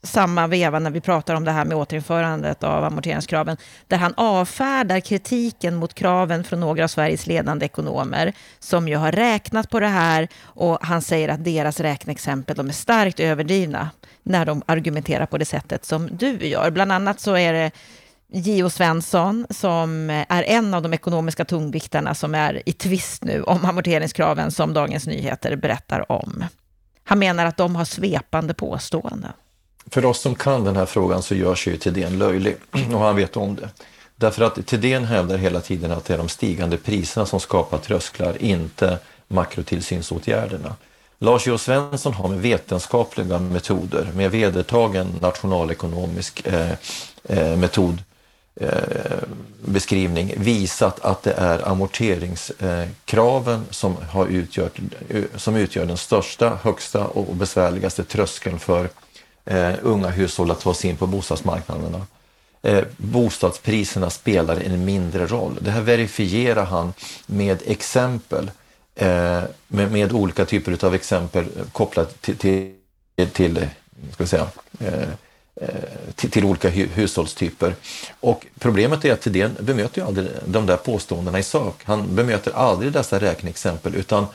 samma 0.03 0.47
veva 0.47 0.79
när 0.79 0.91
vi 0.91 1.01
pratar 1.01 1.35
om 1.35 1.45
det 1.45 1.51
här 1.51 1.65
med 1.65 1.77
återinförandet 1.77 2.65
av 2.65 2.85
amorteringskraven, 2.85 3.57
där 3.87 3.97
han 3.97 4.15
avfärdar 4.17 5.01
kritiken 5.01 5.77
mot 5.77 5.95
kraven 5.95 6.45
från 6.45 6.61
några 6.61 6.85
av 6.85 6.89
Sveriges 6.89 7.27
ledande 7.27 7.67
ekonomer, 7.67 8.33
som 8.59 8.89
ju 8.89 8.97
har 8.97 9.13
räknat 9.13 9.71
på 9.71 9.81
det 9.81 9.87
här 9.87 10.29
och 10.43 10.79
han 10.81 11.03
säger 11.03 11.29
att 11.29 11.45
deras 11.45 11.81
räkneexempel, 11.81 12.57
de 12.57 12.69
är 12.69 12.73
starkt 12.73 13.21
överdrivna 13.21 13.91
när 14.23 14.47
de 14.47 14.63
argumenterar 14.67 15.27
på 15.27 15.39
det 15.39 15.45
sättet 15.45 15.85
som 15.85 16.09
du 16.13 16.47
gör. 16.47 16.71
Bland 16.71 16.93
annat 16.93 17.21
så 17.21 17.37
är 17.37 17.53
det 17.53 17.71
Gio 18.35 18.71
Svensson, 18.71 19.47
som 19.51 20.11
är 20.11 20.43
en 20.43 20.75
av 20.75 20.83
de 20.83 20.95
ekonomiska 20.95 21.45
tungviktarna 21.45 22.15
som 22.15 22.35
är 22.35 22.63
i 22.69 22.73
tvist 22.73 23.25
nu 23.25 23.43
om 23.43 23.65
amorteringskraven 23.65 24.51
som 24.51 24.73
Dagens 24.73 25.07
Nyheter 25.07 25.57
berättar 25.57 26.13
om. 26.13 26.45
Han 27.05 27.19
menar 27.19 27.47
att 27.47 27.57
de 27.57 27.77
har 27.77 27.85
svepande 27.85 28.55
påståenden 28.55 29.33
för 29.91 30.05
oss 30.05 30.21
som 30.21 30.35
kan 30.35 30.65
den 30.65 30.77
här 30.77 30.87
frågan 30.87 31.23
så 31.23 31.35
görs 31.35 31.67
ju 31.67 31.77
Thedéen 31.77 32.19
löjlig 32.19 32.57
och 32.93 33.01
han 33.01 33.17
vet 33.17 33.37
om 33.37 33.57
det. 33.57 33.69
Därför 34.17 34.45
att 34.45 34.67
Thedéen 34.67 35.05
hävdar 35.05 35.39
hela 35.39 35.61
tiden 35.61 35.93
att 35.93 36.05
det 36.05 36.15
är 36.15 36.19
de 36.19 36.29
stigande 36.29 36.77
priserna 36.77 37.27
som 37.27 37.41
skapar 37.41 37.79
trösklar, 37.79 38.43
inte 38.43 38.99
makrotillsynsåtgärderna. 39.29 40.75
Lars 41.19 41.47
Jo 41.47 41.59
Svensson 41.59 42.15
har 42.15 42.29
med 42.29 42.41
vetenskapliga 42.41 43.39
metoder, 43.39 44.11
med 44.15 44.31
vedertagen 44.31 45.15
nationalekonomisk 45.21 46.47
eh, 46.47 46.71
eh, 47.25 47.57
metodbeskrivning 47.57 50.31
eh, 50.31 50.41
visat 50.41 51.05
att 51.05 51.23
det 51.23 51.33
är 51.33 51.69
amorteringskraven 51.69 53.55
eh, 53.55 53.61
som, 53.71 53.97
har 54.11 54.27
utgjort, 54.27 54.79
eh, 55.09 55.25
som 55.37 55.57
utgör 55.57 55.87
den 55.87 55.97
största, 55.97 56.59
högsta 56.63 57.07
och 57.07 57.37
besvärligaste 57.37 58.05
tröskeln 58.05 58.59
för 58.59 58.89
eh, 59.45 59.75
unga 59.83 60.09
hushåll 60.09 60.51
att 60.51 60.61
ta 60.61 60.75
sig 60.75 60.91
in 60.91 60.97
på 60.97 61.07
bostadsmarknaderna. 61.07 62.07
Eh, 62.63 62.85
bostadspriserna 62.97 64.11
spelar 64.11 64.57
en 64.57 64.85
mindre 64.85 65.27
roll. 65.27 65.59
Det 65.61 65.71
här 65.71 65.81
verifierar 65.81 66.65
han 66.65 66.93
med 67.27 67.63
exempel, 67.67 68.51
eh, 68.95 69.43
med, 69.69 69.93
med, 69.93 70.13
olika 70.13 70.45
typer 70.45 70.85
av 70.85 70.95
exempel 70.95 71.45
kopplat 71.73 72.23
till, 72.23 72.37
till, 72.37 72.75
till 73.33 73.57
eh, 73.57 73.69
ska 74.13 74.27
säga, 74.27 74.47
eh, 74.79 75.09
eh, 75.61 75.69
till, 76.15 76.31
till, 76.31 76.45
olika 76.45 76.71
hu 76.71 76.87
hushållstyper. 76.87 77.75
Och 78.21 78.47
problemet 78.59 79.05
är 79.05 79.13
att 79.13 79.21
Thedéen 79.21 79.57
bemöter 79.61 80.01
ju 80.01 80.07
aldrig 80.07 80.29
de 80.47 80.67
där 80.67 80.77
påståendena 80.77 81.39
i 81.39 81.43
sak. 81.43 81.81
Han 81.85 82.15
bemöter 82.15 82.53
aldrig 82.53 82.93
dessa 82.93 83.19
räkneexempel 83.21 83.95
utan 83.95 84.27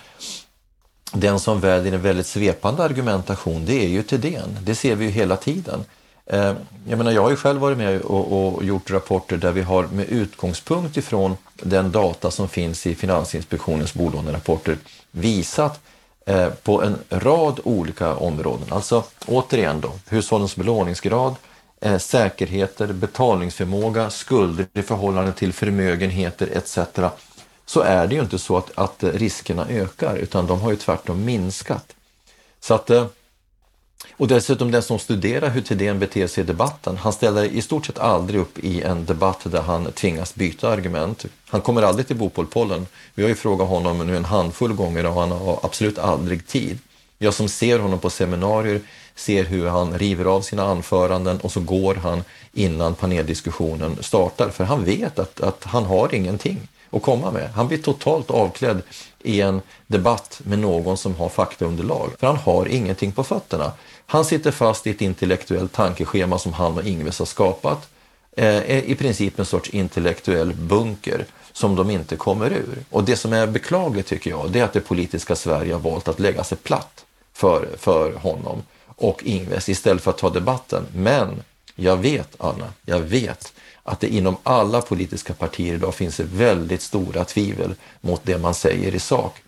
den 1.14 1.40
som 1.40 1.60
väljer 1.60 1.94
en 1.94 2.02
väldigt 2.02 2.28
svepande 2.28 2.84
argumentation, 2.84 3.66
det 3.66 3.84
är 3.86 3.88
ju 3.88 4.04
Thedéen. 4.04 4.58
Det 4.62 4.76
ser 4.76 4.96
vi 4.96 5.06
ju 5.06 5.12
hela 5.12 5.36
tiden. 5.36 5.86
Eh, 6.26 6.54
jag 6.88 6.98
menar, 6.98 7.12
jag 7.12 7.22
har 7.22 7.30
ju 7.30 7.36
själv 7.36 7.62
varit 7.62 7.78
med 7.78 8.02
och, 8.02 8.56
och, 8.56 8.64
gjort 8.64 8.92
rapporter 8.92 9.38
där 9.38 9.52
vi 9.52 9.62
har 9.62 9.88
med 9.88 10.06
utgångspunkt 10.10 10.98
ifrån 10.98 11.38
den 11.56 11.92
data 11.92 12.32
som 12.32 12.50
finns 12.50 12.88
i 12.88 12.96
Finansinspektionens 12.96 13.94
bolånerapporter 13.94 14.78
visat 15.12 15.80
eh, 16.26 16.50
på 16.50 16.84
en 16.84 16.98
rad 17.10 17.60
olika 17.64 18.16
områden. 18.16 18.68
Alltså 18.70 19.04
återigen 19.26 19.82
då, 19.82 19.92
hushållens 20.10 20.56
belåningsgrad, 20.56 21.36
eh, 21.82 21.98
säkerheter, 21.98 22.88
betalningsförmåga, 22.88 24.10
skulder 24.10 24.68
i 24.74 24.82
förhållande 24.82 25.32
till 25.34 25.54
förmögenheter 25.54 26.50
etc. 26.54 26.78
Så 27.68 27.82
är 27.82 28.08
det 28.08 28.16
ju 28.16 28.22
inte 28.22 28.40
så 28.40 28.58
att, 28.58 28.72
att 28.76 29.04
riskerna 29.04 29.68
ökar 29.70 30.16
utan 30.16 30.48
de 30.48 30.62
har 30.62 30.72
ju 30.72 30.78
tvärtom 30.78 31.26
minskat. 31.26 31.96
Så 32.60 32.74
att 32.74 32.90
eh, 32.90 33.06
och 34.18 34.28
dessutom 34.28 34.72
den 34.72 34.84
som 34.84 35.00
studerar 35.00 35.50
hur 35.50 35.62
Thedéen 35.62 36.00
beter 36.00 36.28
sig 36.28 36.44
i 36.44 36.48
debatten, 36.48 36.98
han 36.98 37.14
ställer 37.14 37.44
i 37.44 37.62
stort 37.62 37.86
sett 37.86 38.00
aldrig 38.00 38.42
upp 38.42 38.60
i 38.60 38.82
en 38.82 39.06
debatt 39.06 39.40
där 39.44 39.62
han 39.62 39.92
tvingas 39.92 40.36
byta 40.36 40.70
argument. 40.70 41.26
Han 41.48 41.62
kommer 41.62 41.82
aldrig 41.82 42.08
till 42.08 42.16
Bopolpollen. 42.16 42.88
Vi 43.16 43.24
har 43.24 43.30
ju 43.30 43.36
frågat 43.36 43.68
honom 43.68 44.08
nu 44.08 44.18
en 44.18 44.26
handfull 44.26 44.74
gånger 44.74 45.06
och 45.06 45.14
han 45.14 45.32
har 45.32 45.60
absolut 45.64 46.00
aldrig 46.00 46.48
tid. 46.48 46.80
Jag 47.18 47.34
som 47.34 47.50
ser 47.50 47.80
honom 47.80 48.00
på 48.00 48.10
seminarier 48.10 48.82
ser 49.16 49.44
hur 49.44 49.68
han 49.68 49.98
river 49.98 50.26
av 50.26 50.42
sina 50.42 50.64
anföranden 50.64 51.40
och 51.40 51.52
så 51.52 51.60
går 51.60 51.96
han 51.96 52.24
innan 52.54 52.96
paneldiskussionen 52.96 53.98
startar, 54.02 54.50
för 54.50 54.64
han 54.64 54.84
vet 54.84 55.20
att, 55.20 55.42
att 55.42 55.64
han 55.64 55.86
har 55.86 56.16
ingenting 56.16 56.68
att 56.90 57.02
komma 57.02 57.32
med. 57.32 57.50
Han 57.50 57.68
blir 57.68 57.78
totalt 57.78 58.32
avklädd 58.32 58.82
i 59.24 59.42
en 59.42 59.62
debatt 59.88 60.42
med 60.44 60.60
någon 60.60 60.98
som 60.98 61.16
har 61.16 61.30
faktaunderlag, 61.30 62.10
för 62.20 62.28
han 62.28 62.36
har 62.36 62.66
ingenting 62.66 63.12
på 63.12 63.24
fötterna. 63.24 63.72
Han 64.06 64.26
sitter 64.26 64.52
fast 64.52 64.88
i 64.88 64.90
ett 64.90 65.02
intellektuellt 65.02 65.74
tankeschema 65.74 66.40
som 66.40 66.54
han 66.54 66.78
och 66.78 66.84
Ingves 66.84 67.20
har 67.20 67.26
skapat. 67.26 67.90
Eh, 68.38 68.80
I 68.80 68.96
princip 68.96 69.40
en 69.40 69.46
sorts 69.46 69.70
intellektuell 69.70 70.54
bunker 70.54 71.26
som 71.54 71.76
de 71.76 71.90
inte 71.90 72.16
kommer 72.16 72.52
ur. 72.52 72.84
Och 72.90 73.04
det 73.04 73.16
som 73.16 73.34
är 73.34 73.48
beklagligt 73.48 74.08
tycker 74.08 74.30
jag, 74.30 74.52
det 74.52 74.60
är 74.60 74.64
att 74.64 74.74
det 74.74 74.82
politiska 74.82 75.36
Sverige 75.36 75.74
har 75.74 75.80
valt 75.80 76.08
att 76.08 76.20
lägga 76.20 76.44
sig 76.44 76.58
platt 76.58 77.06
för, 77.34 77.70
för 77.78 78.14
honom 78.14 78.64
och 78.86 79.24
Ingves 79.24 79.70
istället 79.70 80.04
för 80.04 80.12
att 80.12 80.18
ta 80.18 80.30
debatten. 80.30 80.86
Men 80.94 81.44
jag 81.76 81.98
vet, 81.98 82.36
Anna, 82.38 82.74
jag 82.86 83.00
vet 83.00 83.54
att 83.88 84.00
det 84.00 84.08
inom 84.08 84.38
alla 84.44 84.82
politiska 84.82 85.34
partier 85.34 85.74
idag 85.74 85.96
finns 85.96 86.20
väldigt 86.20 86.82
stora 86.82 87.26
tvivel 87.26 87.76
mot 88.02 88.22
det 88.24 88.38
man 88.38 88.54
säger 88.54 88.96
i 88.96 89.00
sak 89.00 89.42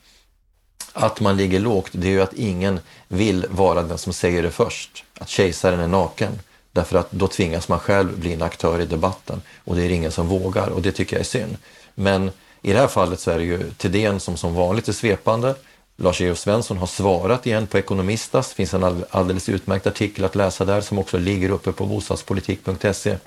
att 0.94 1.20
man 1.20 1.38
ligger 1.38 1.60
lågt, 1.60 1.90
det 1.92 2.08
är 2.08 2.12
ju 2.12 2.22
att 2.22 2.34
ingen 2.34 2.80
vill 3.08 3.46
vara 3.50 3.84
den 3.84 3.98
som 3.98 4.14
säger 4.14 4.44
det 4.44 4.52
först, 4.52 5.04
att 5.20 5.30
kejsaren 5.30 5.80
är 5.80 5.88
naken. 5.88 6.40
Därför 6.72 6.98
att 6.98 7.12
då 7.12 7.28
tvingas 7.28 7.70
man 7.70 7.80
själv 7.80 8.20
bli 8.20 8.34
en 8.34 8.42
aktör 8.42 8.82
i 8.82 8.86
debatten 8.86 9.42
och 9.64 9.76
det 9.76 9.84
är 9.84 9.90
ingen 9.90 10.12
som 10.12 10.28
vågar 10.28 10.68
och 10.68 10.82
det 10.82 10.92
tycker 10.92 11.16
jag 11.16 11.22
är 11.22 11.26
synd. 11.26 11.58
Men 11.96 12.32
i 12.62 12.74
det 12.74 12.80
här 12.80 12.88
fallet 12.88 13.20
så 13.20 13.32
är 13.32 13.38
det 13.38 13.44
ju 13.44 13.72
Thedéen 13.78 14.20
som 14.20 14.38
som 14.38 14.54
vanligt 14.54 14.88
är 14.88 14.94
svepande. 14.94 15.56
Lars-Erik 15.98 16.38
Svensson 16.38 16.78
har 16.78 16.88
svarat 16.88 17.46
igen 17.46 17.68
på 17.68 17.78
Ekonomistas. 17.78 18.50
Det 18.50 18.56
finns 18.56 18.74
en 18.74 19.04
alldeles 19.10 19.50
utmärkt 19.50 19.88
artikel 19.88 20.26
att 20.26 20.36
läsa 20.36 20.66
där 20.66 20.82
som 20.82 21.00
också 21.00 21.18
ligger 21.18 21.50
uppe 21.50 21.72
på 21.72 21.86
bostadspolitik.se. 21.86 23.18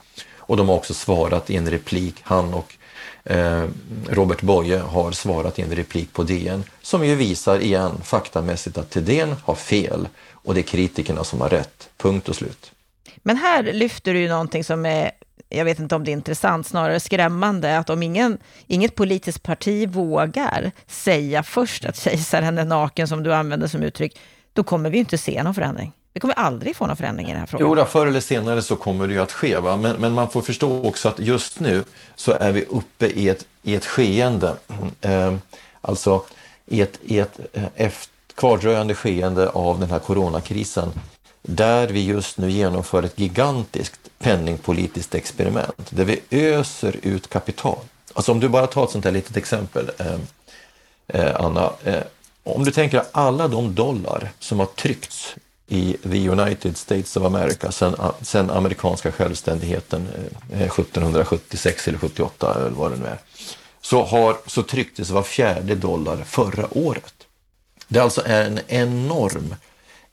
Och 0.47 0.57
de 0.57 0.69
har 0.69 0.77
också 0.77 0.95
svarat 0.95 1.51
i 1.51 1.57
en 1.57 1.71
replik, 1.71 2.15
han 2.23 2.55
och 2.55 2.77
Eh, 3.25 3.65
Robert 4.09 4.43
Boye 4.43 4.79
har 4.79 5.13
svarat 5.13 5.59
i 5.59 5.63
en 5.63 5.75
replik 5.75 6.13
på 6.13 6.23
DN 6.23 6.65
som 6.81 7.07
ju 7.07 7.15
visar 7.15 7.59
igen 7.61 8.01
faktamässigt 8.05 8.79
att 8.79 8.91
Thedéen 8.91 9.37
har 9.45 9.55
fel 9.55 10.09
och 10.33 10.55
det 10.55 10.61
är 10.61 10.63
kritikerna 10.63 11.25
som 11.25 11.41
har 11.41 11.49
rätt. 11.49 11.89
Punkt 11.97 12.29
och 12.29 12.37
slut. 12.37 12.73
Men 13.17 13.37
här 13.37 13.63
lyfter 13.63 14.15
du 14.15 14.21
ju 14.21 14.29
någonting 14.29 14.65
som 14.65 14.87
är, 14.87 15.11
jag 15.49 15.65
vet 15.65 15.79
inte 15.79 15.95
om 15.95 16.05
det 16.05 16.11
är 16.11 16.13
intressant, 16.13 16.67
snarare 16.67 17.01
skrämmande, 17.01 17.79
att 17.79 17.91
om 17.91 18.03
ingen, 18.03 18.39
inget 18.67 18.95
politiskt 18.95 19.43
parti 19.43 19.89
vågar 19.89 20.71
säga 20.87 21.43
först 21.43 21.85
att 21.85 21.97
kejsaren 21.97 22.59
är 22.59 22.65
naken, 22.65 23.09
som 23.09 23.23
du 23.23 23.35
använder 23.35 23.67
som 23.67 23.83
uttryck, 23.83 24.19
då 24.53 24.65
kommer 24.65 24.91
vi 24.91 24.99
inte 24.99 25.19
se 25.19 25.43
någon 25.43 25.55
förändring. 25.55 25.93
Vi 26.13 26.21
kommer 26.21 26.35
aldrig 26.35 26.77
få 26.77 26.87
någon 26.87 26.97
förändring 26.97 27.27
i 27.27 27.31
den 27.31 27.41
här 27.41 27.47
frågan. 27.47 27.69
Jo, 27.69 27.75
då, 27.75 27.85
förr 27.85 28.07
eller 28.07 28.21
senare 28.21 28.63
så 28.63 28.77
kommer 28.77 29.07
det 29.07 29.15
ju 29.15 29.21
att 29.21 29.33
ske. 29.33 29.59
Va? 29.59 29.77
Men, 29.77 29.97
men 29.97 30.13
man 30.13 30.31
får 30.31 30.43
förstå 30.43 30.87
också 30.87 31.09
att 31.09 31.19
just 31.19 31.61
nu 31.61 31.85
så 32.17 32.33
är 32.33 32.53
vi 32.53 32.65
uppe 32.65 33.07
i 33.07 33.29
ett, 33.29 33.47
i 33.63 33.75
ett 33.75 33.87
skeende, 33.87 34.57
eh, 35.01 35.35
alltså 35.81 36.25
i 36.67 36.81
ett, 36.81 36.99
i 37.03 37.19
ett 37.19 37.41
eh, 37.53 37.65
efter, 37.75 38.13
kvardröjande 38.35 38.95
skeende 38.95 39.49
av 39.49 39.81
den 39.81 39.91
här 39.91 39.99
coronakrisen 39.99 40.93
där 41.43 41.89
vi 41.89 42.05
just 42.05 42.39
nu 42.39 42.51
genomför 42.51 43.03
ett 43.03 43.19
gigantiskt 43.19 44.01
penningpolitiskt 44.19 45.15
experiment 45.15 45.91
där 45.91 46.05
vi 46.05 46.21
öser 46.31 46.97
ut 47.03 47.29
kapital. 47.29 47.79
Alltså 48.15 48.33
om 48.33 48.41
du 48.41 48.49
bara 48.49 48.67
tar 48.67 48.85
ett 48.85 48.91
sånt 48.91 49.05
här 49.05 49.13
litet 49.13 49.37
exempel, 49.37 49.91
eh, 49.99 50.19
eh, 51.07 51.45
Anna. 51.45 51.73
Eh, 51.85 52.03
om 52.45 52.65
du 52.65 52.71
tänker 52.71 53.03
alla 53.13 53.49
de 53.49 53.75
dollar 53.75 54.31
som 54.39 54.59
har 54.59 54.67
tryckts 54.67 55.35
i 55.73 55.97
the 56.03 56.29
United 56.29 56.77
States 56.77 57.17
of 57.17 57.25
America 57.25 57.73
sen, 57.73 57.95
sen 58.23 58.51
amerikanska 58.51 59.13
självständigheten 59.13 60.09
eh, 60.51 60.63
1776 60.63 61.89
eller 61.89 61.99
78 61.99 62.55
eller 62.55 62.71
vad 62.71 62.91
det 62.91 62.97
nu 62.97 63.07
är, 63.07 63.19
så, 63.81 64.03
har, 64.03 64.37
så 64.47 64.63
trycktes 64.63 65.11
var 65.11 65.23
fjärde 65.23 65.75
dollar 65.75 66.17
förra 66.17 66.79
året. 66.79 67.15
Det 67.89 67.99
är 67.99 68.03
alltså 68.03 68.23
en 68.27 68.61
enorm 68.69 69.55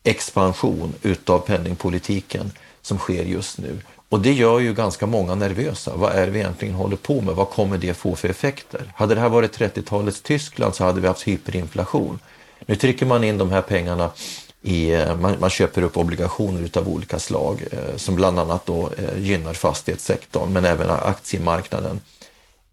expansion 0.03 0.93
utav 1.01 1.39
penningpolitiken 1.39 2.51
som 2.81 2.97
sker 2.97 3.23
just 3.23 3.57
nu. 3.57 3.79
Och 4.09 4.19
det 4.19 4.33
gör 4.33 4.59
ju 4.59 4.73
ganska 4.73 5.05
många 5.05 5.35
nervösa. 5.35 5.95
Vad 5.95 6.11
är 6.11 6.25
det 6.25 6.31
vi 6.31 6.39
egentligen 6.39 6.75
håller 6.75 6.97
på 6.97 7.21
med? 7.21 7.35
Vad 7.35 7.49
kommer 7.49 7.77
det 7.77 7.93
få 7.93 8.15
för 8.15 8.29
effekter? 8.29 8.93
Hade 8.95 9.15
det 9.15 9.21
här 9.21 9.29
varit 9.29 9.59
30-talets 9.59 10.21
Tyskland 10.21 10.75
så 10.75 10.83
hade 10.83 11.01
vi 11.01 11.07
haft 11.07 11.27
hyperinflation. 11.27 12.19
Nu 12.65 12.75
trycker 12.75 13.05
man 13.05 13.23
in 13.23 13.37
de 13.37 13.51
här 13.51 13.61
pengarna 13.61 14.11
i, 14.61 14.91
eh, 14.91 15.15
man, 15.17 15.35
man, 15.39 15.49
köper 15.49 15.81
upp 15.81 15.97
obligationer 15.97 16.61
utav 16.61 16.87
olika 16.87 17.19
slag 17.19 17.63
eh, 17.71 17.95
som 17.95 18.15
bland 18.15 18.39
annat 18.39 18.65
då, 18.65 18.89
eh, 18.97 19.19
gynnar 19.19 19.53
fastighetssektorn 19.53 20.53
men 20.53 20.65
även 20.65 20.89
aktiemarknaden. 20.89 22.01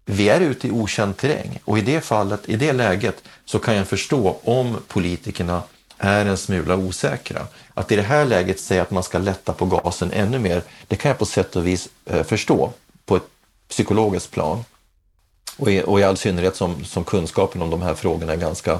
Vi 0.05 0.29
är 0.29 0.41
ute 0.41 0.67
i 0.67 0.71
okänd 0.71 1.17
terräng 1.17 1.59
och 1.65 1.77
i 1.77 1.81
det 1.81 2.01
fallet, 2.01 2.49
i 2.49 2.55
det 2.55 2.73
läget 2.73 3.23
så 3.45 3.59
kan 3.59 3.75
jag 3.75 3.87
förstå 3.87 4.37
om 4.43 4.77
politikerna 4.87 5.61
är 5.97 6.25
en 6.25 6.37
smula 6.37 6.75
osäkra. 6.75 7.47
Att 7.73 7.91
i 7.91 7.95
det 7.95 8.01
här 8.01 8.25
läget 8.25 8.59
säga 8.59 8.81
att 8.81 8.91
man 8.91 9.03
ska 9.03 9.17
lätta 9.17 9.53
på 9.53 9.65
gasen 9.65 10.11
ännu 10.11 10.39
mer, 10.39 10.61
det 10.87 10.95
kan 10.95 11.09
jag 11.09 11.17
på 11.17 11.25
sätt 11.25 11.55
och 11.55 11.67
vis 11.67 11.89
eh, 12.05 12.23
förstå 12.23 12.71
på 13.05 13.15
ett 13.15 13.27
psykologiskt 13.69 14.31
plan. 14.31 14.63
Och 15.57 15.71
i, 15.71 15.83
och 15.85 15.99
i 15.99 16.03
all 16.03 16.17
synnerhet 16.17 16.55
som, 16.55 16.85
som 16.85 17.03
kunskapen 17.03 17.61
om 17.61 17.69
de 17.69 17.81
här 17.81 17.93
frågorna 17.93 18.33
är 18.33 18.37
ganska 18.37 18.79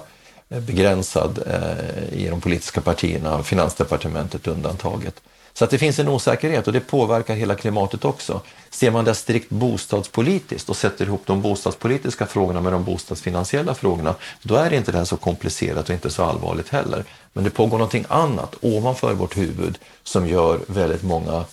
Eh, 0.50 0.60
begränsad 0.60 1.43
eh, 1.48 2.20
i 2.20 2.28
de 2.30 2.41
politiska 2.41 2.82
partierna, 2.82 3.43
Finansdepartementet 3.43 4.48
undantaget. 4.48 5.22
Så 5.54 5.64
att 5.64 5.70
det 5.70 5.78
finns 5.78 6.00
en 6.00 6.08
osäkerhet 6.08 6.68
och 6.68 6.74
det 6.74 6.80
påverkar 6.80 7.36
hela 7.36 7.56
klimatet 7.56 8.06
också. 8.06 8.41
Ser 8.70 8.91
man 8.91 9.06
det 9.06 9.16
strikt 9.16 9.50
bostadspolitiskt 9.50 10.70
och 10.70 10.76
sätter 10.76 11.06
ihop 11.06 11.22
de 11.26 11.41
bostadspolitiska 11.41 12.26
frågorna 12.26 12.62
med 12.62 12.74
de 12.74 12.84
bostadsfinansiella 12.84 13.74
frågorna, 13.74 14.16
då 14.41 14.56
är 14.56 14.74
inte 14.74 14.91
det 14.91 14.98
här 14.98 15.06
så 15.06 15.18
komplicerat 15.18 15.89
och 15.89 15.95
inte 15.95 16.10
så 16.10 16.24
allvarligt 16.24 16.70
heller. 16.70 17.04
Men 17.34 17.43
det 17.43 17.50
pågår 17.50 17.78
någonting 17.78 18.06
annat 18.08 18.56
ovanför 18.62 19.14
vårt 19.14 19.38
huvud 19.38 19.78
som 20.04 20.28
gör 20.28 20.60
väldigt 20.68 21.04
många 21.04 21.45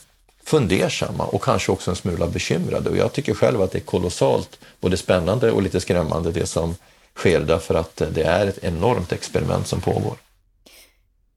fundersamma 0.44 1.24
och 1.24 1.42
kanske 1.42 1.72
också 1.72 1.90
en 1.90 1.96
smula 1.96 2.26
bekymrade. 2.26 2.90
Och 2.90 2.96
jag 2.96 3.12
tycker 3.12 3.34
själv 3.34 3.62
att 3.62 3.72
det 3.72 3.78
är 3.78 3.80
kolossalt 3.80 4.58
både 4.80 4.96
spännande 4.96 5.50
och 5.50 5.62
lite 5.62 5.80
skrämmande 5.80 6.32
det 6.32 6.46
som 6.46 6.76
sker 7.16 7.40
därför 7.40 7.74
att 7.74 7.96
det 7.96 8.22
är 8.22 8.46
ett 8.46 8.64
enormt 8.64 9.12
experiment 9.12 9.66
som 9.66 9.80
pågår. 9.80 10.16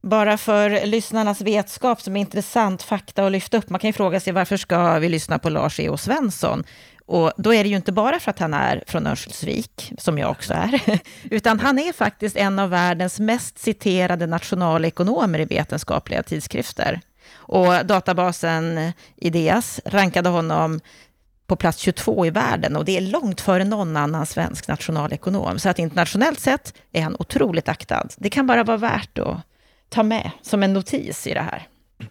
Bara 0.01 0.37
för 0.37 0.85
lyssnarnas 0.85 1.41
vetskap 1.41 2.01
som 2.01 2.15
är 2.15 2.19
intressant 2.19 2.83
fakta 2.83 3.25
att 3.25 3.31
lyfta 3.31 3.57
upp. 3.57 3.69
Man 3.69 3.79
kan 3.79 3.87
ju 3.87 3.93
fråga 3.93 4.19
sig 4.19 4.33
varför 4.33 4.57
ska 4.57 4.99
vi 4.99 5.09
lyssna 5.09 5.39
på 5.39 5.49
Lars 5.49 5.79
E.O. 5.79 5.97
Svensson? 5.97 6.63
Och 7.05 7.31
då 7.37 7.53
är 7.53 7.63
det 7.63 7.69
ju 7.69 7.75
inte 7.75 7.91
bara 7.91 8.19
för 8.19 8.31
att 8.31 8.39
han 8.39 8.53
är 8.53 8.83
från 8.87 9.07
Örnsköldsvik, 9.07 9.93
som 9.97 10.17
jag 10.17 10.31
också 10.31 10.53
är, 10.53 10.99
utan 11.23 11.59
han 11.59 11.79
är 11.79 11.93
faktiskt 11.93 12.37
en 12.37 12.59
av 12.59 12.69
världens 12.69 13.19
mest 13.19 13.59
citerade 13.59 14.27
nationalekonomer 14.27 15.39
i 15.39 15.45
vetenskapliga 15.45 16.23
tidskrifter. 16.23 17.01
Och 17.33 17.85
databasen 17.85 18.91
Ideas 19.15 19.81
rankade 19.85 20.29
honom 20.29 20.79
på 21.47 21.55
plats 21.55 21.77
22 21.77 22.25
i 22.25 22.29
världen 22.29 22.75
och 22.75 22.85
det 22.85 22.97
är 22.97 23.01
långt 23.01 23.41
före 23.41 23.63
någon 23.63 23.97
annan 23.97 24.25
svensk 24.25 24.67
nationalekonom. 24.67 25.59
Så 25.59 25.69
att 25.69 25.79
internationellt 25.79 26.39
sett 26.39 26.73
är 26.91 27.01
han 27.01 27.15
otroligt 27.19 27.69
aktad. 27.69 28.07
Det 28.17 28.29
kan 28.29 28.47
bara 28.47 28.63
vara 28.63 28.77
värt 28.77 29.17
att 29.17 29.37
ta 29.89 30.03
med 30.03 30.31
som 30.41 30.63
en 30.63 30.73
notis 30.73 31.27
i 31.27 31.33
det 31.33 31.41
här. 31.41 31.67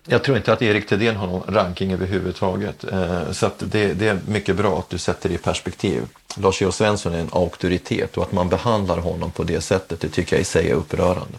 Jag 0.07 0.25
tror 0.25 0.37
inte 0.37 0.53
att 0.53 0.63
Erik 0.63 0.89
Thedéen 0.89 1.17
har 1.17 1.27
någon 1.27 1.55
ranking 1.55 1.93
överhuvudtaget. 1.93 2.85
Eh, 2.85 3.31
så 3.33 3.51
det, 3.59 3.93
det, 3.95 4.09
är 4.09 4.19
mycket 4.29 4.57
bra 4.57 4.79
att 4.79 4.91
du 4.91 4.99
sätter 4.99 5.29
det 5.29 5.35
i 5.35 5.39
perspektiv. 5.39 6.03
Lars 6.37 6.63
E.O. 6.63 6.73
Svensson 6.73 7.15
är 7.15 7.19
en 7.19 7.31
auktoritet 7.33 8.17
och 8.17 8.23
att 8.23 8.33
man 8.33 8.49
behandlar 8.49 8.99
honom 8.99 9.31
på 9.31 9.43
det 9.43 9.61
sättet, 9.61 10.01
det 10.01 10.09
tycker 10.09 10.37
jag 10.37 10.41
i 10.41 10.45
sig 10.45 10.71
är 10.71 10.75
upprörande. 10.75 11.39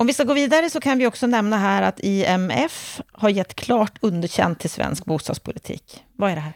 Om 0.00 0.06
vi 0.06 0.12
ska 0.12 0.24
gå 0.24 0.34
vidare 0.34 0.70
så 0.70 0.80
kan 0.80 0.98
vi 0.98 1.06
också 1.06 1.26
nämna 1.26 1.58
här 1.58 1.82
att 1.82 2.00
IMF 2.00 3.00
har 3.12 3.28
gett 3.28 3.54
klart 3.54 3.92
underkänt 4.00 4.60
till 4.60 4.70
svensk 4.70 5.04
bostadspolitik. 5.04 6.02
Vad 6.16 6.30
är 6.30 6.34
det 6.34 6.40
här? 6.40 6.52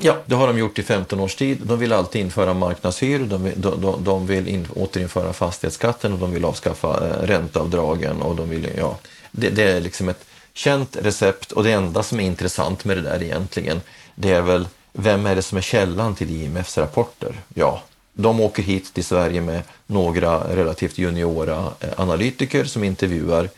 Ja, 0.00 0.16
det 0.26 0.34
har 0.34 0.46
de 0.46 0.58
gjort 0.58 0.78
i 0.78 0.82
15 0.82 1.20
års 1.20 1.34
tid. 1.34 1.58
De 1.62 1.78
vill 1.78 1.92
alltid 1.92 2.20
införa 2.20 2.54
marknadshyror, 2.54 3.26
de, 3.26 3.52
de, 3.56 4.04
de 4.04 4.26
vill 4.26 4.48
in, 4.48 4.68
återinföra 4.74 5.32
fastighetsskatten 5.32 6.12
och 6.12 6.18
de 6.18 6.32
vill 6.32 6.44
avskaffa 6.44 7.08
eh, 7.08 7.26
ränteavdragen. 7.26 8.22
Och 8.22 8.36
de 8.36 8.48
vill, 8.48 8.68
ja, 8.76 8.98
det, 9.30 9.50
det, 9.50 9.62
är 9.62 9.80
liksom 9.80 10.08
ett 10.08 10.24
känt 10.52 10.96
recept 10.96 11.52
och 11.52 11.64
det 11.64 11.72
enda 11.72 12.02
som 12.02 12.20
är 12.20 12.24
intressant 12.24 12.84
med 12.84 12.96
det 12.96 13.02
där 13.02 13.22
egentligen, 13.22 13.80
det 14.14 14.32
är 14.32 14.42
väl 14.42 14.68
vem 14.92 15.26
är 15.26 15.34
det 15.34 15.42
som 15.42 15.58
är 15.58 15.62
källan 15.62 16.14
till 16.14 16.42
IMFs 16.42 16.78
rapporter? 16.78 17.34
Ja, 17.54 17.82
de 18.16 18.40
åker 18.40 18.62
hit 18.62 18.94
till 18.94 19.04
Sverige 19.04 19.40
med 19.40 19.62
några 19.86 20.56
relativt 20.56 20.98
juniora 20.98 21.72
eh, 21.80 21.88
analytiker 21.96 22.64
som 22.64 22.84
intervjuar, 22.84 23.48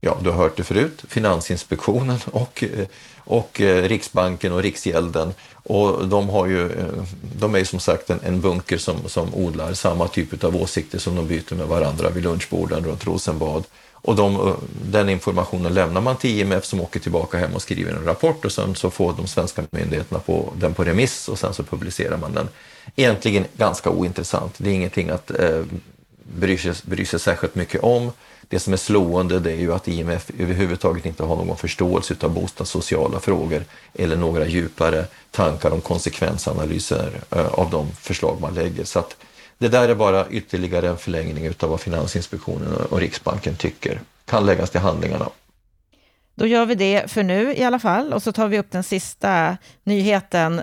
ja 0.00 0.18
du 0.22 0.30
har 0.30 0.36
hört 0.36 0.56
det 0.56 0.64
förut, 0.64 1.04
Finansinspektionen 1.08 2.18
och, 2.32 2.64
eh, 2.64 2.86
och 3.18 3.60
eh, 3.60 3.82
Riksbanken 3.82 4.52
och 4.52 4.62
Riksgälden. 4.62 5.34
Och 5.64 6.08
de, 6.08 6.28
har 6.28 6.46
ju, 6.46 6.70
de 7.38 7.54
är 7.54 7.58
ju 7.58 7.64
som 7.64 7.80
sagt 7.80 8.10
en, 8.10 8.20
en 8.24 8.40
bunker 8.40 8.78
som, 8.78 8.96
som 9.06 9.34
odlar 9.34 9.74
samma 9.74 10.08
typ 10.08 10.44
av 10.44 10.56
åsikter 10.56 10.98
som 10.98 11.16
de 11.16 11.26
byter 11.26 11.54
med 11.54 11.66
varandra 11.66 12.10
vid 12.10 12.22
lunchborden 12.22 12.84
runt 12.84 13.06
Rosenbad. 13.06 13.64
Och 13.92 14.16
de, 14.16 14.56
den 14.84 15.08
informationen 15.08 15.74
lämnar 15.74 16.00
man 16.00 16.16
till 16.16 16.40
IMF 16.40 16.64
som 16.64 16.80
åker 16.80 17.00
tillbaka 17.00 17.38
hem 17.38 17.54
och 17.54 17.62
skriver 17.62 17.92
en 17.92 18.04
rapport 18.04 18.44
och 18.44 18.52
sen 18.52 18.74
så 18.74 18.90
får 18.90 19.12
de 19.16 19.26
svenska 19.26 19.62
myndigheterna 19.70 20.20
på, 20.20 20.52
den 20.56 20.74
på 20.74 20.84
remiss 20.84 21.28
och 21.28 21.38
sen 21.38 21.54
så 21.54 21.62
publicerar 21.62 22.16
man 22.16 22.32
den. 22.32 22.48
Egentligen 22.96 23.44
ganska 23.56 23.90
ointressant. 23.90 24.54
Det 24.58 24.70
är 24.70 24.74
ingenting 24.74 25.10
att 25.10 25.30
eh, 25.30 25.62
bry, 26.22 26.58
sig, 26.58 26.72
bry 26.82 27.04
sig 27.04 27.20
särskilt 27.20 27.54
mycket 27.54 27.82
om. 27.82 28.12
Det 28.48 28.60
som 28.60 28.72
är 28.72 28.76
slående 28.76 29.40
det 29.40 29.52
är 29.52 29.56
ju 29.56 29.74
att 29.74 29.88
IMF 29.88 30.30
överhuvudtaget 30.38 31.06
inte 31.06 31.22
har 31.22 31.36
någon 31.36 31.56
förståelse 31.56 32.14
av 32.20 32.30
bostadssociala 32.30 33.20
frågor 33.20 33.64
eller 33.94 34.16
några 34.16 34.46
djupare 34.46 35.04
tankar 35.30 35.70
om 35.70 35.80
konsekvensanalyser 35.80 37.20
eh, 37.30 37.46
av 37.46 37.70
de 37.70 37.92
förslag 37.92 38.40
man 38.40 38.54
lägger. 38.54 38.84
Så 38.84 38.98
att 38.98 39.16
det 39.58 39.68
där 39.68 39.88
är 39.88 39.94
bara 39.94 40.28
ytterligare 40.28 40.88
en 40.88 40.98
förlängning 40.98 41.48
av 41.48 41.68
vad 41.70 41.80
Finansinspektionen 41.80 42.74
och 42.74 43.00
Riksbanken 43.00 43.56
tycker. 43.56 44.00
Kan 44.24 44.46
läggas 44.46 44.70
till 44.70 44.80
handlingarna. 44.80 45.28
Då 46.34 46.46
gör 46.46 46.66
vi 46.66 46.74
det 46.74 47.10
för 47.10 47.22
nu 47.22 47.54
i 47.54 47.64
alla 47.64 47.78
fall 47.78 48.12
och 48.12 48.22
så 48.22 48.32
tar 48.32 48.48
vi 48.48 48.58
upp 48.58 48.70
den 48.70 48.82
sista 48.82 49.56
nyheten 49.84 50.62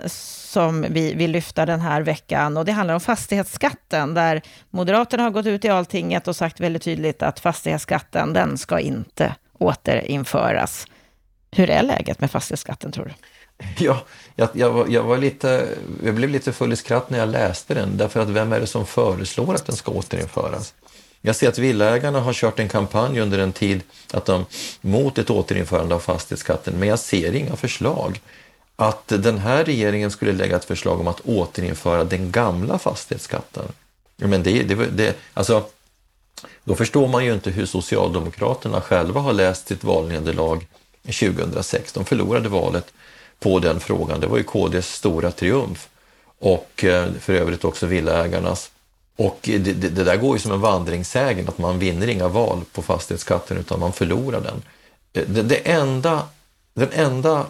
som 0.50 0.86
vi 0.90 1.14
vill 1.14 1.30
lyfta 1.30 1.66
den 1.66 1.80
här 1.80 2.02
veckan 2.02 2.56
och 2.56 2.64
det 2.64 2.72
handlar 2.72 2.94
om 2.94 3.00
fastighetsskatten 3.00 4.14
där 4.14 4.42
Moderaterna 4.70 5.22
har 5.22 5.30
gått 5.30 5.46
ut 5.46 5.64
i 5.64 5.68
Alltinget 5.68 6.28
och 6.28 6.36
sagt 6.36 6.60
väldigt 6.60 6.82
tydligt 6.82 7.22
att 7.22 7.40
fastighetsskatten 7.40 8.32
den 8.32 8.58
ska 8.58 8.80
inte 8.80 9.34
återinföras. 9.58 10.86
Hur 11.50 11.70
är 11.70 11.82
läget 11.82 12.20
med 12.20 12.30
fastighetsskatten 12.30 12.92
tror 12.92 13.04
du? 13.04 13.12
Ja, 13.84 14.02
jag, 14.36 14.48
jag, 14.52 14.70
var, 14.70 14.86
jag, 14.88 15.02
var 15.02 15.18
lite, 15.18 15.68
jag 16.04 16.14
blev 16.14 16.30
lite 16.30 16.52
full 16.52 16.72
i 16.72 16.76
skratt 16.76 17.10
när 17.10 17.18
jag 17.18 17.28
läste 17.28 17.74
den, 17.74 17.96
därför 17.96 18.20
att 18.20 18.28
vem 18.28 18.52
är 18.52 18.60
det 18.60 18.66
som 18.66 18.86
föreslår 18.86 19.54
att 19.54 19.66
den 19.66 19.76
ska 19.76 19.92
återinföras? 19.92 20.74
Jag 21.20 21.36
ser 21.36 21.48
att 21.48 21.58
Villaägarna 21.58 22.20
har 22.20 22.32
kört 22.32 22.58
en 22.58 22.68
kampanj 22.68 23.20
under 23.20 23.38
en 23.38 23.52
tid 23.52 23.82
att 24.12 24.24
de, 24.24 24.46
mot 24.80 25.18
ett 25.18 25.30
återinförande 25.30 25.94
av 25.94 25.98
fastighetsskatten, 25.98 26.74
men 26.78 26.88
jag 26.88 26.98
ser 26.98 27.34
inga 27.34 27.56
förslag. 27.56 28.20
Att 28.80 29.08
den 29.08 29.38
här 29.38 29.64
regeringen 29.64 30.10
skulle 30.10 30.32
lägga 30.32 30.56
ett 30.56 30.64
förslag 30.64 31.00
om 31.00 31.08
att 31.08 31.20
återinföra 31.20 32.04
den 32.04 32.30
gamla 32.30 32.78
fastighetsskatten. 32.78 33.64
Men 34.16 34.42
det, 34.42 34.62
det, 34.62 34.74
det, 34.74 35.16
alltså, 35.34 35.64
då 36.64 36.74
förstår 36.74 37.08
man 37.08 37.24
ju 37.24 37.34
inte 37.34 37.50
hur 37.50 37.66
Socialdemokraterna 37.66 38.80
själva 38.80 39.20
har 39.20 39.32
läst 39.32 39.68
sitt 39.68 39.84
valnederlag 39.84 40.66
2006. 41.04 41.92
De 41.92 42.04
förlorade 42.04 42.48
valet 42.48 42.92
på 43.40 43.58
den 43.58 43.80
frågan. 43.80 44.20
Det 44.20 44.26
var 44.26 44.38
ju 44.38 44.44
KDs 44.44 44.94
stora 44.94 45.30
triumf 45.30 45.88
och 46.38 46.84
eh, 46.84 47.12
för 47.20 47.32
övrigt 47.32 47.64
också 47.64 47.86
villaägarnas. 47.86 48.70
Och 49.16 49.38
det, 49.42 49.58
det, 49.58 49.88
det, 49.88 50.04
där 50.04 50.16
går 50.16 50.36
ju 50.36 50.40
som 50.40 50.52
en 50.52 50.60
vandringssägen 50.60 51.48
att 51.48 51.58
man 51.58 51.78
vinner 51.78 52.08
inga 52.08 52.28
val 52.28 52.60
på 52.72 52.82
fastighetsskatten 52.82 53.58
utan 53.58 53.80
man 53.80 53.92
förlorar 53.92 54.40
den. 54.40 54.62
Eh, 55.12 55.28
det, 55.28 55.42
det, 55.42 55.70
enda, 55.70 56.22
den 56.74 56.88
enda, 56.92 57.46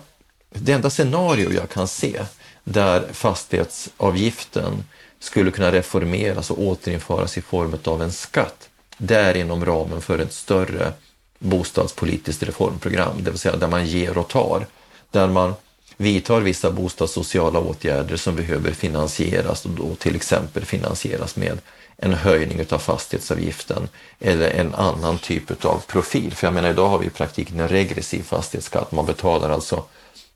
det 0.50 0.72
enda 0.72 0.90
scenario 0.90 1.52
jag 1.52 1.70
kan 1.70 1.88
se 1.88 2.22
där 2.64 3.12
fastighetsavgiften 3.12 4.84
skulle 5.18 5.50
kunna 5.50 5.72
reformeras 5.72 6.50
och 6.50 6.62
återinföras 6.62 7.38
i 7.38 7.42
form 7.42 7.76
av 7.84 8.02
en 8.02 8.12
skatt, 8.12 8.68
det 8.98 9.16
är 9.16 9.36
inom 9.36 9.64
ramen 9.64 10.00
för 10.00 10.18
ett 10.18 10.32
större 10.32 10.92
bostadspolitiskt 11.38 12.42
reformprogram, 12.42 13.24
det 13.24 13.30
vill 13.30 13.38
säga 13.40 13.56
där 13.56 13.68
man 13.68 13.86
ger 13.86 14.18
och 14.18 14.28
tar. 14.28 14.66
Där 15.10 15.28
man 15.28 15.54
vidtar 15.96 16.40
vissa 16.40 16.70
bostadssociala 16.70 17.58
åtgärder 17.58 18.16
som 18.16 18.36
behöver 18.36 18.72
finansieras 18.72 19.64
och 19.64 19.70
då 19.70 19.94
till 19.94 20.16
exempel 20.16 20.64
finansieras 20.64 21.36
med 21.36 21.58
en 21.96 22.14
höjning 22.14 22.66
av 22.70 22.78
fastighetsavgiften 22.78 23.88
eller 24.20 24.50
en 24.50 24.74
annan 24.74 25.18
typ 25.18 25.64
av 25.64 25.82
profil. 25.86 26.34
För 26.34 26.46
jag 26.46 26.54
menar 26.54 26.70
idag 26.70 26.88
har 26.88 26.98
vi 26.98 27.06
i 27.06 27.10
praktiken 27.10 27.60
en 27.60 27.68
regressiv 27.68 28.22
fastighetsskatt. 28.22 28.92
Man 28.92 29.06
betalar 29.06 29.50
alltså 29.50 29.84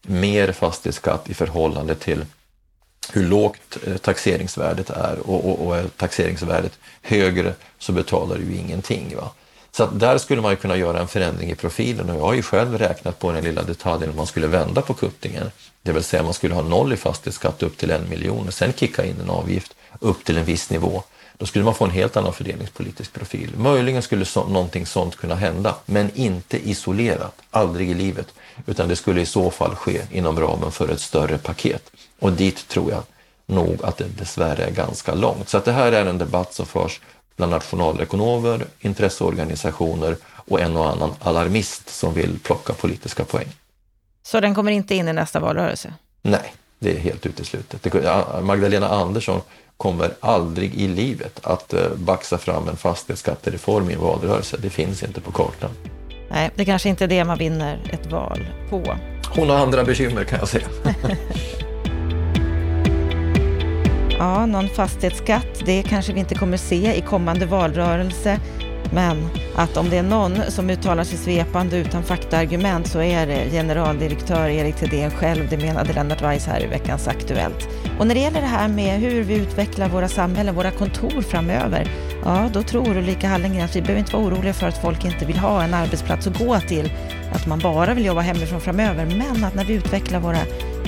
mer 0.09 0.53
fastighetsskatt 0.53 1.31
i 1.31 1.35
förhållande 1.35 1.95
till 1.95 2.25
hur 3.13 3.27
lågt 3.29 3.79
eh, 3.87 3.97
taxeringsvärdet 3.97 4.91
är 4.91 5.19
och, 5.19 5.51
och, 5.51 5.67
och 5.67 5.77
är 5.77 5.89
taxeringsvärdet 5.89 6.79
högre 7.03 7.55
så 7.79 7.93
betalar 7.93 8.37
du 8.37 8.55
ingenting. 8.55 9.17
Va? 9.17 9.31
Så 9.77 9.85
att 9.85 10.01
där 10.01 10.19
skulle 10.19 10.43
man 10.43 10.51
ju 10.51 10.57
kunna 10.57 10.77
göra 10.77 11.01
en 11.01 11.09
förändring 11.09 11.51
i 11.51 11.55
profilen 11.55 12.11
och 12.11 12.17
jag 12.17 12.21
har 12.21 12.35
ju 12.35 12.43
själv 12.43 12.79
räknat 12.79 13.19
på 13.19 13.33
den 13.33 13.45
lilla 13.45 13.63
detaljen 13.63 14.11
om 14.11 14.17
man 14.17 14.27
skulle 14.27 14.47
vända 14.47 14.83
på 14.83 14.95
kuttingen. 14.95 15.51
Det 15.83 15.93
vill 15.93 16.05
säga 16.05 16.23
man 16.23 16.35
skulle 16.35 16.55
ha 16.55 16.63
noll 16.63 16.93
i 16.93 16.97
fastighetsskatt 16.97 17.63
upp 17.63 17.77
till 17.77 17.91
en 17.91 18.09
miljon 18.09 18.47
och 18.47 18.55
sen 18.55 18.73
kicka 18.73 19.05
in 19.05 19.21
en 19.21 19.31
avgift 19.31 19.75
upp 20.01 20.25
till 20.25 20.39
en 20.39 20.45
viss 20.45 20.71
nivå. 20.71 21.03
Då 21.39 21.47
skulle 21.47 21.65
man 21.65 21.75
få 21.75 21.85
en 21.85 21.91
helt 21.91 22.17
annan 22.17 22.33
fördelningspolitisk 22.33 23.13
profil. 23.13 23.53
Möjligen 23.57 24.03
skulle 24.03 24.25
så, 24.25 24.49
någonting 24.49 24.87
sånt 24.87 25.17
kunna 25.17 25.35
hända, 25.35 25.75
men 25.87 26.11
inte 26.15 26.69
isolerat, 26.71 27.35
aldrig 27.51 27.91
i 27.91 27.95
livet, 27.95 28.27
utan 28.67 28.89
det 28.89 28.97
skulle 28.97 29.21
i 29.21 29.27
så 29.27 29.51
fall 29.51 29.75
ske 29.75 30.01
inom 30.11 30.41
ramen 30.41 30.73
för 30.73 30.89
ett 30.89 31.01
större 31.01 31.39
paket. 31.39 31.91
Och 32.19 32.33
dit 32.33 32.69
tror 32.69 32.91
jag 32.91 33.03
nog 33.47 33.85
att 33.85 33.97
det 33.97 34.05
dessvärre 34.05 34.65
är 34.65 34.71
ganska 34.71 35.15
långt. 35.15 35.49
Så 35.49 35.59
att 35.59 35.65
det 35.65 35.73
här 35.73 35.93
är 35.93 36.07
en 36.07 36.19
debatt 36.19 36.55
som 36.55 36.67
förs 36.67 37.01
bland 37.37 37.53
nationalekonomer, 37.53 38.67
intresseorganisationer 38.81 40.17
och 40.25 40.61
en 40.61 40.77
och 40.77 40.91
annan 40.91 41.15
alarmist 41.21 41.89
som 41.89 42.15
vill 42.15 42.39
plocka 42.39 42.73
politiska 42.73 43.25
poäng. 43.25 43.49
Så 44.23 44.41
den 44.41 44.55
kommer 44.55 44.73
inte 44.73 44.95
in 44.95 45.09
i 45.09 45.13
nästa 45.13 45.41
valrörelse? 45.41 45.95
Nej, 46.23 46.55
det 46.79 46.97
är 46.97 46.99
helt 46.99 47.27
uteslutet. 47.27 47.95
Magdalena 48.43 48.89
Andersson 48.89 49.41
kommer 49.77 50.11
aldrig 50.21 50.75
i 50.75 50.89
livet 50.89 51.41
att 51.43 51.73
eh, 51.73 51.81
baxa 51.97 52.39
fram 52.39 52.69
en 52.69 52.77
fastighetsskattereform 52.77 53.91
i 53.91 53.95
en 53.95 54.01
valrörelse. 54.01 54.57
Det 54.63 54.71
finns 54.71 55.03
inte 55.03 55.21
på 55.21 55.33
kartan. 55.33 55.71
Nej, 56.31 56.51
det 56.55 56.65
kanske 56.65 56.89
inte 56.89 57.05
är 57.05 57.09
det 57.09 57.25
man 57.25 57.39
vinner 57.39 57.91
ett 57.93 58.13
val 58.13 58.47
på. 58.71 58.97
Hon 59.35 59.51
har 59.51 59.57
andra 59.57 59.85
bekymmer 59.85 60.25
kan 60.25 60.39
jag 60.39 60.49
säga. 60.49 60.67
Ja, 64.19 64.47
någon 64.47 64.69
fastighetsskatt, 64.69 65.63
det 65.65 65.83
kanske 65.83 66.13
vi 66.13 66.21
inte 66.21 66.35
kommer 66.35 66.57
se 66.57 66.97
i 66.97 67.01
kommande 67.01 67.47
valrörelse. 67.47 68.41
Men 68.93 69.29
att 69.57 69.77
om 69.77 69.91
det 69.91 69.97
är 69.97 70.03
någon 70.03 70.37
som 70.49 70.71
uttalar 70.71 71.05
sig 71.05 71.19
svepande 71.19 71.77
utan 71.77 72.03
faktaargument 72.03 72.87
så 72.87 73.03
är 73.03 73.27
det 73.27 73.51
generaldirektör 73.51 74.49
Erik 74.49 74.77
Thedéen 74.77 75.11
själv. 75.11 75.49
Det 75.51 75.57
menade 75.57 75.93
Lennart 75.93 76.23
Weiss 76.23 76.47
här 76.47 76.65
i 76.65 76.67
veckans 76.67 77.09
Aktuellt. 77.09 77.69
Och 77.99 78.07
när 78.07 78.15
det 78.15 78.21
gäller 78.21 78.41
det 78.41 78.47
här 78.47 78.69
med 78.69 79.01
hur 79.01 79.23
vi 79.23 79.35
utvecklar 79.35 79.89
våra 79.89 80.09
samhällen, 80.09 80.55
våra 80.55 80.71
kontor 80.71 81.23
framöver, 81.23 81.91
ja 82.25 82.51
då 82.53 82.63
tror 82.63 82.97
Ulrika 82.97 83.29
Hallengren 83.29 83.65
att 83.65 83.77
vi 83.77 83.81
behöver 83.81 83.99
inte 83.99 84.17
vara 84.17 84.25
oroliga 84.25 84.53
för 84.53 84.67
att 84.67 84.83
folk 84.83 85.05
inte 85.05 85.25
vill 85.25 85.39
ha 85.39 85.63
en 85.63 85.75
arbetsplats 85.75 86.27
att 86.27 86.39
gå 86.39 86.61
till, 86.61 86.93
att 87.33 87.47
man 87.47 87.59
bara 87.59 87.95
vill 87.95 88.05
jobba 88.05 88.21
hemifrån 88.21 88.61
framöver, 88.61 89.07
men 89.07 89.45
att 89.45 89.55
när 89.55 89.65
vi 89.65 89.75
utvecklar 89.75 90.21
våra 90.21 90.41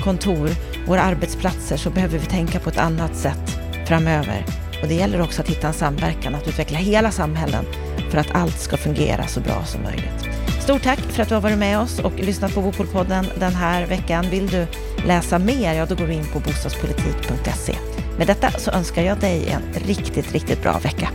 kontor, 0.03 0.49
våra 0.87 1.01
arbetsplatser, 1.01 1.77
så 1.77 1.89
behöver 1.89 2.17
vi 2.17 2.25
tänka 2.25 2.59
på 2.59 2.69
ett 2.69 2.77
annat 2.77 3.15
sätt 3.15 3.59
framöver. 3.87 4.45
Och 4.81 4.87
det 4.87 4.93
gäller 4.93 5.21
också 5.21 5.41
att 5.41 5.47
hitta 5.47 5.67
en 5.67 5.73
samverkan, 5.73 6.35
att 6.35 6.47
utveckla 6.47 6.77
hela 6.77 7.11
samhällen 7.11 7.65
för 8.09 8.17
att 8.17 8.31
allt 8.31 8.59
ska 8.59 8.77
fungera 8.77 9.27
så 9.27 9.39
bra 9.39 9.65
som 9.65 9.83
möjligt. 9.83 10.27
Stort 10.63 10.83
tack 10.83 10.99
för 10.99 11.23
att 11.23 11.29
du 11.29 11.35
har 11.35 11.41
varit 11.41 11.57
med 11.57 11.79
oss 11.79 11.99
och 11.99 12.19
lyssnat 12.19 12.53
på 12.53 12.61
Bopolpodden 12.61 13.25
den 13.39 13.53
här 13.53 13.85
veckan. 13.85 14.25
Vill 14.29 14.47
du 14.47 14.67
läsa 15.05 15.39
mer, 15.39 15.73
ja 15.73 15.85
då 15.85 15.95
går 15.95 16.07
du 16.07 16.13
in 16.13 16.25
på 16.33 16.39
bostadspolitik.se. 16.39 17.75
Med 18.17 18.27
detta 18.27 18.51
så 18.51 18.71
önskar 18.71 19.01
jag 19.01 19.19
dig 19.19 19.49
en 19.49 19.73
riktigt, 19.73 20.31
riktigt 20.31 20.61
bra 20.61 20.79
vecka. 20.79 21.09